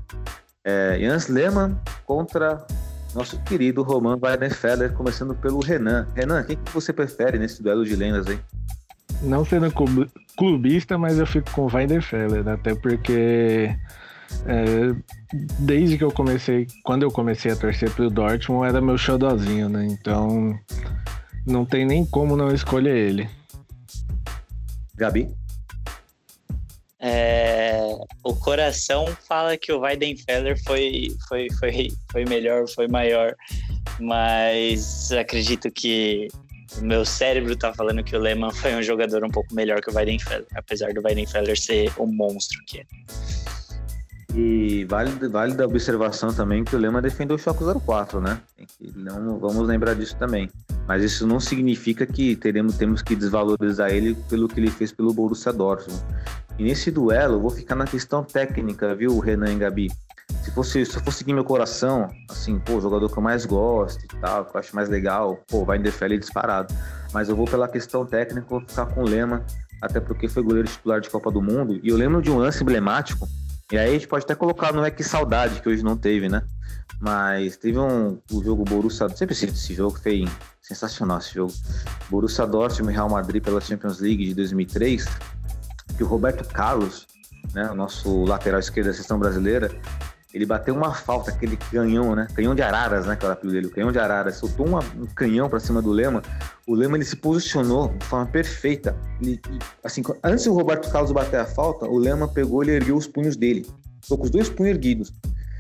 é, 0.64 0.98
Jans 1.00 1.28
Lehmann 1.28 1.78
contra 2.04 2.64
nosso 3.14 3.38
querido 3.42 3.82
Roman 3.82 4.18
Weidenfeller, 4.22 4.92
começando 4.92 5.34
pelo 5.34 5.60
Renan. 5.60 6.06
Renan, 6.14 6.44
quem 6.44 6.56
que 6.56 6.72
você 6.72 6.92
prefere 6.92 7.38
nesse 7.38 7.62
duelo 7.62 7.84
de 7.84 7.96
lendas 7.96 8.26
aí? 8.26 8.38
Não 9.22 9.44
sendo 9.44 9.72
clubista, 10.36 10.96
mas 10.96 11.18
eu 11.18 11.26
fico 11.26 11.50
com 11.50 11.62
o 11.62 11.74
Weidenfeller, 11.74 12.46
até 12.48 12.74
porque 12.74 13.76
é, 14.46 14.94
desde 15.58 15.98
que 15.98 16.04
eu 16.04 16.12
comecei, 16.12 16.66
quando 16.84 17.02
eu 17.02 17.10
comecei 17.10 17.52
a 17.52 17.56
torcer 17.56 17.90
pro 17.90 18.08
Dortmund, 18.08 18.68
era 18.68 18.80
meu 18.80 18.96
xodózinho, 18.96 19.68
né? 19.68 19.86
Então 19.86 20.58
não 21.46 21.64
tem 21.64 21.84
nem 21.84 22.04
como 22.04 22.36
não 22.36 22.52
escolher 22.52 22.96
ele. 22.96 23.28
Gabi? 25.00 25.28
É, 27.02 27.82
o 28.22 28.34
coração 28.36 29.06
fala 29.26 29.56
que 29.56 29.72
o 29.72 29.80
Weidenfeller 29.80 30.62
foi, 30.62 31.16
foi, 31.26 31.48
foi, 31.58 31.88
foi 32.12 32.24
melhor, 32.26 32.68
foi 32.68 32.86
maior, 32.86 33.34
mas 33.98 35.10
acredito 35.12 35.70
que 35.70 36.28
o 36.78 36.84
meu 36.84 37.04
cérebro 37.06 37.56
tá 37.56 37.72
falando 37.72 38.04
que 38.04 38.14
o 38.14 38.20
Lehmann 38.20 38.52
foi 38.52 38.74
um 38.74 38.82
jogador 38.82 39.24
um 39.24 39.30
pouco 39.30 39.54
melhor 39.54 39.80
que 39.80 39.90
o 39.90 39.94
Weidenfeller, 39.94 40.46
apesar 40.54 40.92
do 40.92 41.00
Weidenfeller 41.02 41.58
ser 41.58 41.90
o 41.96 42.06
monstro 42.06 42.58
que 42.66 42.80
é. 42.80 42.84
E 44.34 44.84
vale, 44.84 45.10
vale 45.28 45.54
da 45.54 45.66
observação 45.66 46.32
também 46.32 46.62
que 46.62 46.76
o 46.76 46.78
Lema 46.78 47.02
defendeu 47.02 47.36
o 47.36 47.38
Choque 47.38 47.64
04, 47.64 48.20
né? 48.20 48.40
Não, 48.94 49.38
vamos 49.38 49.66
lembrar 49.66 49.94
disso 49.94 50.16
também. 50.16 50.48
Mas 50.86 51.02
isso 51.02 51.26
não 51.26 51.40
significa 51.40 52.06
que 52.06 52.36
teremos, 52.36 52.76
temos 52.76 53.02
que 53.02 53.16
desvalorizar 53.16 53.90
ele 53.90 54.14
pelo 54.28 54.48
que 54.48 54.60
ele 54.60 54.70
fez 54.70 54.92
pelo 54.92 55.12
Borussia 55.12 55.52
Dortmund. 55.52 56.00
E 56.58 56.62
nesse 56.62 56.90
duelo, 56.90 57.40
vou 57.40 57.50
ficar 57.50 57.74
na 57.74 57.86
questão 57.86 58.22
técnica, 58.22 58.94
viu, 58.94 59.18
Renan 59.18 59.52
e 59.52 59.56
Gabi? 59.56 59.90
Se 60.42 60.52
fosse, 60.52 60.86
se 60.86 60.96
eu 60.96 61.02
fosse 61.02 61.18
seguir 61.18 61.32
meu 61.32 61.44
coração, 61.44 62.08
assim, 62.28 62.58
pô, 62.58 62.74
o 62.74 62.80
jogador 62.80 63.10
que 63.10 63.18
eu 63.18 63.22
mais 63.22 63.44
gosto 63.44 64.04
e 64.04 64.20
tal, 64.20 64.44
que 64.44 64.56
eu 64.56 64.60
acho 64.60 64.76
mais 64.76 64.88
legal, 64.88 65.40
pô, 65.48 65.64
vai 65.64 65.78
em 65.78 65.82
defesa 65.82 66.16
disparado. 66.16 66.72
Mas 67.12 67.28
eu 67.28 67.34
vou 67.34 67.46
pela 67.46 67.66
questão 67.66 68.06
técnica, 68.06 68.46
vou 68.48 68.60
ficar 68.60 68.86
com 68.86 69.02
o 69.02 69.08
Lema, 69.08 69.44
até 69.82 69.98
porque 69.98 70.28
foi 70.28 70.42
goleiro 70.42 70.68
titular 70.68 71.00
de 71.00 71.10
Copa 71.10 71.30
do 71.32 71.42
Mundo. 71.42 71.80
E 71.82 71.88
eu 71.88 71.96
lembro 71.96 72.22
de 72.22 72.30
um 72.30 72.38
lance 72.38 72.62
emblemático, 72.62 73.26
e 73.70 73.78
aí 73.78 73.90
a 73.90 73.92
gente 73.92 74.08
pode 74.08 74.24
até 74.24 74.34
colocar, 74.34 74.72
não 74.72 74.84
é 74.84 74.90
que 74.90 75.04
saudade, 75.04 75.60
que 75.60 75.68
hoje 75.68 75.82
não 75.82 75.96
teve, 75.96 76.28
né? 76.28 76.42
Mas 77.00 77.56
teve 77.56 77.78
um 77.78 78.20
o 78.30 78.42
jogo 78.42 78.64
Borussia, 78.64 79.08
sempre 79.10 79.34
cito 79.34 79.52
esse 79.52 79.74
jogo, 79.74 79.98
foi 79.98 80.26
sensacional 80.60 81.18
esse 81.18 81.34
jogo. 81.34 81.52
Borussia 82.10 82.46
Dortmund 82.46 82.92
e 82.92 82.94
Real 82.94 83.08
Madrid 83.08 83.42
pela 83.42 83.60
Champions 83.60 84.00
League 84.00 84.26
de 84.26 84.34
2003, 84.34 85.06
que 85.96 86.02
o 86.02 86.06
Roberto 86.06 86.46
Carlos, 86.52 87.06
né, 87.54 87.70
o 87.70 87.74
nosso 87.74 88.24
lateral 88.24 88.60
esquerdo 88.60 88.88
da 88.88 88.92
seleção 88.92 89.18
brasileira, 89.18 89.70
ele 90.32 90.46
bateu 90.46 90.74
uma 90.74 90.94
falta, 90.94 91.30
aquele 91.30 91.56
canhão, 91.56 92.14
né? 92.14 92.28
Canhão 92.34 92.54
de 92.54 92.62
araras, 92.62 93.06
né? 93.06 93.16
Que 93.16 93.26
era 93.26 93.34
dele, 93.34 93.66
o 93.66 93.70
canhão 93.70 93.90
de 93.90 93.98
araras. 93.98 94.36
Soltou 94.36 94.66
uma, 94.66 94.78
um 94.96 95.06
canhão 95.06 95.48
para 95.48 95.58
cima 95.58 95.82
do 95.82 95.90
Lema. 95.90 96.22
O 96.66 96.74
Lema 96.74 96.96
ele 96.96 97.04
se 97.04 97.16
posicionou 97.16 97.88
de 97.88 98.06
forma 98.06 98.26
perfeita. 98.26 98.96
Ele, 99.20 99.40
assim, 99.82 100.02
antes 100.22 100.44
do 100.44 100.54
Roberto 100.54 100.90
Carlos 100.90 101.10
bater 101.10 101.40
a 101.40 101.46
falta, 101.46 101.86
o 101.86 101.98
Lema 101.98 102.28
pegou 102.28 102.62
e 102.64 102.70
ergueu 102.70 102.96
os 102.96 103.08
punhos 103.08 103.36
dele. 103.36 103.66
Ficou 104.00 104.18
com 104.18 104.24
os 104.24 104.30
dois 104.30 104.48
punhos 104.48 104.70
erguidos. 104.70 105.12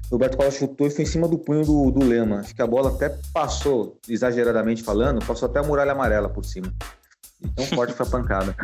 O 0.08 0.14
Roberto 0.14 0.36
Carlos 0.36 0.54
chutou 0.54 0.86
e 0.86 0.90
foi 0.90 1.02
em 1.02 1.06
cima 1.06 1.26
do 1.26 1.36
punho 1.36 1.64
do, 1.64 1.90
do 1.90 2.04
Lema. 2.04 2.40
Acho 2.40 2.54
que 2.54 2.62
a 2.62 2.66
bola 2.66 2.90
até 2.90 3.16
passou, 3.32 3.98
exageradamente 4.08 4.84
falando, 4.84 5.24
passou 5.24 5.48
até 5.48 5.58
a 5.58 5.62
muralha 5.62 5.92
amarela 5.92 6.28
por 6.28 6.44
cima. 6.44 6.72
Tão 7.56 7.66
forte 7.66 7.92
foi 7.92 8.06
a 8.06 8.10
pancada. 8.10 8.56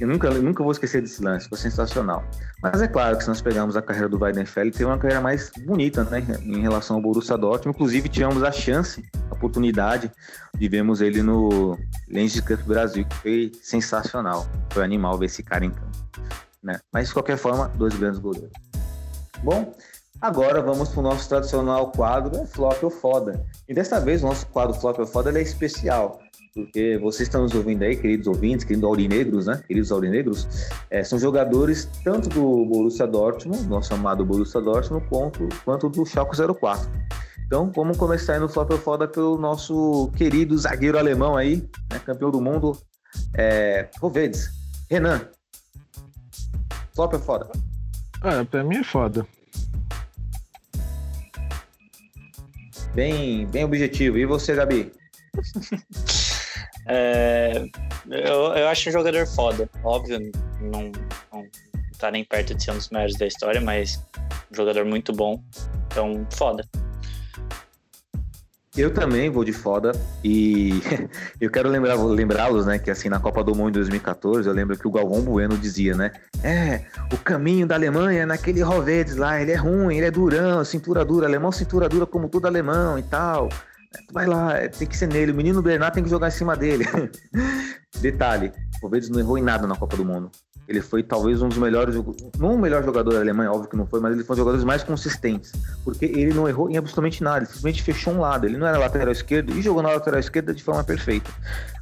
eu 0.00 0.08
nunca, 0.08 0.30
nunca 0.30 0.62
vou 0.62 0.72
esquecer 0.72 1.00
desse 1.00 1.22
lance, 1.22 1.48
foi 1.48 1.58
sensacional. 1.58 2.24
Mas 2.62 2.82
é 2.82 2.88
claro 2.88 3.16
que 3.16 3.22
se 3.22 3.28
nós 3.28 3.40
pegarmos 3.40 3.76
a 3.76 3.82
carreira 3.82 4.08
do 4.08 4.18
Weidenfeld, 4.18 4.72
teve 4.72 4.84
uma 4.84 4.98
carreira 4.98 5.20
mais 5.20 5.50
bonita, 5.64 6.04
né, 6.04 6.24
em 6.42 6.60
relação 6.60 6.96
ao 6.96 7.02
Borussia 7.02 7.38
Dortmund. 7.38 7.76
Inclusive, 7.76 8.08
tivemos 8.08 8.42
a 8.42 8.52
chance, 8.52 9.04
a 9.30 9.34
oportunidade 9.34 10.10
de 10.56 10.68
vermos 10.68 11.00
ele 11.00 11.22
no 11.22 11.78
Lens 12.08 12.38
Cup 12.40 12.60
Brasil, 12.62 13.04
que 13.04 13.16
foi 13.16 13.52
sensacional. 13.62 14.46
Foi 14.70 14.84
animal 14.84 15.16
ver 15.18 15.26
esse 15.26 15.42
cara 15.42 15.64
em 15.64 15.70
campo. 15.70 15.90
Né? 16.62 16.78
Mas, 16.92 17.08
de 17.08 17.14
qualquer 17.14 17.38
forma, 17.38 17.68
dois 17.76 17.96
grandes 17.96 18.18
goleiros. 18.18 18.50
Bom, 19.42 19.74
agora 20.20 20.62
vamos 20.62 20.90
para 20.90 21.00
o 21.00 21.02
nosso 21.02 21.28
tradicional 21.28 21.90
quadro, 21.92 22.40
é 22.40 22.46
Flop 22.46 22.82
ou 22.82 22.90
Foda. 22.90 23.44
E 23.68 23.74
dessa 23.74 24.00
vez, 24.00 24.22
o 24.22 24.26
nosso 24.26 24.46
quadro 24.46 24.74
Flop 24.74 24.98
ou 24.98 25.06
Foda 25.06 25.36
é 25.38 25.42
especial 25.42 26.20
porque 26.54 26.98
vocês 26.98 27.28
estão 27.28 27.42
nos 27.42 27.54
ouvindo 27.54 27.82
aí, 27.82 27.96
queridos 27.96 28.26
ouvintes, 28.26 28.64
queridos 28.64 28.88
aurinegros, 28.88 29.46
né? 29.46 29.62
Queridos 29.66 29.92
aurinegros, 29.92 30.48
é, 30.90 31.04
são 31.04 31.18
jogadores 31.18 31.88
tanto 32.02 32.28
do 32.28 32.66
Borussia 32.66 33.06
Dortmund, 33.06 33.66
nosso 33.68 33.94
amado 33.94 34.24
Borussia 34.24 34.60
Dortmund, 34.60 35.06
quanto, 35.08 35.48
quanto 35.64 35.88
do 35.88 36.04
Schalke 36.04 36.36
04. 36.36 36.88
Então, 37.46 37.70
vamos 37.74 37.96
começar 37.96 38.34
aí 38.34 38.40
no 38.40 38.48
Flop 38.48 38.70
Foda 38.72 39.06
pelo 39.06 39.38
nosso 39.38 40.10
querido 40.16 40.56
zagueiro 40.56 40.98
alemão 40.98 41.36
aí, 41.36 41.68
né, 41.90 42.00
campeão 42.04 42.30
do 42.30 42.40
mundo, 42.40 42.76
é, 43.34 43.88
Rovedes. 44.00 44.50
Renan, 44.88 45.20
Flop 46.94 47.14
Foda? 47.14 47.48
Ah, 48.22 48.44
pra 48.44 48.64
mim 48.64 48.78
é 48.78 48.84
foda. 48.84 49.26
Bem, 52.94 53.46
bem 53.46 53.64
objetivo. 53.64 54.18
E 54.18 54.26
você, 54.26 54.54
Gabi? 54.54 54.92
É, 56.86 57.52
eu, 58.10 58.52
eu 58.56 58.68
acho 58.68 58.88
um 58.88 58.92
jogador 58.92 59.24
foda. 59.26 59.68
Óbvio, 59.84 60.18
não, 60.60 60.90
não 61.32 61.46
tá 61.98 62.10
nem 62.10 62.24
perto 62.24 62.54
de 62.54 62.64
ser 62.64 62.72
um 62.72 62.76
dos 62.78 62.88
melhores 62.90 63.16
da 63.16 63.26
história, 63.26 63.60
mas 63.60 64.02
um 64.50 64.56
jogador 64.56 64.84
muito 64.84 65.12
bom. 65.12 65.40
Então, 65.86 66.26
foda. 66.32 66.66
Eu 68.76 68.94
também 68.94 69.28
vou 69.28 69.44
de 69.44 69.52
foda 69.52 69.90
e 70.22 70.80
eu 71.40 71.50
quero 71.50 71.68
lembrá-los, 71.68 72.66
né, 72.66 72.78
que 72.78 72.90
assim 72.90 73.08
na 73.08 73.18
Copa 73.18 73.42
do 73.42 73.54
Mundo 73.54 73.70
em 73.70 73.72
2014, 73.72 74.48
eu 74.48 74.54
lembro 74.54 74.78
que 74.78 74.86
o 74.86 74.90
Galvão 74.92 75.22
Bueno 75.22 75.58
dizia, 75.58 75.96
né, 75.96 76.12
é, 76.42 76.84
o 77.12 77.18
caminho 77.18 77.66
da 77.66 77.74
Alemanha 77.74 78.24
naquele 78.24 78.62
Rovedes 78.62 79.16
lá, 79.16 79.40
ele 79.40 79.50
é 79.50 79.56
ruim, 79.56 79.96
ele 79.96 80.06
é 80.06 80.10
durão, 80.10 80.64
cintura 80.64 81.04
dura, 81.04 81.26
alemão 81.26 81.50
cintura 81.50 81.88
dura 81.88 82.06
como 82.06 82.28
todo 82.28 82.46
alemão 82.46 82.96
e 82.98 83.02
tal. 83.02 83.48
Vai 84.12 84.26
lá, 84.26 84.56
é, 84.56 84.68
tem 84.68 84.86
que 84.86 84.96
ser 84.96 85.08
nele. 85.08 85.32
O 85.32 85.34
menino 85.34 85.60
Bernard 85.60 85.92
tem 85.92 86.04
que 86.04 86.10
jogar 86.10 86.28
em 86.28 86.32
cima 86.32 86.56
dele. 86.56 86.84
Detalhe, 88.00 88.52
o 88.80 88.88
Vedes 88.88 89.08
não 89.08 89.18
errou 89.18 89.36
em 89.36 89.42
nada 89.42 89.66
na 89.66 89.74
Copa 89.74 89.96
do 89.96 90.04
Mundo. 90.04 90.30
Ele 90.70 90.80
foi 90.80 91.02
talvez 91.02 91.42
um 91.42 91.48
dos 91.48 91.58
melhores, 91.58 91.96
não 92.38 92.54
o 92.54 92.58
melhor 92.58 92.84
jogador 92.84 93.12
da 93.12 93.18
Alemanha, 93.18 93.50
óbvio 93.50 93.68
que 93.68 93.76
não 93.76 93.88
foi, 93.88 93.98
mas 93.98 94.14
ele 94.14 94.22
foi 94.22 94.34
um 94.34 94.36
dos 94.36 94.38
jogadores 94.38 94.64
mais 94.64 94.84
consistentes. 94.84 95.50
Porque 95.82 96.04
ele 96.04 96.32
não 96.32 96.48
errou 96.48 96.70
em 96.70 96.76
absolutamente 96.76 97.24
nada, 97.24 97.38
ele 97.38 97.46
simplesmente 97.46 97.82
fechou 97.82 98.14
um 98.14 98.20
lado. 98.20 98.46
Ele 98.46 98.56
não 98.56 98.68
era 98.68 98.78
lateral 98.78 99.10
esquerdo 99.10 99.52
e 99.52 99.60
jogou 99.60 99.82
na 99.82 99.88
lateral 99.88 100.20
esquerda 100.20 100.54
de 100.54 100.62
forma 100.62 100.84
perfeita. 100.84 101.28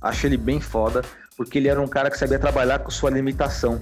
Acho 0.01 0.27
ele 0.27 0.39
bem 0.39 0.59
foda, 0.59 1.03
porque 1.37 1.59
ele 1.59 1.69
era 1.69 1.79
um 1.79 1.87
cara 1.87 2.11
que 2.11 2.17
sabia 2.17 2.39
trabalhar 2.39 2.79
com 2.79 2.91
sua 2.91 3.11
limitação. 3.11 3.79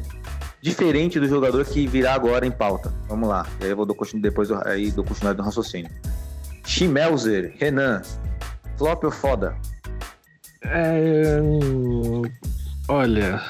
Diferente 0.61 1.21
do 1.21 1.29
jogador 1.29 1.65
que 1.65 1.87
virá 1.87 2.13
agora 2.13 2.45
em 2.45 2.51
pauta. 2.51 2.93
Vamos 3.07 3.29
lá, 3.29 3.47
aí 3.61 3.71
eu 3.71 3.77
vou 3.77 3.87
do, 3.87 3.97
depois 4.15 4.51
aí 4.51 4.91
do 4.91 5.05
continuar 5.05 5.35
do 5.35 5.43
raciocínio. 5.45 5.89
Schmelzer, 6.65 7.55
Renan, 7.61 8.03
flop 8.77 9.05
ou 9.05 9.13
foda? 9.13 9.55
É, 10.63 11.39
olha, 12.89 13.41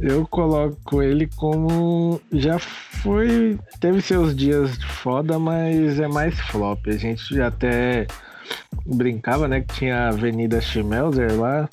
eu 0.00 0.26
coloco 0.26 1.02
ele 1.02 1.28
como 1.36 2.20
já 2.32 2.58
foi, 2.58 3.58
teve 3.80 4.00
seus 4.00 4.34
dias 4.34 4.76
de 4.78 4.86
foda, 4.86 5.38
mas 5.38 5.98
é 6.00 6.08
mais 6.08 6.38
flop. 6.40 6.86
A 6.88 6.96
gente 6.96 7.40
até 7.40 8.06
brincava, 8.86 9.48
né, 9.48 9.60
que 9.60 9.74
tinha 9.74 9.96
a 9.96 10.08
Avenida 10.08 10.60
Schmelzer 10.60 11.38
lá 11.38 11.68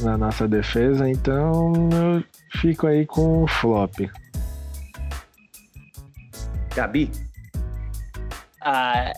na 0.00 0.18
nossa 0.18 0.46
defesa, 0.46 1.08
então 1.08 1.72
eu 1.92 2.24
fico 2.60 2.86
aí 2.86 3.06
com 3.06 3.44
o 3.44 3.46
flop. 3.46 4.00
Gabi? 6.74 7.10
Ah, 8.60 9.12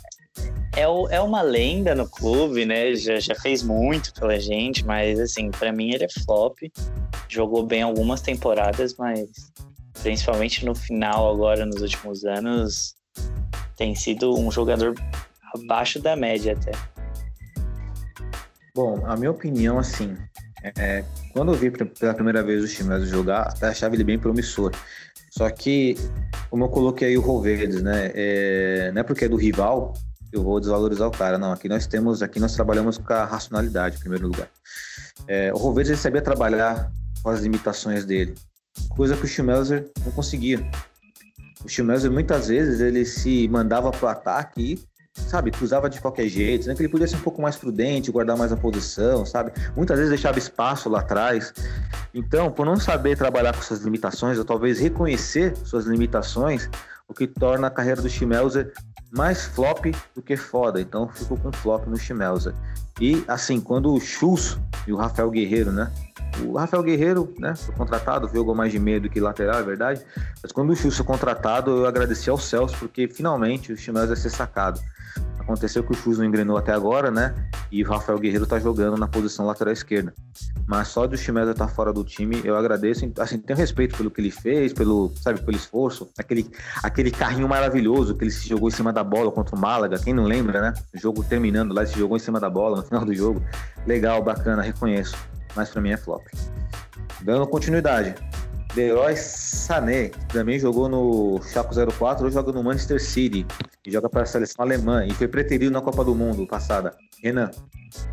é, 0.76 0.82
é 0.82 1.20
uma 1.20 1.42
lenda 1.42 1.94
no 1.94 2.08
clube, 2.08 2.64
né? 2.64 2.94
Já, 2.94 3.18
já 3.18 3.34
fez 3.34 3.62
muito 3.62 4.12
pela 4.14 4.38
gente, 4.38 4.84
mas 4.84 5.18
assim, 5.18 5.50
para 5.50 5.72
mim 5.72 5.92
ele 5.92 6.04
é 6.04 6.08
flop. 6.24 6.58
Jogou 7.28 7.64
bem 7.64 7.82
algumas 7.82 8.20
temporadas, 8.20 8.94
mas 8.96 9.28
principalmente 10.02 10.64
no 10.64 10.74
final 10.74 11.30
agora, 11.32 11.66
nos 11.66 11.82
últimos 11.82 12.24
anos, 12.24 12.94
tem 13.76 13.94
sido 13.94 14.38
um 14.38 14.50
jogador 14.50 14.94
abaixo 15.54 16.00
da 16.00 16.16
média 16.16 16.54
até. 16.54 16.72
Bom, 18.74 19.04
a 19.06 19.16
minha 19.16 19.30
opinião, 19.30 19.78
assim, 19.78 20.16
é, 20.76 21.04
quando 21.32 21.52
eu 21.52 21.58
vi 21.58 21.70
pela 21.70 22.14
primeira 22.14 22.42
vez 22.42 22.64
o 22.64 22.68
time 22.68 23.04
jogar, 23.06 23.54
achava 23.60 23.94
ele 23.94 24.04
bem 24.04 24.18
promissor. 24.18 24.72
Só 25.30 25.48
que, 25.50 25.96
como 26.50 26.64
eu 26.64 26.68
coloquei 26.68 27.08
aí 27.08 27.18
o 27.18 27.20
Rovedes, 27.20 27.82
né? 27.82 28.10
É, 28.14 28.90
não 28.92 29.00
é 29.00 29.04
porque 29.04 29.24
é 29.24 29.28
do 29.28 29.36
rival 29.36 29.94
eu 30.32 30.42
vou 30.42 30.60
desvalorizar 30.60 31.08
o 31.08 31.10
cara. 31.10 31.38
Não, 31.38 31.52
aqui 31.52 31.68
nós 31.68 31.86
temos, 31.86 32.22
aqui 32.22 32.38
nós 32.38 32.54
trabalhamos 32.54 32.98
com 32.98 33.12
a 33.12 33.24
racionalidade, 33.24 33.96
em 33.96 34.00
primeiro 34.00 34.26
lugar. 34.26 34.48
É, 35.26 35.52
o 35.52 35.56
Rovedes 35.56 35.90
ele 35.90 35.98
sabia 35.98 36.22
trabalhar 36.22 36.90
com 37.22 37.30
as 37.30 37.40
limitações 37.40 38.04
dele, 38.04 38.34
coisa 38.90 39.16
que 39.16 39.24
o 39.24 39.28
Schmelzer 39.28 39.90
não 40.04 40.12
conseguia. 40.12 40.58
O 41.64 41.68
Schmelzer 41.68 42.10
muitas 42.10 42.48
vezes 42.48 42.80
ele 42.80 43.04
se 43.04 43.48
mandava 43.48 43.90
para 43.90 44.06
o 44.06 44.08
ataque 44.08 44.62
e, 44.62 45.20
sabe, 45.20 45.50
cruzava 45.50 45.90
de 45.90 46.00
qualquer 46.00 46.28
jeito, 46.28 46.68
né? 46.68 46.74
que 46.74 46.82
ele 46.82 46.88
podia 46.88 47.08
ser 47.08 47.16
um 47.16 47.20
pouco 47.20 47.42
mais 47.42 47.56
prudente, 47.56 48.12
guardar 48.12 48.36
mais 48.36 48.52
a 48.52 48.56
posição, 48.56 49.26
sabe? 49.26 49.52
Muitas 49.76 49.96
vezes 49.96 50.10
deixava 50.10 50.38
espaço 50.38 50.88
lá 50.88 51.00
atrás. 51.00 51.52
Então, 52.14 52.50
por 52.50 52.64
não 52.64 52.76
saber 52.76 53.16
trabalhar 53.16 53.54
com 53.54 53.62
suas 53.62 53.80
limitações, 53.80 54.38
ou 54.38 54.44
talvez 54.44 54.78
reconhecer 54.78 55.56
suas 55.64 55.86
limitações, 55.86 56.70
o 57.08 57.14
que 57.14 57.26
torna 57.26 57.66
a 57.66 57.70
carreira 57.70 58.02
do 58.02 58.08
Schmelzer 58.08 58.72
mais 59.10 59.46
flop 59.46 59.86
do 60.14 60.22
que 60.22 60.36
foda. 60.36 60.80
Então 60.80 61.08
ficou 61.08 61.38
com 61.38 61.50
flop 61.50 61.86
no 61.86 61.96
Schmelzer. 61.96 62.54
E 63.00 63.24
assim, 63.26 63.60
quando 63.60 63.92
o 63.92 64.00
Schultz 64.00 64.58
e 64.86 64.92
o 64.92 64.96
Rafael 64.96 65.30
Guerreiro, 65.30 65.72
né? 65.72 65.90
O 66.44 66.56
Rafael 66.56 66.82
Guerreiro, 66.82 67.34
né, 67.38 67.54
foi 67.56 67.74
contratado, 67.74 68.30
jogou 68.32 68.54
mais 68.54 68.70
de 68.70 68.78
meio 68.78 69.00
do 69.00 69.08
que 69.08 69.20
lateral, 69.20 69.58
é 69.58 69.62
verdade. 69.62 70.02
Mas 70.42 70.52
quando 70.52 70.70
o 70.70 70.76
Schultz 70.76 70.96
foi 70.96 71.06
contratado, 71.06 71.70
eu 71.70 71.86
agradeci 71.86 72.30
ao 72.30 72.38
Celso, 72.38 72.76
porque 72.78 73.08
finalmente 73.08 73.72
o 73.72 73.76
Schmelzer 73.76 74.10
ia 74.10 74.16
ser 74.16 74.30
sacado. 74.30 74.80
Aconteceu 75.38 75.82
que 75.82 75.92
o 75.92 75.94
Chus 75.94 76.18
não 76.18 76.26
engrenou 76.26 76.58
até 76.58 76.72
agora, 76.72 77.10
né? 77.10 77.34
E 77.72 77.82
o 77.82 77.88
Rafael 77.88 78.18
Guerreiro 78.18 78.46
tá 78.46 78.58
jogando 78.58 78.98
na 78.98 79.08
posição 79.08 79.46
lateral 79.46 79.72
esquerda. 79.72 80.12
Mas 80.66 80.88
só 80.88 81.06
do 81.06 81.16
Chimeso 81.16 81.52
estar 81.52 81.66
tá 81.66 81.72
fora 81.72 81.90
do 81.90 82.04
time, 82.04 82.42
eu 82.44 82.54
agradeço. 82.54 83.10
Assim, 83.18 83.38
tenho 83.38 83.58
respeito 83.58 83.96
pelo 83.96 84.10
que 84.10 84.20
ele 84.20 84.30
fez, 84.30 84.74
pelo, 84.74 85.10
sabe, 85.16 85.40
pelo 85.40 85.56
esforço. 85.56 86.10
Aquele, 86.18 86.50
aquele 86.82 87.10
carrinho 87.10 87.48
maravilhoso 87.48 88.14
que 88.14 88.24
ele 88.24 88.30
se 88.30 88.46
jogou 88.46 88.68
em 88.68 88.72
cima 88.72 88.92
da 88.92 89.02
bola 89.02 89.32
contra 89.32 89.56
o 89.56 89.58
Málaga. 89.58 89.98
Quem 89.98 90.12
não 90.12 90.24
lembra, 90.24 90.60
né? 90.60 90.74
O 90.94 90.98
jogo 90.98 91.24
terminando 91.24 91.72
lá, 91.72 91.82
ele 91.82 91.90
se 91.90 91.98
jogou 91.98 92.16
em 92.16 92.20
cima 92.20 92.38
da 92.38 92.50
bola 92.50 92.76
no 92.76 92.82
final 92.82 93.04
do 93.04 93.14
jogo. 93.14 93.42
Legal, 93.86 94.22
bacana, 94.22 94.60
reconheço. 94.60 95.16
Mas 95.54 95.70
para 95.70 95.80
mim 95.80 95.90
é 95.90 95.96
flop. 95.96 96.26
Dando 97.22 97.46
continuidade. 97.46 98.14
Leroy 98.76 99.16
Sané, 99.16 100.10
que 100.10 100.26
também 100.26 100.58
jogou 100.58 100.88
no 100.88 101.40
Chaco 101.42 101.74
04, 101.74 102.26
hoje 102.26 102.34
joga 102.34 102.52
no 102.52 102.62
Manchester 102.62 103.02
City 103.02 103.46
e 103.84 103.90
joga 103.90 104.08
para 104.08 104.22
a 104.22 104.26
seleção 104.26 104.64
alemã 104.64 105.04
e 105.04 105.12
foi 105.12 105.26
preterido 105.26 105.72
na 105.72 105.80
Copa 105.80 106.04
do 106.04 106.14
Mundo 106.14 106.46
passada. 106.46 106.94
Renan. 107.22 107.50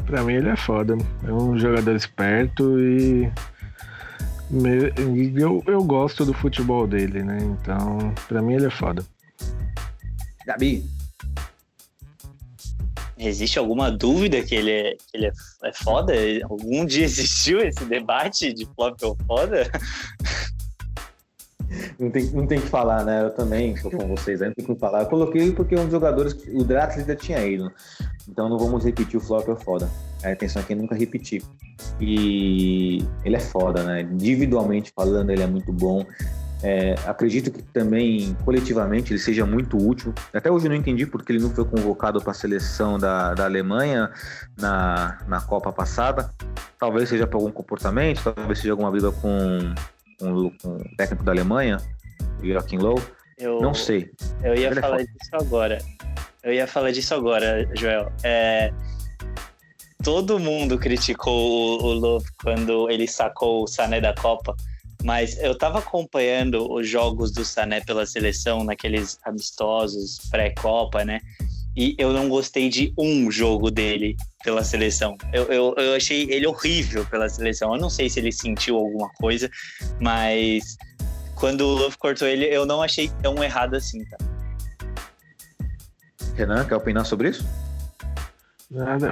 Para 0.06 0.24
mim 0.24 0.34
ele 0.34 0.50
é 0.50 0.56
foda. 0.56 0.98
É 1.28 1.32
um 1.32 1.58
jogador 1.58 1.96
esperto 1.96 2.80
e 2.80 3.32
eu, 5.36 5.64
eu 5.68 5.84
gosto 5.84 6.24
do 6.24 6.34
futebol 6.34 6.88
dele, 6.88 7.24
né? 7.24 7.38
Então, 7.42 8.14
para 8.28 8.42
mim 8.42 8.54
ele 8.54 8.68
é 8.68 8.72
foda. 8.72 9.04
Gabi. 10.46 10.95
Existe 13.28 13.58
alguma 13.58 13.92
dúvida 13.92 14.42
que 14.42 14.56
ele 14.56 14.72
é, 14.72 14.92
que 14.92 15.18
ele 15.18 15.26
é, 15.28 15.32
é 15.64 15.74
foda? 15.74 16.14
Algum 16.50 16.86
dia 16.86 17.04
existiu 17.06 17.60
esse 17.60 17.84
debate 17.86 18.54
de 18.54 18.66
flop 18.76 19.02
ou 19.04 19.18
foda? 19.28 19.70
Não 22.00 22.12
tem, 22.12 22.24
não 22.32 22.48
tem 22.48 22.62
que 22.62 22.68
falar, 22.68 23.04
né? 23.04 23.24
Eu 23.24 23.32
também 23.32 23.74
estou 23.74 23.92
com 23.92 24.08
vocês 24.16 24.42
aí, 24.42 24.50
não 24.50 24.56
tem 24.56 24.66
que 24.66 24.76
falar. 24.76 25.02
Eu 25.02 25.08
coloquei 25.08 25.52
porque 25.52 25.76
um 25.76 25.84
dos 25.84 25.92
jogadores, 25.92 26.34
o 26.54 26.64
Draxler 26.64 27.02
ainda 27.02 27.16
tinha 27.16 27.46
ido. 27.46 27.72
Então 28.30 28.50
não 28.50 28.58
vamos 28.58 28.84
repetir 28.84 29.18
o 29.18 29.22
flop 29.22 29.48
ou 29.48 29.56
foda. 29.56 29.90
A 30.24 30.30
atenção 30.30 30.62
aqui 30.62 30.74
é 30.74 30.76
nunca 30.76 30.96
repetir. 30.96 31.44
E 32.00 33.00
ele 33.24 33.36
é 33.36 33.40
foda, 33.40 33.84
né? 33.84 34.02
Individualmente 34.02 34.92
falando, 34.96 35.30
ele 35.30 35.42
é 35.42 35.48
muito 35.48 35.72
bom. 35.74 36.06
É, 36.68 36.96
acredito 37.06 37.52
que 37.52 37.62
também 37.62 38.36
coletivamente 38.44 39.14
ele 39.14 39.20
seja 39.20 39.46
muito 39.46 39.78
útil. 39.78 40.12
Até 40.34 40.50
hoje 40.50 40.66
eu 40.66 40.70
não 40.70 40.76
entendi 40.76 41.06
porque 41.06 41.32
ele 41.32 41.38
não 41.38 41.52
foi 41.52 41.64
convocado 41.64 42.20
para 42.20 42.32
a 42.32 42.34
seleção 42.34 42.98
da, 42.98 43.36
da 43.36 43.46
Alemanha 43.46 44.12
na, 44.58 45.20
na 45.28 45.40
Copa 45.42 45.72
passada. 45.72 46.34
Talvez 46.80 47.08
seja 47.08 47.28
por 47.28 47.38
algum 47.38 47.52
comportamento, 47.52 48.24
talvez 48.24 48.58
seja 48.58 48.72
alguma 48.72 48.90
briga 48.90 49.12
com, 49.12 49.76
com, 50.20 50.50
com 50.60 50.70
o 50.70 50.96
técnico 50.98 51.24
da 51.24 51.34
Alemanha, 51.34 51.78
Joachim 52.42 52.78
Low. 52.78 53.00
Eu, 53.38 53.62
não 53.62 53.76
sei. 53.76 54.10
Eu 54.44 54.56
ia 54.56 54.70
é 54.70 54.74
falar 54.74 55.04
disso 55.04 55.34
agora. 55.34 55.78
Eu 56.42 56.52
ia 56.52 56.66
falar 56.66 56.90
disso 56.90 57.14
agora, 57.14 57.70
Joel. 57.76 58.12
É, 58.24 58.74
todo 60.04 60.40
mundo 60.40 60.80
criticou 60.80 61.80
o, 61.80 61.86
o 61.86 61.94
Low 61.94 62.24
quando 62.42 62.90
ele 62.90 63.08
sacou 63.08 63.66
o 63.66 63.68
Sané 63.68 64.02
da 64.02 64.16
Copa 64.16 64.56
mas 65.06 65.38
eu 65.38 65.56
tava 65.56 65.78
acompanhando 65.78 66.68
os 66.74 66.90
jogos 66.90 67.32
do 67.32 67.46
Sané 67.46 67.80
pela 67.80 68.08
seleção, 68.08 68.64
naqueles 68.64 69.20
amistosos 69.24 70.18
pré-copa, 70.32 71.06
né? 71.06 71.22
E 71.78 71.96
eu 72.00 72.12
não 72.12 72.28
gostei 72.28 72.70
de 72.70 72.92
um 72.98 73.30
jogo 73.30 73.70
dele 73.70 74.18
pela 74.44 74.64
seleção. 74.64 75.16
Eu, 75.32 75.44
eu, 75.44 75.76
eu 75.78 75.94
achei 75.94 76.24
ele 76.32 76.48
horrível 76.48 77.06
pela 77.06 77.30
seleção. 77.30 77.76
Eu 77.76 77.80
não 77.80 77.90
sei 77.90 78.10
se 78.10 78.20
ele 78.20 78.32
sentiu 78.32 78.78
alguma 78.78 79.08
coisa, 79.20 79.48
mas 80.02 80.76
quando 81.36 81.62
o 81.62 81.76
Love 81.76 81.98
cortou 82.00 82.28
ele, 82.28 82.46
eu 82.46 82.66
não 82.66 82.82
achei 82.82 83.12
tão 83.22 83.44
errado 83.44 83.76
assim, 83.76 84.04
tá? 84.06 84.18
Renan, 86.34 86.66
quer 86.66 86.78
opinar 86.78 87.06
sobre 87.06 87.30
isso? 87.30 87.48
Nada. 88.72 89.12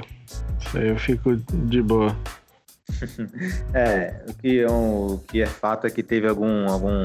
Isso 0.60 0.76
aí 0.76 0.88
eu 0.88 0.98
fico 0.98 1.36
de 1.36 1.80
boa. 1.80 2.16
é, 3.74 4.24
o 4.28 4.34
que, 4.34 4.60
é 4.60 4.70
um, 4.70 5.14
o 5.14 5.18
que 5.18 5.42
é 5.42 5.46
fato 5.46 5.86
é 5.86 5.90
que 5.90 6.02
teve 6.02 6.28
algum, 6.28 6.68
algum, 6.68 7.04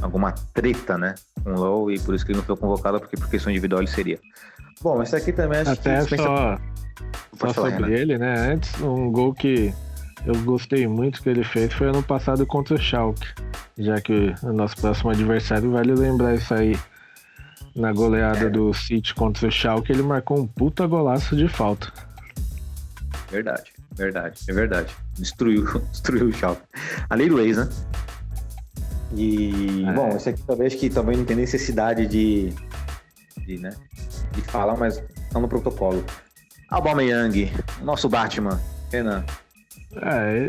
alguma 0.00 0.32
treta, 0.54 0.98
né, 0.98 1.14
com 1.42 1.50
o 1.52 1.58
Low 1.58 1.90
e 1.90 1.98
por 1.98 2.14
isso 2.14 2.24
que 2.24 2.32
ele 2.32 2.38
não 2.38 2.44
foi 2.44 2.56
convocado, 2.56 3.00
porque 3.00 3.16
por 3.16 3.28
questão 3.28 3.50
individual 3.50 3.82
ele 3.82 3.90
seria. 3.90 4.18
Bom, 4.80 5.02
esse 5.02 5.14
aqui 5.14 5.32
também 5.32 5.60
acho 5.60 5.70
Até 5.70 6.04
que... 6.04 6.16
só, 6.16 6.58
só 7.38 7.52
sobre 7.52 7.86
né? 7.86 7.98
ele, 7.98 8.18
né, 8.18 8.52
antes, 8.52 8.80
um 8.80 9.10
gol 9.10 9.34
que 9.34 9.72
eu 10.24 10.34
gostei 10.42 10.86
muito 10.86 11.20
que 11.20 11.28
ele 11.28 11.42
fez 11.42 11.72
foi 11.72 11.88
ano 11.88 12.02
passado 12.02 12.46
contra 12.46 12.74
o 12.74 12.78
Schalke, 12.78 13.26
já 13.76 14.00
que 14.00 14.34
o 14.42 14.52
nosso 14.52 14.76
próximo 14.76 15.10
adversário 15.10 15.70
vale 15.70 15.94
lembrar 15.94 16.34
isso 16.34 16.52
aí. 16.54 16.78
Na 17.74 17.90
goleada 17.90 18.46
é. 18.46 18.50
do 18.50 18.72
City 18.74 19.14
contra 19.14 19.48
o 19.48 19.50
Schalke, 19.50 19.90
ele 19.90 20.02
marcou 20.02 20.38
um 20.38 20.46
puta 20.46 20.86
golaço 20.86 21.34
de 21.34 21.48
falta. 21.48 21.90
Verdade. 23.30 23.71
Verdade, 23.94 24.40
é 24.48 24.52
verdade. 24.52 24.94
Destruiu, 25.14 25.64
destruiu 25.90 26.26
o 26.26 26.32
Schalke. 26.32 26.62
A 27.08 27.14
lei 27.14 27.28
do 27.28 27.40
ex, 27.40 27.56
né? 27.56 27.68
E, 29.14 29.84
é. 29.86 29.92
bom, 29.92 30.08
esse 30.16 30.30
aqui 30.30 30.42
talvez 30.46 30.74
que 30.74 30.88
também 30.88 31.16
não 31.16 31.24
tem 31.24 31.36
necessidade 31.36 32.06
de, 32.06 32.52
de, 33.46 33.58
né, 33.58 33.74
de 34.32 34.40
falar, 34.42 34.76
mas 34.76 35.02
tá 35.30 35.38
no 35.38 35.48
protocolo. 35.48 36.02
Aubameyang, 36.70 37.52
nosso 37.82 38.08
Batman, 38.08 38.58
Renan. 38.90 39.22
É, 39.96 40.48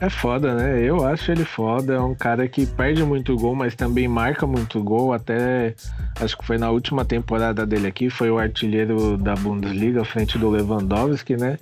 é 0.00 0.08
foda, 0.08 0.54
né? 0.54 0.82
Eu 0.82 1.04
acho 1.04 1.30
ele 1.30 1.44
foda. 1.44 1.94
É 1.94 2.00
um 2.00 2.14
cara 2.14 2.48
que 2.48 2.64
perde 2.64 3.04
muito 3.04 3.36
gol, 3.36 3.54
mas 3.54 3.74
também 3.74 4.08
marca 4.08 4.46
muito 4.46 4.82
gol. 4.82 5.12
Até 5.12 5.74
acho 6.18 6.38
que 6.38 6.46
foi 6.46 6.56
na 6.56 6.70
última 6.70 7.04
temporada 7.04 7.66
dele 7.66 7.86
aqui, 7.86 8.08
foi 8.08 8.30
o 8.30 8.38
artilheiro 8.38 9.18
da 9.18 9.34
Bundesliga, 9.34 10.00
à 10.00 10.04
frente 10.04 10.38
do 10.38 10.48
Lewandowski, 10.48 11.36
né? 11.36 11.58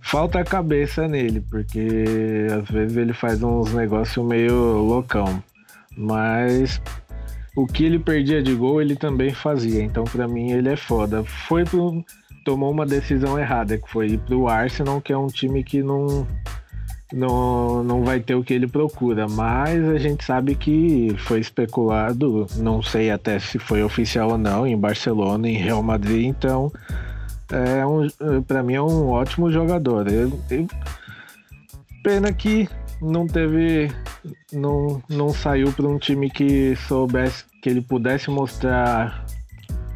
Falta 0.00 0.40
a 0.40 0.44
cabeça 0.44 1.06
nele, 1.06 1.40
porque 1.40 2.46
às 2.60 2.68
vezes 2.68 2.96
ele 2.96 3.12
faz 3.12 3.42
uns 3.42 3.72
negócios 3.72 4.26
meio 4.26 4.54
loucão. 4.54 5.42
Mas 5.96 6.80
o 7.56 7.66
que 7.66 7.84
ele 7.84 7.98
perdia 7.98 8.42
de 8.42 8.54
gol, 8.54 8.80
ele 8.80 8.96
também 8.96 9.32
fazia. 9.32 9.82
Então, 9.82 10.04
para 10.04 10.26
mim, 10.26 10.52
ele 10.52 10.68
é 10.68 10.76
foda. 10.76 11.24
Foi 11.24 11.64
pro, 11.64 12.04
tomou 12.44 12.70
uma 12.70 12.86
decisão 12.86 13.38
errada, 13.38 13.76
que 13.76 13.90
foi 13.90 14.10
ir 14.10 14.18
pro 14.18 14.48
Arsenal, 14.48 15.00
que 15.00 15.12
é 15.12 15.18
um 15.18 15.26
time 15.26 15.62
que 15.62 15.82
não, 15.82 16.26
não, 17.12 17.82
não 17.82 18.04
vai 18.04 18.20
ter 18.20 18.34
o 18.34 18.44
que 18.44 18.54
ele 18.54 18.66
procura. 18.66 19.28
Mas 19.28 19.86
a 19.88 19.98
gente 19.98 20.24
sabe 20.24 20.54
que 20.54 21.14
foi 21.18 21.40
especulado, 21.40 22.46
não 22.56 22.82
sei 22.82 23.10
até 23.10 23.38
se 23.38 23.58
foi 23.58 23.82
oficial 23.82 24.30
ou 24.30 24.38
não, 24.38 24.66
em 24.66 24.78
Barcelona, 24.78 25.48
em 25.48 25.56
Real 25.56 25.82
Madrid. 25.82 26.26
Então, 26.26 26.72
é 27.50 27.86
um, 27.86 28.42
para 28.42 28.62
mim 28.62 28.74
é 28.74 28.82
um 28.82 29.08
ótimo 29.08 29.50
jogador. 29.50 30.06
Pena 32.02 32.32
que 32.32 32.68
não 33.00 33.26
teve, 33.26 33.90
não, 34.52 35.02
não 35.08 35.32
saiu 35.32 35.72
para 35.72 35.86
um 35.86 35.98
time 35.98 36.30
que 36.30 36.76
soubesse 36.76 37.44
que 37.62 37.68
ele 37.68 37.80
pudesse 37.80 38.30
mostrar 38.30 39.24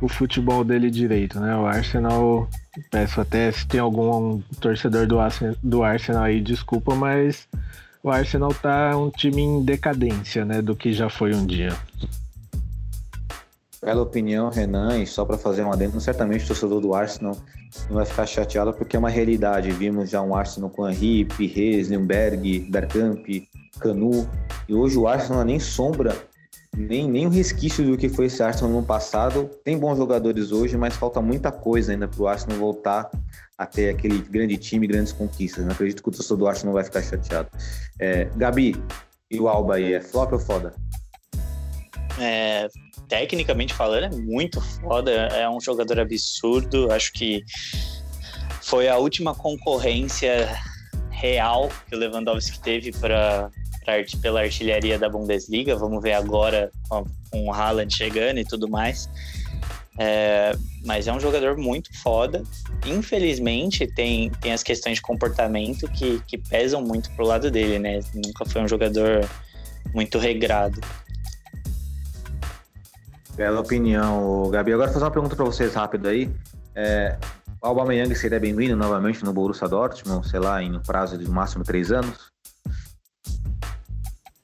o 0.01 0.09
futebol 0.09 0.65
dele 0.65 0.91
direito, 0.91 1.41
né? 1.41 1.57
O 1.57 1.67
Arsenal, 1.67 2.49
peço 2.91 3.21
até 3.21 3.51
se 3.51 3.67
tem 3.67 3.81
algum 3.81 4.41
torcedor 4.61 5.07
do 5.07 5.19
Arsenal, 5.19 5.57
do 5.63 5.83
Arsenal 5.83 6.25
aí, 6.25 6.41
desculpa, 6.41 6.95
mas 6.95 7.49
o 8.03 8.11
Arsenal 8.11 8.53
tá 8.53 8.97
um 8.97 9.11
time 9.11 9.41
em 9.41 9.65
decadência, 9.65 10.45
né? 10.45 10.61
Do 10.61 10.77
que 10.77 10.93
já 10.93 11.09
foi 11.09 11.35
um 11.35 11.47
dia. 11.47 11.73
Bela 13.85 14.01
opinião, 14.01 14.49
Renan, 14.49 14.99
e 14.99 15.07
só 15.07 15.27
para 15.27 15.37
fazer 15.37 15.63
um 15.63 15.71
adendo, 15.71 16.01
certamente 16.01 16.45
o 16.45 16.49
torcedor 16.49 16.81
do 16.81 16.95
Arsenal 16.95 17.37
não 17.89 17.97
vai 17.97 18.07
ficar 18.07 18.25
chateado 18.25 18.73
porque 18.73 18.97
é 18.97 18.99
uma 18.99 19.11
realidade. 19.11 19.71
Vimos 19.73 20.09
já 20.09 20.23
um 20.23 20.35
Arsenal 20.35 20.71
com 20.71 20.89
Henry, 20.89 21.27
Pires, 21.27 21.91
Nürnberg, 21.91 22.61
Bergkamp, 22.71 23.27
Canu, 23.79 24.27
e 24.67 24.75
hoje 24.75 24.97
o 24.97 25.07
Arsenal 25.07 25.37
não 25.37 25.43
é 25.43 25.45
nem 25.45 25.61
sombra, 25.61 26.17
nem, 26.75 27.11
nem 27.11 27.27
um 27.27 27.31
resquício 27.31 27.85
do 27.85 27.99
que 27.99 28.09
foi 28.09 28.25
esse 28.25 28.43
Arsenal 28.43 28.73
no 28.73 28.83
passado. 28.83 29.51
Tem 29.63 29.79
bons 29.79 29.99
jogadores 29.99 30.51
hoje, 30.51 30.79
mas 30.79 30.97
falta 30.97 31.21
muita 31.21 31.53
coisa 31.53 31.93
ainda 31.93 32.09
para 32.09 32.23
o 32.23 32.27
Arsenal 32.27 32.59
voltar 32.59 33.11
a 33.59 33.67
ter 33.67 33.91
aquele 33.91 34.19
grande 34.19 34.57
time, 34.57 34.87
grandes 34.87 35.13
conquistas. 35.13 35.63
Não 35.63 35.73
acredito 35.73 36.03
que 36.03 36.09
o 36.09 36.13
torcedor 36.13 36.39
do 36.39 36.49
Arsenal 36.49 36.73
não 36.73 36.75
vai 36.75 36.85
ficar 36.85 37.03
chateado. 37.03 37.51
É, 38.01 38.31
Gabi, 38.35 38.83
e 39.31 39.39
o 39.39 39.47
Alba 39.47 39.75
aí, 39.75 39.93
é 39.93 40.01
flop 40.01 40.33
ou 40.33 40.39
foda? 40.39 40.75
É, 42.19 42.69
tecnicamente 43.09 43.75
falando, 43.75 44.05
é 44.05 44.17
muito 44.17 44.61
foda. 44.61 45.11
É 45.11 45.49
um 45.49 45.61
jogador 45.61 46.01
absurdo. 46.01 46.93
Acho 46.93 47.13
que 47.13 47.45
foi 48.63 48.89
a 48.89 48.97
última 48.97 49.35
concorrência 49.35 50.59
real 51.11 51.71
que 51.89 51.95
o 51.95 51.99
Lewandowski 51.99 52.59
teve 52.61 52.93
para 52.93 53.51
pela 54.23 54.41
artilharia 54.41 54.99
da 54.99 55.09
Bundesliga. 55.09 55.77
Vamos 55.77 56.03
ver 56.03 56.15
agora 56.15 56.71
com, 56.89 57.05
o 57.33 57.53
Haaland 57.53 57.95
chegando 57.95 58.39
e 58.39 58.45
tudo 58.45 58.69
mais. 58.69 59.09
É, 59.99 60.57
mas 60.85 61.07
é 61.07 61.13
um 61.13 61.21
jogador 61.21 61.57
muito 61.57 61.93
foda. 62.03 62.43
Infelizmente, 62.87 63.87
tem, 63.87 64.31
tem 64.41 64.53
as 64.53 64.63
questões 64.63 64.97
de 64.97 65.03
comportamento 65.03 65.89
que, 65.89 66.21
que 66.27 66.39
pesam 66.39 66.83
muito 66.83 67.11
pro 67.13 67.27
lado 67.27 67.51
dele, 67.51 67.79
né? 67.79 68.01
Nunca 68.15 68.45
foi 68.47 68.63
um 68.63 68.69
jogador 68.69 69.29
muito 69.93 70.19
regrado. 70.19 70.81
Bela 73.37 73.61
opinião, 73.61 74.49
Gabi. 74.51 74.73
Agora 74.73 74.91
fazer 74.93 75.05
uma 75.05 75.11
pergunta 75.11 75.35
para 75.35 75.45
vocês 75.45 75.75
rápido 75.75 76.07
aí. 76.07 76.31
É, 76.75 77.17
o 77.61 77.67
Aubameyang 77.67 78.15
seria 78.15 78.39
bem-vindo 78.39 78.77
novamente 78.77 79.25
no 79.25 79.33
Borussia 79.33 79.67
Dortmund, 79.67 80.29
sei 80.29 80.39
lá, 80.39 80.63
em 80.63 80.77
um 80.77 80.81
prazo 80.81 81.19
de 81.19 81.25
no 81.25 81.33
máximo 81.33 81.65
três 81.65 81.91
anos? 81.91 82.31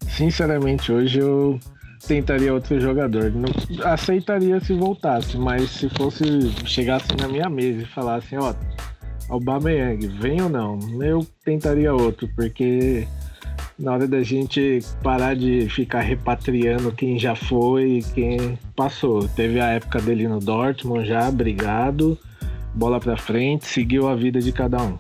Sinceramente, 0.08 0.90
hoje 0.90 1.20
eu 1.20 1.60
tentaria 2.06 2.52
outro 2.52 2.80
jogador. 2.80 3.30
Não, 3.30 3.48
aceitaria 3.84 4.60
se 4.60 4.74
voltasse, 4.74 5.38
mas 5.38 5.70
se 5.70 5.88
fosse 5.90 6.50
chegasse 6.66 7.14
na 7.16 7.28
minha 7.28 7.48
mesa 7.48 7.82
e 7.82 7.86
falasse, 7.86 8.36
ó, 8.36 8.54
Aubameyang, 9.28 10.04
vem 10.18 10.42
ou 10.42 10.48
não? 10.48 10.78
Eu 11.00 11.24
tentaria 11.44 11.94
outro, 11.94 12.28
porque 12.34 13.06
na 13.80 13.94
hora 13.94 14.06
da 14.06 14.22
gente 14.22 14.80
parar 15.02 15.34
de 15.34 15.68
ficar 15.70 16.00
repatriando 16.00 16.92
quem 16.92 17.18
já 17.18 17.34
foi 17.34 17.98
e 17.98 18.02
quem 18.02 18.58
passou. 18.76 19.26
Teve 19.28 19.58
a 19.58 19.70
época 19.70 20.00
dele 20.00 20.28
no 20.28 20.38
Dortmund 20.38 21.08
já, 21.08 21.28
obrigado 21.28 22.18
bola 22.74 23.00
para 23.00 23.16
frente, 23.16 23.66
seguiu 23.66 24.08
a 24.08 24.14
vida 24.14 24.40
de 24.40 24.52
cada 24.52 24.82
um. 24.82 24.98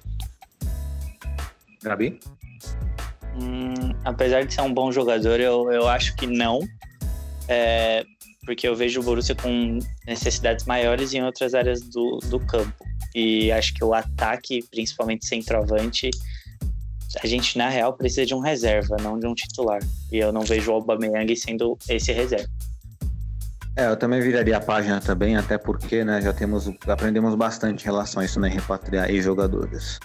Gabi? 1.82 2.18
Hum, 3.40 3.94
apesar 4.04 4.44
de 4.44 4.52
ser 4.52 4.62
um 4.62 4.72
bom 4.72 4.90
jogador, 4.92 5.40
eu, 5.40 5.70
eu 5.70 5.88
acho 5.88 6.14
que 6.16 6.26
não. 6.26 6.60
É, 7.48 8.04
porque 8.44 8.66
eu 8.66 8.74
vejo 8.74 9.00
o 9.00 9.02
Borussia 9.02 9.34
com 9.34 9.78
necessidades 10.06 10.64
maiores 10.66 11.14
em 11.14 11.22
outras 11.22 11.54
áreas 11.54 11.80
do, 11.80 12.18
do 12.28 12.38
campo. 12.40 12.84
E 13.14 13.50
acho 13.50 13.74
que 13.74 13.84
o 13.84 13.94
ataque, 13.94 14.62
principalmente 14.70 15.26
centroavante, 15.26 16.10
a 17.22 17.26
gente, 17.26 17.58
na 17.58 17.68
real, 17.68 17.92
precisa 17.92 18.24
de 18.24 18.34
um 18.34 18.40
reserva, 18.40 18.96
não 19.00 19.18
de 19.18 19.26
um 19.26 19.34
titular. 19.34 19.80
E 20.12 20.18
eu 20.18 20.32
não 20.32 20.42
vejo 20.42 20.70
o 20.70 20.74
Aubameyang 20.74 21.34
sendo 21.36 21.76
esse 21.88 22.12
reserva. 22.12 22.48
É, 23.76 23.88
eu 23.88 23.96
também 23.96 24.20
viraria 24.20 24.56
a 24.56 24.60
página 24.60 25.00
também, 25.00 25.36
até 25.36 25.56
porque, 25.56 26.04
né, 26.04 26.20
já 26.20 26.32
temos, 26.32 26.70
aprendemos 26.86 27.34
bastante 27.34 27.82
em 27.82 27.84
relação 27.84 28.20
a 28.20 28.24
isso, 28.24 28.38
né, 28.38 28.48
repatriar 28.48 29.08
ex-jogadores. 29.08 29.98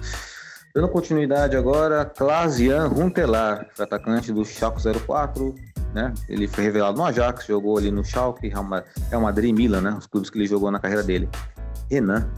Dando 0.73 0.87
continuidade 0.89 1.55
agora, 1.55 2.05
Clasian 2.05 2.87
Runtelar, 2.87 3.67
atacante 3.79 4.31
do 4.31 4.45
Schalke 4.45 4.81
04, 5.05 5.55
né, 5.93 6.13
ele 6.29 6.47
foi 6.47 6.63
revelado 6.63 6.97
no 6.97 7.05
Ajax, 7.05 7.47
jogou 7.47 7.77
ali 7.77 7.91
no 7.91 8.03
Schalke, 8.03 8.49
Real 8.49 9.21
Madrid 9.21 9.49
e 9.49 9.53
Milan, 9.53 9.81
né, 9.81 9.95
os 9.97 10.05
clubes 10.05 10.29
que 10.29 10.37
ele 10.37 10.47
jogou 10.47 10.69
na 10.69 10.79
carreira 10.79 11.03
dele. 11.03 11.27
Renan. 11.89 12.29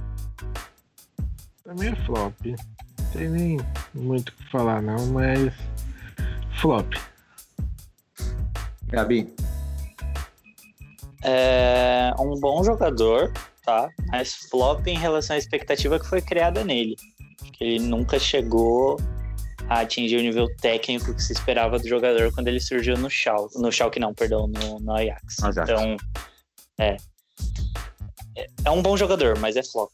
Também 1.63 1.89
é 1.89 1.95
flop, 2.05 2.34
não 2.45 2.76
tem 3.18 3.30
nem 3.30 3.59
muito 3.93 4.30
o 4.30 4.32
que 4.34 4.51
falar 4.51 4.82
não, 4.82 5.07
mas 5.07 5.51
flop. 6.61 6.93
Gabi 8.88 9.28
é 11.24 12.13
um 12.20 12.39
bom 12.39 12.63
jogador, 12.63 13.34
tá? 13.63 13.89
Mas 14.07 14.34
flop 14.34 14.86
em 14.88 14.97
relação 14.97 15.36
à 15.36 15.39
expectativa 15.39 15.99
que 15.99 16.07
foi 16.07 16.22
criada 16.22 16.63
nele. 16.63 16.95
Ele 17.59 17.80
nunca 17.80 18.20
chegou 18.20 18.97
a 19.68 19.82
atingir 19.82 20.18
o 20.18 20.22
nível 20.22 20.47
técnico 20.57 21.13
que 21.13 21.22
se 21.22 21.34
esperava 21.34 21.78
do 21.80 21.88
jogador 21.88 22.32
quando 22.34 22.47
ele 22.47 22.59
surgiu 22.59 22.95
no 22.97 23.09
Schalke. 23.09 23.59
No 23.59 23.72
Schalke 23.72 23.99
não, 23.99 24.13
perdão, 24.13 24.47
no, 24.47 24.80
no 24.80 24.93
Ajax. 24.93 25.43
Ajax. 25.43 25.70
Então, 25.70 25.97
é. 26.80 26.97
É 28.63 28.70
um 28.70 28.82
bom 28.82 28.95
jogador, 28.95 29.38
mas 29.39 29.55
é 29.55 29.63
flop. 29.63 29.91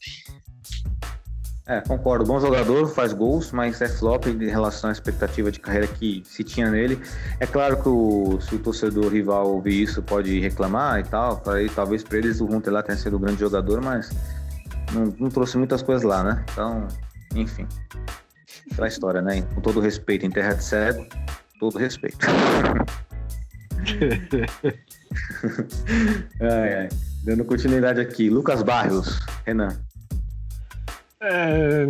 É, 1.66 1.80
concordo. 1.80 2.26
Bom 2.26 2.38
jogador, 2.38 2.86
faz 2.88 3.14
gols, 3.14 3.50
mas 3.50 3.80
é 3.80 3.88
flop 3.88 4.26
em 4.26 4.50
relação 4.50 4.90
à 4.90 4.92
expectativa 4.92 5.50
de 5.50 5.58
carreira 5.58 5.86
que 5.86 6.22
se 6.26 6.44
tinha 6.44 6.70
nele. 6.70 7.00
É 7.40 7.46
claro 7.46 7.82
que 7.82 7.88
o, 7.88 8.38
se 8.42 8.54
o 8.54 8.58
torcedor 8.58 9.10
rival 9.10 9.48
ouvir 9.48 9.82
isso, 9.82 10.02
pode 10.02 10.38
reclamar 10.40 11.00
e 11.00 11.04
tal. 11.04 11.42
Aí, 11.46 11.70
talvez 11.70 12.04
para 12.04 12.18
eles 12.18 12.42
o 12.42 12.44
Hunter 12.44 12.70
lá 12.70 12.82
tenha 12.82 12.98
sido 12.98 13.16
um 13.16 13.20
grande 13.20 13.40
jogador, 13.40 13.80
mas 13.80 14.10
não, 14.92 15.06
não, 15.18 15.30
trouxe 15.30 15.56
muitas 15.56 15.80
coisas 15.82 16.04
lá, 16.04 16.22
né? 16.22 16.44
Então, 16.52 16.86
enfim. 17.34 17.66
Aquela 18.70 18.88
história, 18.88 19.22
né? 19.22 19.40
Com 19.54 19.62
todo 19.62 19.80
respeito, 19.80 20.26
em 20.26 20.30
terra 20.30 20.52
de 20.52 20.64
cego, 20.64 21.06
todo 21.58 21.78
respeito. 21.78 22.18
ai, 26.40 26.74
ai. 26.74 26.88
Dando 27.24 27.42
continuidade 27.46 28.02
aqui. 28.02 28.28
Lucas 28.28 28.62
Barrios, 28.62 29.18
Renan. 29.46 29.74
É, 31.24 31.86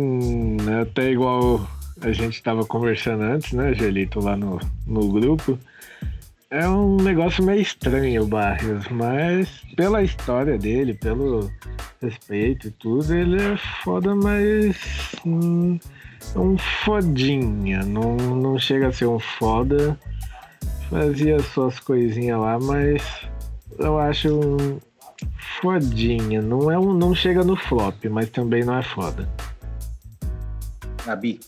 é, 0.69 0.81
até 0.81 1.11
igual 1.11 1.67
a 2.01 2.11
gente 2.13 2.35
estava 2.35 2.65
conversando 2.65 3.23
antes, 3.23 3.51
né, 3.51 3.73
Gelito, 3.73 4.21
lá 4.21 4.37
no, 4.37 4.59
no 4.87 5.11
grupo. 5.11 5.59
É 6.49 6.65
um 6.69 6.95
negócio 6.97 7.43
meio 7.43 7.59
estranho 7.59 8.23
o 8.23 8.27
Barrios, 8.27 8.87
mas 8.87 9.49
pela 9.75 10.03
história 10.03 10.57
dele, 10.57 10.93
pelo 10.93 11.51
respeito 12.01 12.69
e 12.69 12.71
tudo, 12.71 13.13
ele 13.13 13.41
é 13.41 13.57
foda, 13.83 14.15
mas 14.15 14.77
hum, 15.25 15.77
um 16.33 16.57
fodinha. 16.57 17.83
Não, 17.83 18.15
não 18.15 18.57
chega 18.57 18.87
a 18.87 18.93
ser 18.93 19.07
um 19.07 19.19
foda. 19.19 19.99
Fazia 20.89 21.39
suas 21.39 21.77
coisinhas 21.79 22.39
lá, 22.39 22.57
mas 22.57 23.01
eu 23.77 23.99
acho 23.99 24.29
um, 24.29 24.79
fodinha. 25.61 26.41
Não, 26.41 26.71
é 26.71 26.77
um, 26.77 26.93
não 26.93 27.13
chega 27.13 27.43
no 27.43 27.55
flop, 27.55 28.05
mas 28.09 28.29
também 28.29 28.63
não 28.63 28.77
é 28.77 28.83
foda. 28.83 29.27
Gabi. 31.05 31.39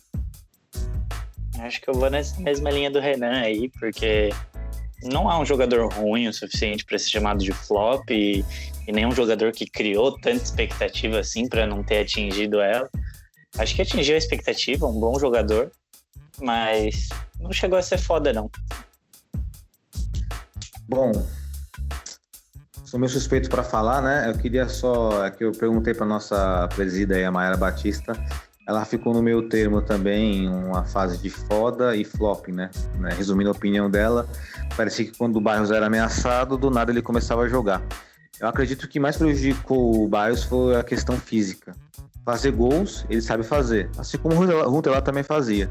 Acho 1.59 1.81
que 1.81 1.89
eu 1.89 1.93
vou 1.93 2.09
nessa 2.09 2.39
mesma 2.39 2.69
linha 2.69 2.91
do 2.91 2.99
Renan 2.99 3.41
aí, 3.41 3.69
porque 3.79 4.29
não 5.03 5.31
é 5.31 5.37
um 5.37 5.45
jogador 5.45 5.91
ruim 5.91 6.27
o 6.27 6.33
suficiente 6.33 6.85
para 6.85 6.99
ser 6.99 7.09
chamado 7.09 7.43
de 7.43 7.51
flop 7.51 8.09
e, 8.09 8.45
e 8.87 8.91
nenhum 8.91 9.11
jogador 9.11 9.51
que 9.51 9.65
criou 9.65 10.11
tanta 10.11 10.43
expectativa 10.43 11.19
assim 11.19 11.47
para 11.47 11.65
não 11.65 11.83
ter 11.83 11.99
atingido 11.99 12.61
ela. 12.61 12.89
Acho 13.57 13.75
que 13.75 13.81
atingiu 13.81 14.15
a 14.15 14.17
expectativa, 14.17 14.85
um 14.85 14.99
bom 14.99 15.17
jogador, 15.19 15.71
mas 16.39 17.09
não 17.39 17.51
chegou 17.51 17.77
a 17.77 17.81
ser 17.81 17.97
foda 17.97 18.31
não. 18.31 18.49
Bom, 20.87 21.11
sou 22.97 22.99
meio 22.99 23.11
suspeito 23.11 23.47
para 23.47 23.63
falar, 23.63 24.01
né? 24.01 24.27
Eu 24.27 24.33
queria 24.33 24.67
só. 24.67 25.23
É 25.23 25.29
que 25.29 25.43
eu 25.43 25.51
perguntei 25.51 25.93
para 25.93 26.05
nossa 26.05 26.67
presida 26.75 27.15
aí, 27.15 27.23
a 27.23 27.31
Mayara 27.31 27.55
Batista. 27.55 28.13
Ela 28.67 28.83
ficou 28.83 29.13
no 29.13 29.21
meio 29.21 29.47
termo 29.47 29.81
também, 29.81 30.49
uma 30.49 30.83
fase 30.83 31.17
de 31.19 31.29
foda 31.29 31.95
e 31.95 32.03
flop, 32.03 32.49
né? 32.49 32.69
né? 32.99 33.11
Resumindo 33.15 33.49
a 33.49 33.53
opinião 33.53 33.89
dela, 33.89 34.27
parecia 34.75 35.05
que 35.05 35.17
quando 35.17 35.37
o 35.37 35.41
Barros 35.41 35.71
era 35.71 35.85
ameaçado, 35.85 36.57
do 36.57 36.69
nada 36.69 36.91
ele 36.91 37.01
começava 37.01 37.43
a 37.43 37.47
jogar. 37.47 37.81
Eu 38.39 38.47
acredito 38.47 38.87
que 38.89 38.99
mais 38.99 39.15
prejudicou 39.15 40.03
o 40.03 40.07
Barros 40.07 40.43
foi 40.43 40.75
a 40.75 40.83
questão 40.83 41.15
física. 41.17 41.73
Fazer 42.25 42.51
gols, 42.51 43.05
ele 43.09 43.21
sabe 43.21 43.43
fazer, 43.43 43.89
assim 43.97 44.17
como 44.17 44.35
o 44.35 44.69
Runtelar 44.69 45.01
também 45.01 45.23
fazia. 45.23 45.69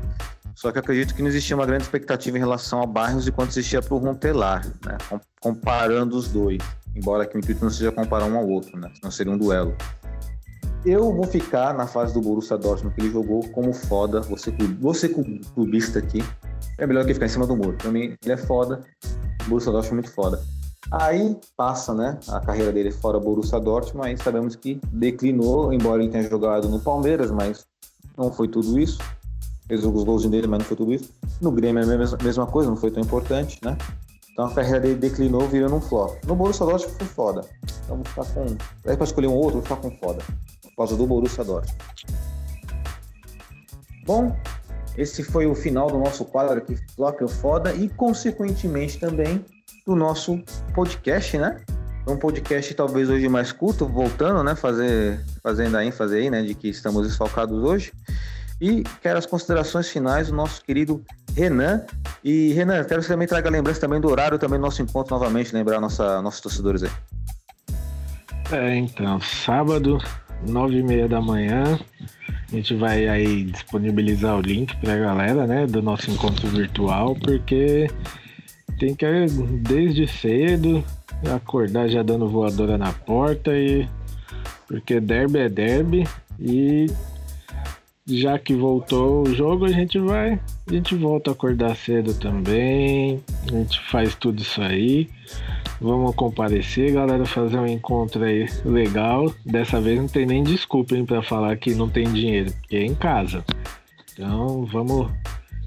Só 0.54 0.72
que 0.72 0.78
acredito 0.78 1.14
que 1.14 1.20
não 1.20 1.28
existia 1.28 1.54
uma 1.54 1.66
grande 1.66 1.82
expectativa 1.82 2.38
em 2.38 2.40
relação 2.40 2.78
ao 2.78 2.86
Barros 2.86 3.28
enquanto 3.28 3.50
existia 3.50 3.82
para 3.82 3.94
o 3.94 3.98
Runtelar, 3.98 4.66
né? 4.86 4.96
comparando 5.38 6.16
os 6.16 6.28
dois 6.28 6.62
embora 6.96 7.26
que 7.26 7.36
o 7.36 7.38
intuito 7.38 7.62
não 7.62 7.70
seja 7.70 7.92
comparar 7.92 8.26
um 8.26 8.36
ao 8.36 8.48
outro, 8.48 8.78
né? 8.78 8.90
Não 9.02 9.10
seria 9.10 9.32
um 9.32 9.38
duelo. 9.38 9.76
Eu 10.84 11.12
vou 11.14 11.24
ficar 11.24 11.74
na 11.74 11.86
fase 11.86 12.14
do 12.14 12.20
Borussia 12.20 12.56
Dortmund 12.56 12.94
que 12.94 13.00
ele 13.02 13.12
jogou 13.12 13.46
como 13.50 13.72
foda. 13.72 14.20
Você, 14.22 14.52
você 14.80 15.08
clubista 15.08 15.98
aqui, 15.98 16.22
é 16.78 16.86
melhor 16.86 17.04
que 17.04 17.12
ficar 17.12 17.26
em 17.26 17.30
cima 17.30 17.46
do 17.46 17.56
muro. 17.56 17.76
Pra 17.76 17.90
mim, 17.90 18.16
ele 18.22 18.32
é 18.32 18.36
foda. 18.36 18.80
Borussia 19.46 19.72
Dortmund 19.72 19.98
é 19.98 20.02
muito 20.02 20.12
foda. 20.12 20.42
Aí 20.92 21.36
passa, 21.56 21.92
né, 21.92 22.18
a 22.28 22.40
carreira 22.40 22.72
dele 22.72 22.92
fora 22.92 23.18
Borussia 23.18 23.58
Dortmund, 23.58 24.06
aí 24.06 24.16
sabemos 24.16 24.54
que 24.54 24.80
declinou, 24.92 25.72
embora 25.72 26.00
ele 26.00 26.12
tenha 26.12 26.28
jogado 26.28 26.68
no 26.68 26.78
Palmeiras, 26.78 27.32
mas 27.32 27.66
não 28.16 28.32
foi 28.32 28.46
tudo 28.46 28.78
isso. 28.78 28.98
Fez 29.66 29.84
os 29.84 30.04
gols 30.04 30.24
dele, 30.26 30.46
mas 30.46 30.60
não 30.60 30.66
foi 30.66 30.76
tudo 30.76 30.92
isso. 30.92 31.12
No 31.40 31.50
Grêmio 31.50 31.82
é 31.82 31.94
a 31.94 32.22
mesma 32.22 32.46
coisa, 32.46 32.70
não 32.70 32.76
foi 32.76 32.92
tão 32.92 33.02
importante, 33.02 33.58
né? 33.64 33.76
Então 34.36 34.44
a 34.44 34.54
carreira 34.54 34.80
dele 34.80 34.96
declinou, 34.96 35.48
virando 35.48 35.76
um 35.76 35.80
flop. 35.80 36.22
No 36.26 36.36
Borussia 36.36 36.66
Dortmund 36.66 36.94
foi 36.98 37.06
foda. 37.06 37.40
Então 37.82 37.96
vou 37.96 38.04
ficar 38.04 38.26
com. 38.26 38.44
Aí 38.86 38.94
para 38.94 39.04
escolher 39.04 39.28
um 39.28 39.32
outro, 39.34 39.52
vou 39.52 39.62
ficar 39.62 39.76
com 39.76 39.90
foda. 39.92 40.22
Por 40.62 40.76
causa 40.76 40.94
do 40.94 41.06
Borussia 41.06 41.42
Dortmund. 41.42 42.06
Bom, 44.04 44.36
esse 44.94 45.22
foi 45.22 45.46
o 45.46 45.54
final 45.54 45.86
do 45.86 45.98
nosso 45.98 46.22
quadro 46.26 46.58
aqui, 46.58 46.76
Flop 46.94 47.18
ou 47.22 47.28
Foda, 47.28 47.72
e 47.72 47.88
consequentemente 47.88 49.00
também 49.00 49.42
do 49.86 49.96
nosso 49.96 50.38
podcast, 50.74 51.38
né? 51.38 51.64
Um 52.06 52.18
podcast 52.18 52.74
talvez 52.74 53.08
hoje 53.08 53.30
mais 53.30 53.52
curto, 53.52 53.86
voltando, 53.86 54.44
né? 54.44 54.54
Fazer, 54.54 55.18
fazendo 55.42 55.78
a 55.78 55.84
ênfase 55.84 56.14
aí, 56.14 56.28
né? 56.28 56.42
De 56.42 56.54
que 56.54 56.68
estamos 56.68 57.08
desfalcados 57.08 57.64
hoje. 57.64 57.90
E 58.60 58.82
quero 59.00 59.18
as 59.18 59.24
considerações 59.24 59.88
finais 59.88 60.28
do 60.28 60.34
nosso 60.34 60.62
querido 60.62 61.02
Renan. 61.36 61.84
E 62.24 62.52
Renan, 62.54 62.82
quero 62.84 63.00
que 63.00 63.06
você 63.06 63.12
também 63.12 63.28
traga 63.28 63.50
lembrança 63.50 63.80
também 63.80 64.00
do 64.00 64.10
horário 64.10 64.38
também 64.38 64.58
do 64.58 64.62
nosso 64.62 64.82
encontro 64.82 65.14
novamente, 65.14 65.54
lembrar 65.54 65.80
nossa, 65.80 66.22
nossos 66.22 66.40
torcedores 66.40 66.82
aí. 66.82 66.90
É, 68.50 68.74
então, 68.76 69.20
sábado, 69.20 69.98
nove 70.48 70.78
e 70.78 70.82
meia 70.82 71.08
da 71.08 71.20
manhã, 71.20 71.78
a 72.30 72.56
gente 72.56 72.74
vai 72.74 73.06
aí 73.06 73.44
disponibilizar 73.44 74.36
o 74.36 74.40
link 74.40 74.74
para 74.78 74.94
a 74.94 74.98
galera, 74.98 75.46
né, 75.46 75.66
do 75.66 75.82
nosso 75.82 76.10
encontro 76.10 76.48
virtual, 76.48 77.14
porque 77.16 77.88
tem 78.78 78.94
que 78.94 79.06
desde 79.62 80.06
cedo 80.06 80.82
acordar 81.34 81.88
já 81.88 82.02
dando 82.02 82.28
voadora 82.28 82.78
na 82.78 82.92
porta 82.92 83.56
e 83.56 83.88
porque 84.68 85.00
derby 85.00 85.38
é 85.38 85.48
derby 85.48 86.08
e 86.38 86.86
já 88.06 88.38
que 88.38 88.54
voltou 88.54 89.22
o 89.22 89.34
jogo, 89.34 89.64
a 89.64 89.70
gente 89.70 89.98
vai, 89.98 90.38
a 90.68 90.72
gente 90.72 90.94
volta 90.94 91.30
a 91.30 91.32
acordar 91.32 91.74
cedo 91.74 92.14
também, 92.14 93.20
a 93.48 93.50
gente 93.50 93.80
faz 93.90 94.14
tudo 94.14 94.40
isso 94.40 94.62
aí. 94.62 95.10
Vamos 95.80 96.14
comparecer, 96.14 96.92
galera, 96.92 97.26
fazer 97.26 97.58
um 97.58 97.66
encontro 97.66 98.22
aí 98.22 98.46
legal. 98.64 99.32
Dessa 99.44 99.80
vez 99.80 99.98
não 99.98 100.08
tem 100.08 100.24
nem 100.24 100.42
desculpa 100.42 100.94
para 101.04 101.22
falar 101.22 101.56
que 101.56 101.74
não 101.74 101.88
tem 101.88 102.10
dinheiro, 102.12 102.52
porque 102.52 102.76
é 102.76 102.84
em 102.84 102.94
casa. 102.94 103.44
Então 104.12 104.64
vamos 104.64 105.10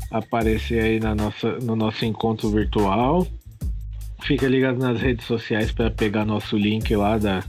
aparecer 0.09 0.81
aí 0.81 0.99
na 0.99 1.13
nossa, 1.13 1.59
no 1.59 1.75
nosso 1.75 2.05
encontro 2.05 2.49
virtual. 2.49 3.27
Fica 4.23 4.47
ligado 4.47 4.79
nas 4.79 4.99
redes 4.99 5.25
sociais 5.25 5.71
para 5.71 5.91
pegar 5.91 6.25
nosso 6.25 6.57
link 6.57 6.95
lá 6.95 7.17
da 7.17 7.43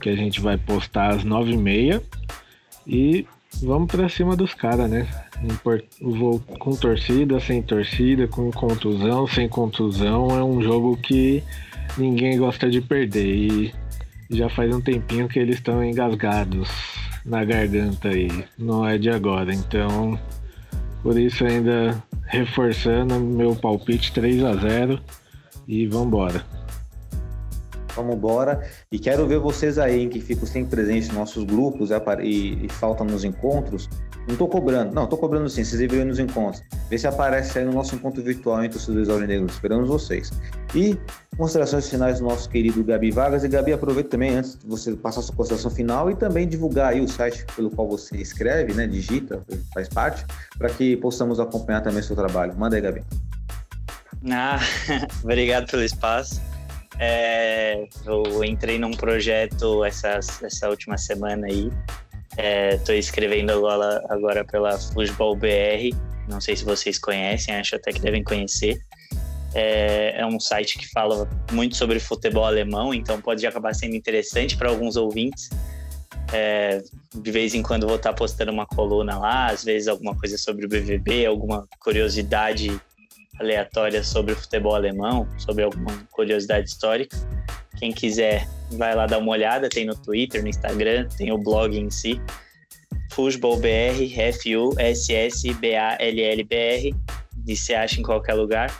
que 0.00 0.08
a 0.08 0.16
gente 0.16 0.40
vai 0.40 0.56
postar 0.56 1.10
às 1.10 1.24
nove 1.24 1.52
e 1.52 1.56
meia. 1.56 2.02
E 2.86 3.26
vamos 3.62 3.90
para 3.90 4.08
cima 4.08 4.36
dos 4.36 4.54
caras, 4.54 4.90
né? 4.90 5.06
Vou 6.00 6.40
com 6.58 6.74
torcida, 6.74 7.40
sem 7.40 7.62
torcida, 7.62 8.26
com 8.28 8.50
contusão, 8.50 9.26
sem 9.26 9.48
contusão. 9.48 10.30
É 10.38 10.42
um 10.42 10.62
jogo 10.62 10.96
que 10.96 11.42
ninguém 11.96 12.38
gosta 12.38 12.70
de 12.70 12.80
perder. 12.80 13.26
E 13.26 13.74
já 14.30 14.48
faz 14.48 14.74
um 14.74 14.80
tempinho 14.80 15.28
que 15.28 15.38
eles 15.38 15.56
estão 15.56 15.84
engasgados 15.84 16.68
na 17.24 17.44
garganta 17.44 18.08
aí. 18.08 18.28
Não 18.58 18.86
é 18.86 18.96
de 18.98 19.10
agora. 19.10 19.52
Então, 19.52 20.18
por 21.02 21.18
isso 21.18 21.44
ainda 21.44 22.02
reforçando 22.26 23.18
meu 23.18 23.56
palpite 23.56 24.12
3 24.12 24.44
a 24.44 24.54
0 24.54 25.00
e 25.66 25.86
vambora. 25.86 26.44
Vamos 27.94 28.16
embora. 28.16 28.66
E 28.90 28.98
quero 28.98 29.26
ver 29.26 29.38
vocês 29.38 29.78
aí, 29.78 30.08
que 30.08 30.20
ficam 30.20 30.46
sempre 30.46 30.70
presentes 30.70 31.08
nos 31.08 31.16
nossos 31.16 31.44
grupos 31.44 31.90
e, 31.90 32.64
e 32.64 32.68
faltam 32.68 33.06
nos 33.06 33.24
encontros. 33.24 33.88
Não 34.26 34.34
estou 34.34 34.48
cobrando, 34.48 34.94
não, 34.94 35.04
estou 35.04 35.18
cobrando 35.18 35.48
sim, 35.48 35.64
vocês 35.64 35.80
deveriam 35.80 36.06
nos 36.06 36.18
encontros. 36.18 36.62
Vê 36.88 36.98
se 36.98 37.06
aparece 37.06 37.58
aí 37.58 37.64
no 37.64 37.72
nosso 37.72 37.94
encontro 37.94 38.22
virtual 38.22 38.62
entre 38.62 38.78
os 38.78 38.86
dois 38.86 39.08
alvinegros. 39.08 39.54
Esperamos 39.54 39.88
vocês. 39.88 40.30
E 40.74 40.96
considerações 41.36 41.88
finais 41.88 42.18
do 42.20 42.26
nosso 42.26 42.48
querido 42.48 42.84
Gabi 42.84 43.10
Vargas. 43.10 43.44
E 43.44 43.48
Gabi, 43.48 43.72
aproveita 43.72 44.10
também, 44.10 44.36
antes 44.36 44.58
de 44.58 44.66
você 44.66 44.94
passar 44.94 45.22
sua 45.22 45.34
consideração 45.34 45.70
final, 45.70 46.10
e 46.10 46.14
também 46.14 46.46
divulgar 46.46 46.92
aí 46.92 47.00
o 47.00 47.08
site 47.08 47.44
pelo 47.56 47.70
qual 47.70 47.88
você 47.88 48.18
escreve, 48.18 48.74
né? 48.74 48.86
Digita, 48.86 49.42
faz 49.72 49.88
parte, 49.88 50.24
para 50.58 50.68
que 50.68 50.96
possamos 50.98 51.40
acompanhar 51.40 51.80
também 51.80 52.02
seu 52.02 52.14
trabalho. 52.14 52.54
Manda 52.56 52.76
aí, 52.76 52.82
Gabi. 52.82 53.02
Ah, 54.30 54.58
obrigado 55.24 55.70
pelo 55.70 55.82
espaço. 55.82 56.40
É, 56.98 57.86
eu 58.04 58.44
entrei 58.44 58.78
num 58.78 58.90
projeto 58.90 59.84
essa, 59.84 60.20
essa 60.42 60.68
última 60.68 60.98
semana 60.98 61.46
aí. 61.46 61.70
Estou 62.72 62.94
é, 62.94 62.98
escrevendo 62.98 63.50
agora, 63.52 64.04
agora 64.08 64.44
pela 64.44 64.78
Futebol 64.78 65.36
BR. 65.36 65.96
Não 66.28 66.40
sei 66.40 66.56
se 66.56 66.64
vocês 66.64 66.98
conhecem, 66.98 67.54
acho 67.54 67.76
até 67.76 67.92
que 67.92 68.00
devem 68.00 68.22
conhecer. 68.22 68.80
É, 69.52 70.20
é, 70.20 70.26
um 70.26 70.38
site 70.38 70.78
que 70.78 70.88
fala 70.90 71.28
muito 71.50 71.76
sobre 71.76 71.98
futebol 71.98 72.44
alemão, 72.44 72.94
então 72.94 73.20
pode 73.20 73.44
acabar 73.44 73.74
sendo 73.74 73.96
interessante 73.96 74.56
para 74.56 74.70
alguns 74.70 74.96
ouvintes. 74.96 75.50
É, 76.32 76.80
de 77.12 77.30
vez 77.32 77.54
em 77.54 77.62
quando 77.62 77.88
vou 77.88 77.96
estar 77.96 78.12
postando 78.12 78.52
uma 78.52 78.64
coluna 78.64 79.18
lá, 79.18 79.46
às 79.46 79.64
vezes 79.64 79.88
alguma 79.88 80.16
coisa 80.16 80.38
sobre 80.38 80.66
o 80.66 80.68
BVB, 80.68 81.26
alguma 81.26 81.66
curiosidade 81.80 82.80
aleatórias 83.40 84.06
sobre 84.06 84.34
o 84.34 84.36
futebol 84.36 84.74
alemão, 84.74 85.26
sobre 85.38 85.64
alguma 85.64 85.90
curiosidade 86.10 86.68
histórica. 86.68 87.16
Quem 87.78 87.90
quiser, 87.92 88.46
vai 88.72 88.94
lá 88.94 89.06
dar 89.06 89.18
uma 89.18 89.32
olhada, 89.32 89.68
tem 89.68 89.86
no 89.86 89.96
Twitter, 89.96 90.42
no 90.42 90.48
Instagram, 90.48 91.08
tem 91.16 91.32
o 91.32 91.38
blog 91.38 91.76
em 91.76 91.90
si. 91.90 92.20
FusballBR, 93.12 94.12
F-U-S-S-B-A-L-L-B-R, 94.14 94.84
e 97.46 97.56
se 97.56 97.74
acha 97.74 97.98
em 97.98 98.02
qualquer 98.02 98.34
lugar. 98.34 98.70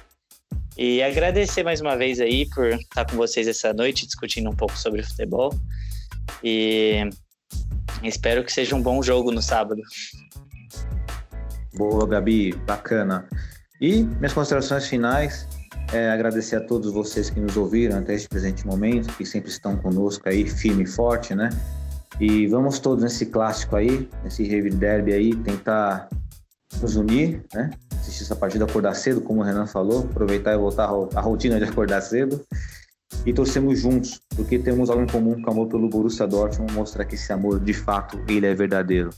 E 0.77 1.03
agradecer 1.03 1.65
mais 1.65 1.81
uma 1.81 1.97
vez 1.97 2.21
aí 2.21 2.47
por 2.51 2.69
estar 2.69 3.05
com 3.07 3.17
vocês 3.17 3.49
essa 3.49 3.73
noite, 3.73 4.07
discutindo 4.07 4.49
um 4.51 4.55
pouco 4.55 4.79
sobre 4.79 5.03
futebol. 5.03 5.53
E 6.45 7.09
espero 8.03 8.45
que 8.45 8.53
seja 8.53 8.77
um 8.77 8.83
bom 8.83 9.03
jogo 9.03 9.33
no 9.33 9.43
sábado. 9.43 9.83
Boa, 11.75 12.07
Gabi, 12.07 12.53
bacana. 12.53 13.29
E 13.81 14.03
minhas 14.03 14.33
considerações 14.33 14.87
finais, 14.87 15.49
é 15.93 16.11
agradecer 16.11 16.57
a 16.57 16.61
todos 16.61 16.93
vocês 16.93 17.31
que 17.31 17.41
nos 17.41 17.57
ouviram 17.57 17.99
até 17.99 18.15
este 18.15 18.29
presente 18.29 18.67
momento, 18.67 19.13
que 19.17 19.25
sempre 19.25 19.51
estão 19.51 19.77
conosco 19.77 20.29
aí, 20.29 20.47
firme 20.47 20.85
e 20.85 20.87
forte, 20.87 21.35
né? 21.35 21.49
E 22.21 22.47
vamos 22.47 22.79
todos 22.79 23.03
nesse 23.03 23.27
clássico 23.27 23.77
aí, 23.77 24.09
nesse 24.23 24.45
Heavy 24.45 24.71
Derby 24.71 25.13
aí, 25.15 25.35
tentar 25.37 26.09
nos 26.81 26.97
unir, 26.97 27.43
né? 27.55 27.71
Assistir 27.93 28.25
essa 28.25 28.37
partida, 28.37 28.65
acordar 28.65 28.95
cedo, 28.95 29.21
como 29.21 29.41
o 29.41 29.43
Renan 29.43 29.67
falou, 29.67 30.01
aproveitar 30.01 30.53
e 30.53 30.59
voltar 30.59 30.85
a 31.15 31.21
rotina 31.21 31.59
de 31.59 31.65
acordar 31.65 32.03
cedo. 32.03 32.45
E 33.27 33.33
torcemos 33.33 33.81
juntos, 33.81 34.21
porque 34.37 34.59
temos 34.59 34.89
algo 34.89 35.03
em 35.03 35.07
comum 35.07 35.41
com 35.43 35.51
o 35.51 35.53
amor 35.53 35.69
pelo 35.69 35.89
Borussia 35.89 36.27
Dortmund, 36.27 36.73
mostrar 36.73 37.05
que 37.05 37.15
esse 37.15 37.33
amor, 37.33 37.59
de 37.59 37.75
fato, 37.75 38.23
ele 38.29 38.47
é 38.47 38.55
verdadeiro. 38.55 39.11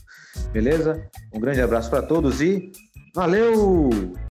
Beleza? 0.51 1.05
Um 1.33 1.39
grande 1.39 1.61
abraço 1.61 1.89
para 1.89 2.01
todos 2.01 2.41
e 2.41 2.71
valeu! 3.13 4.13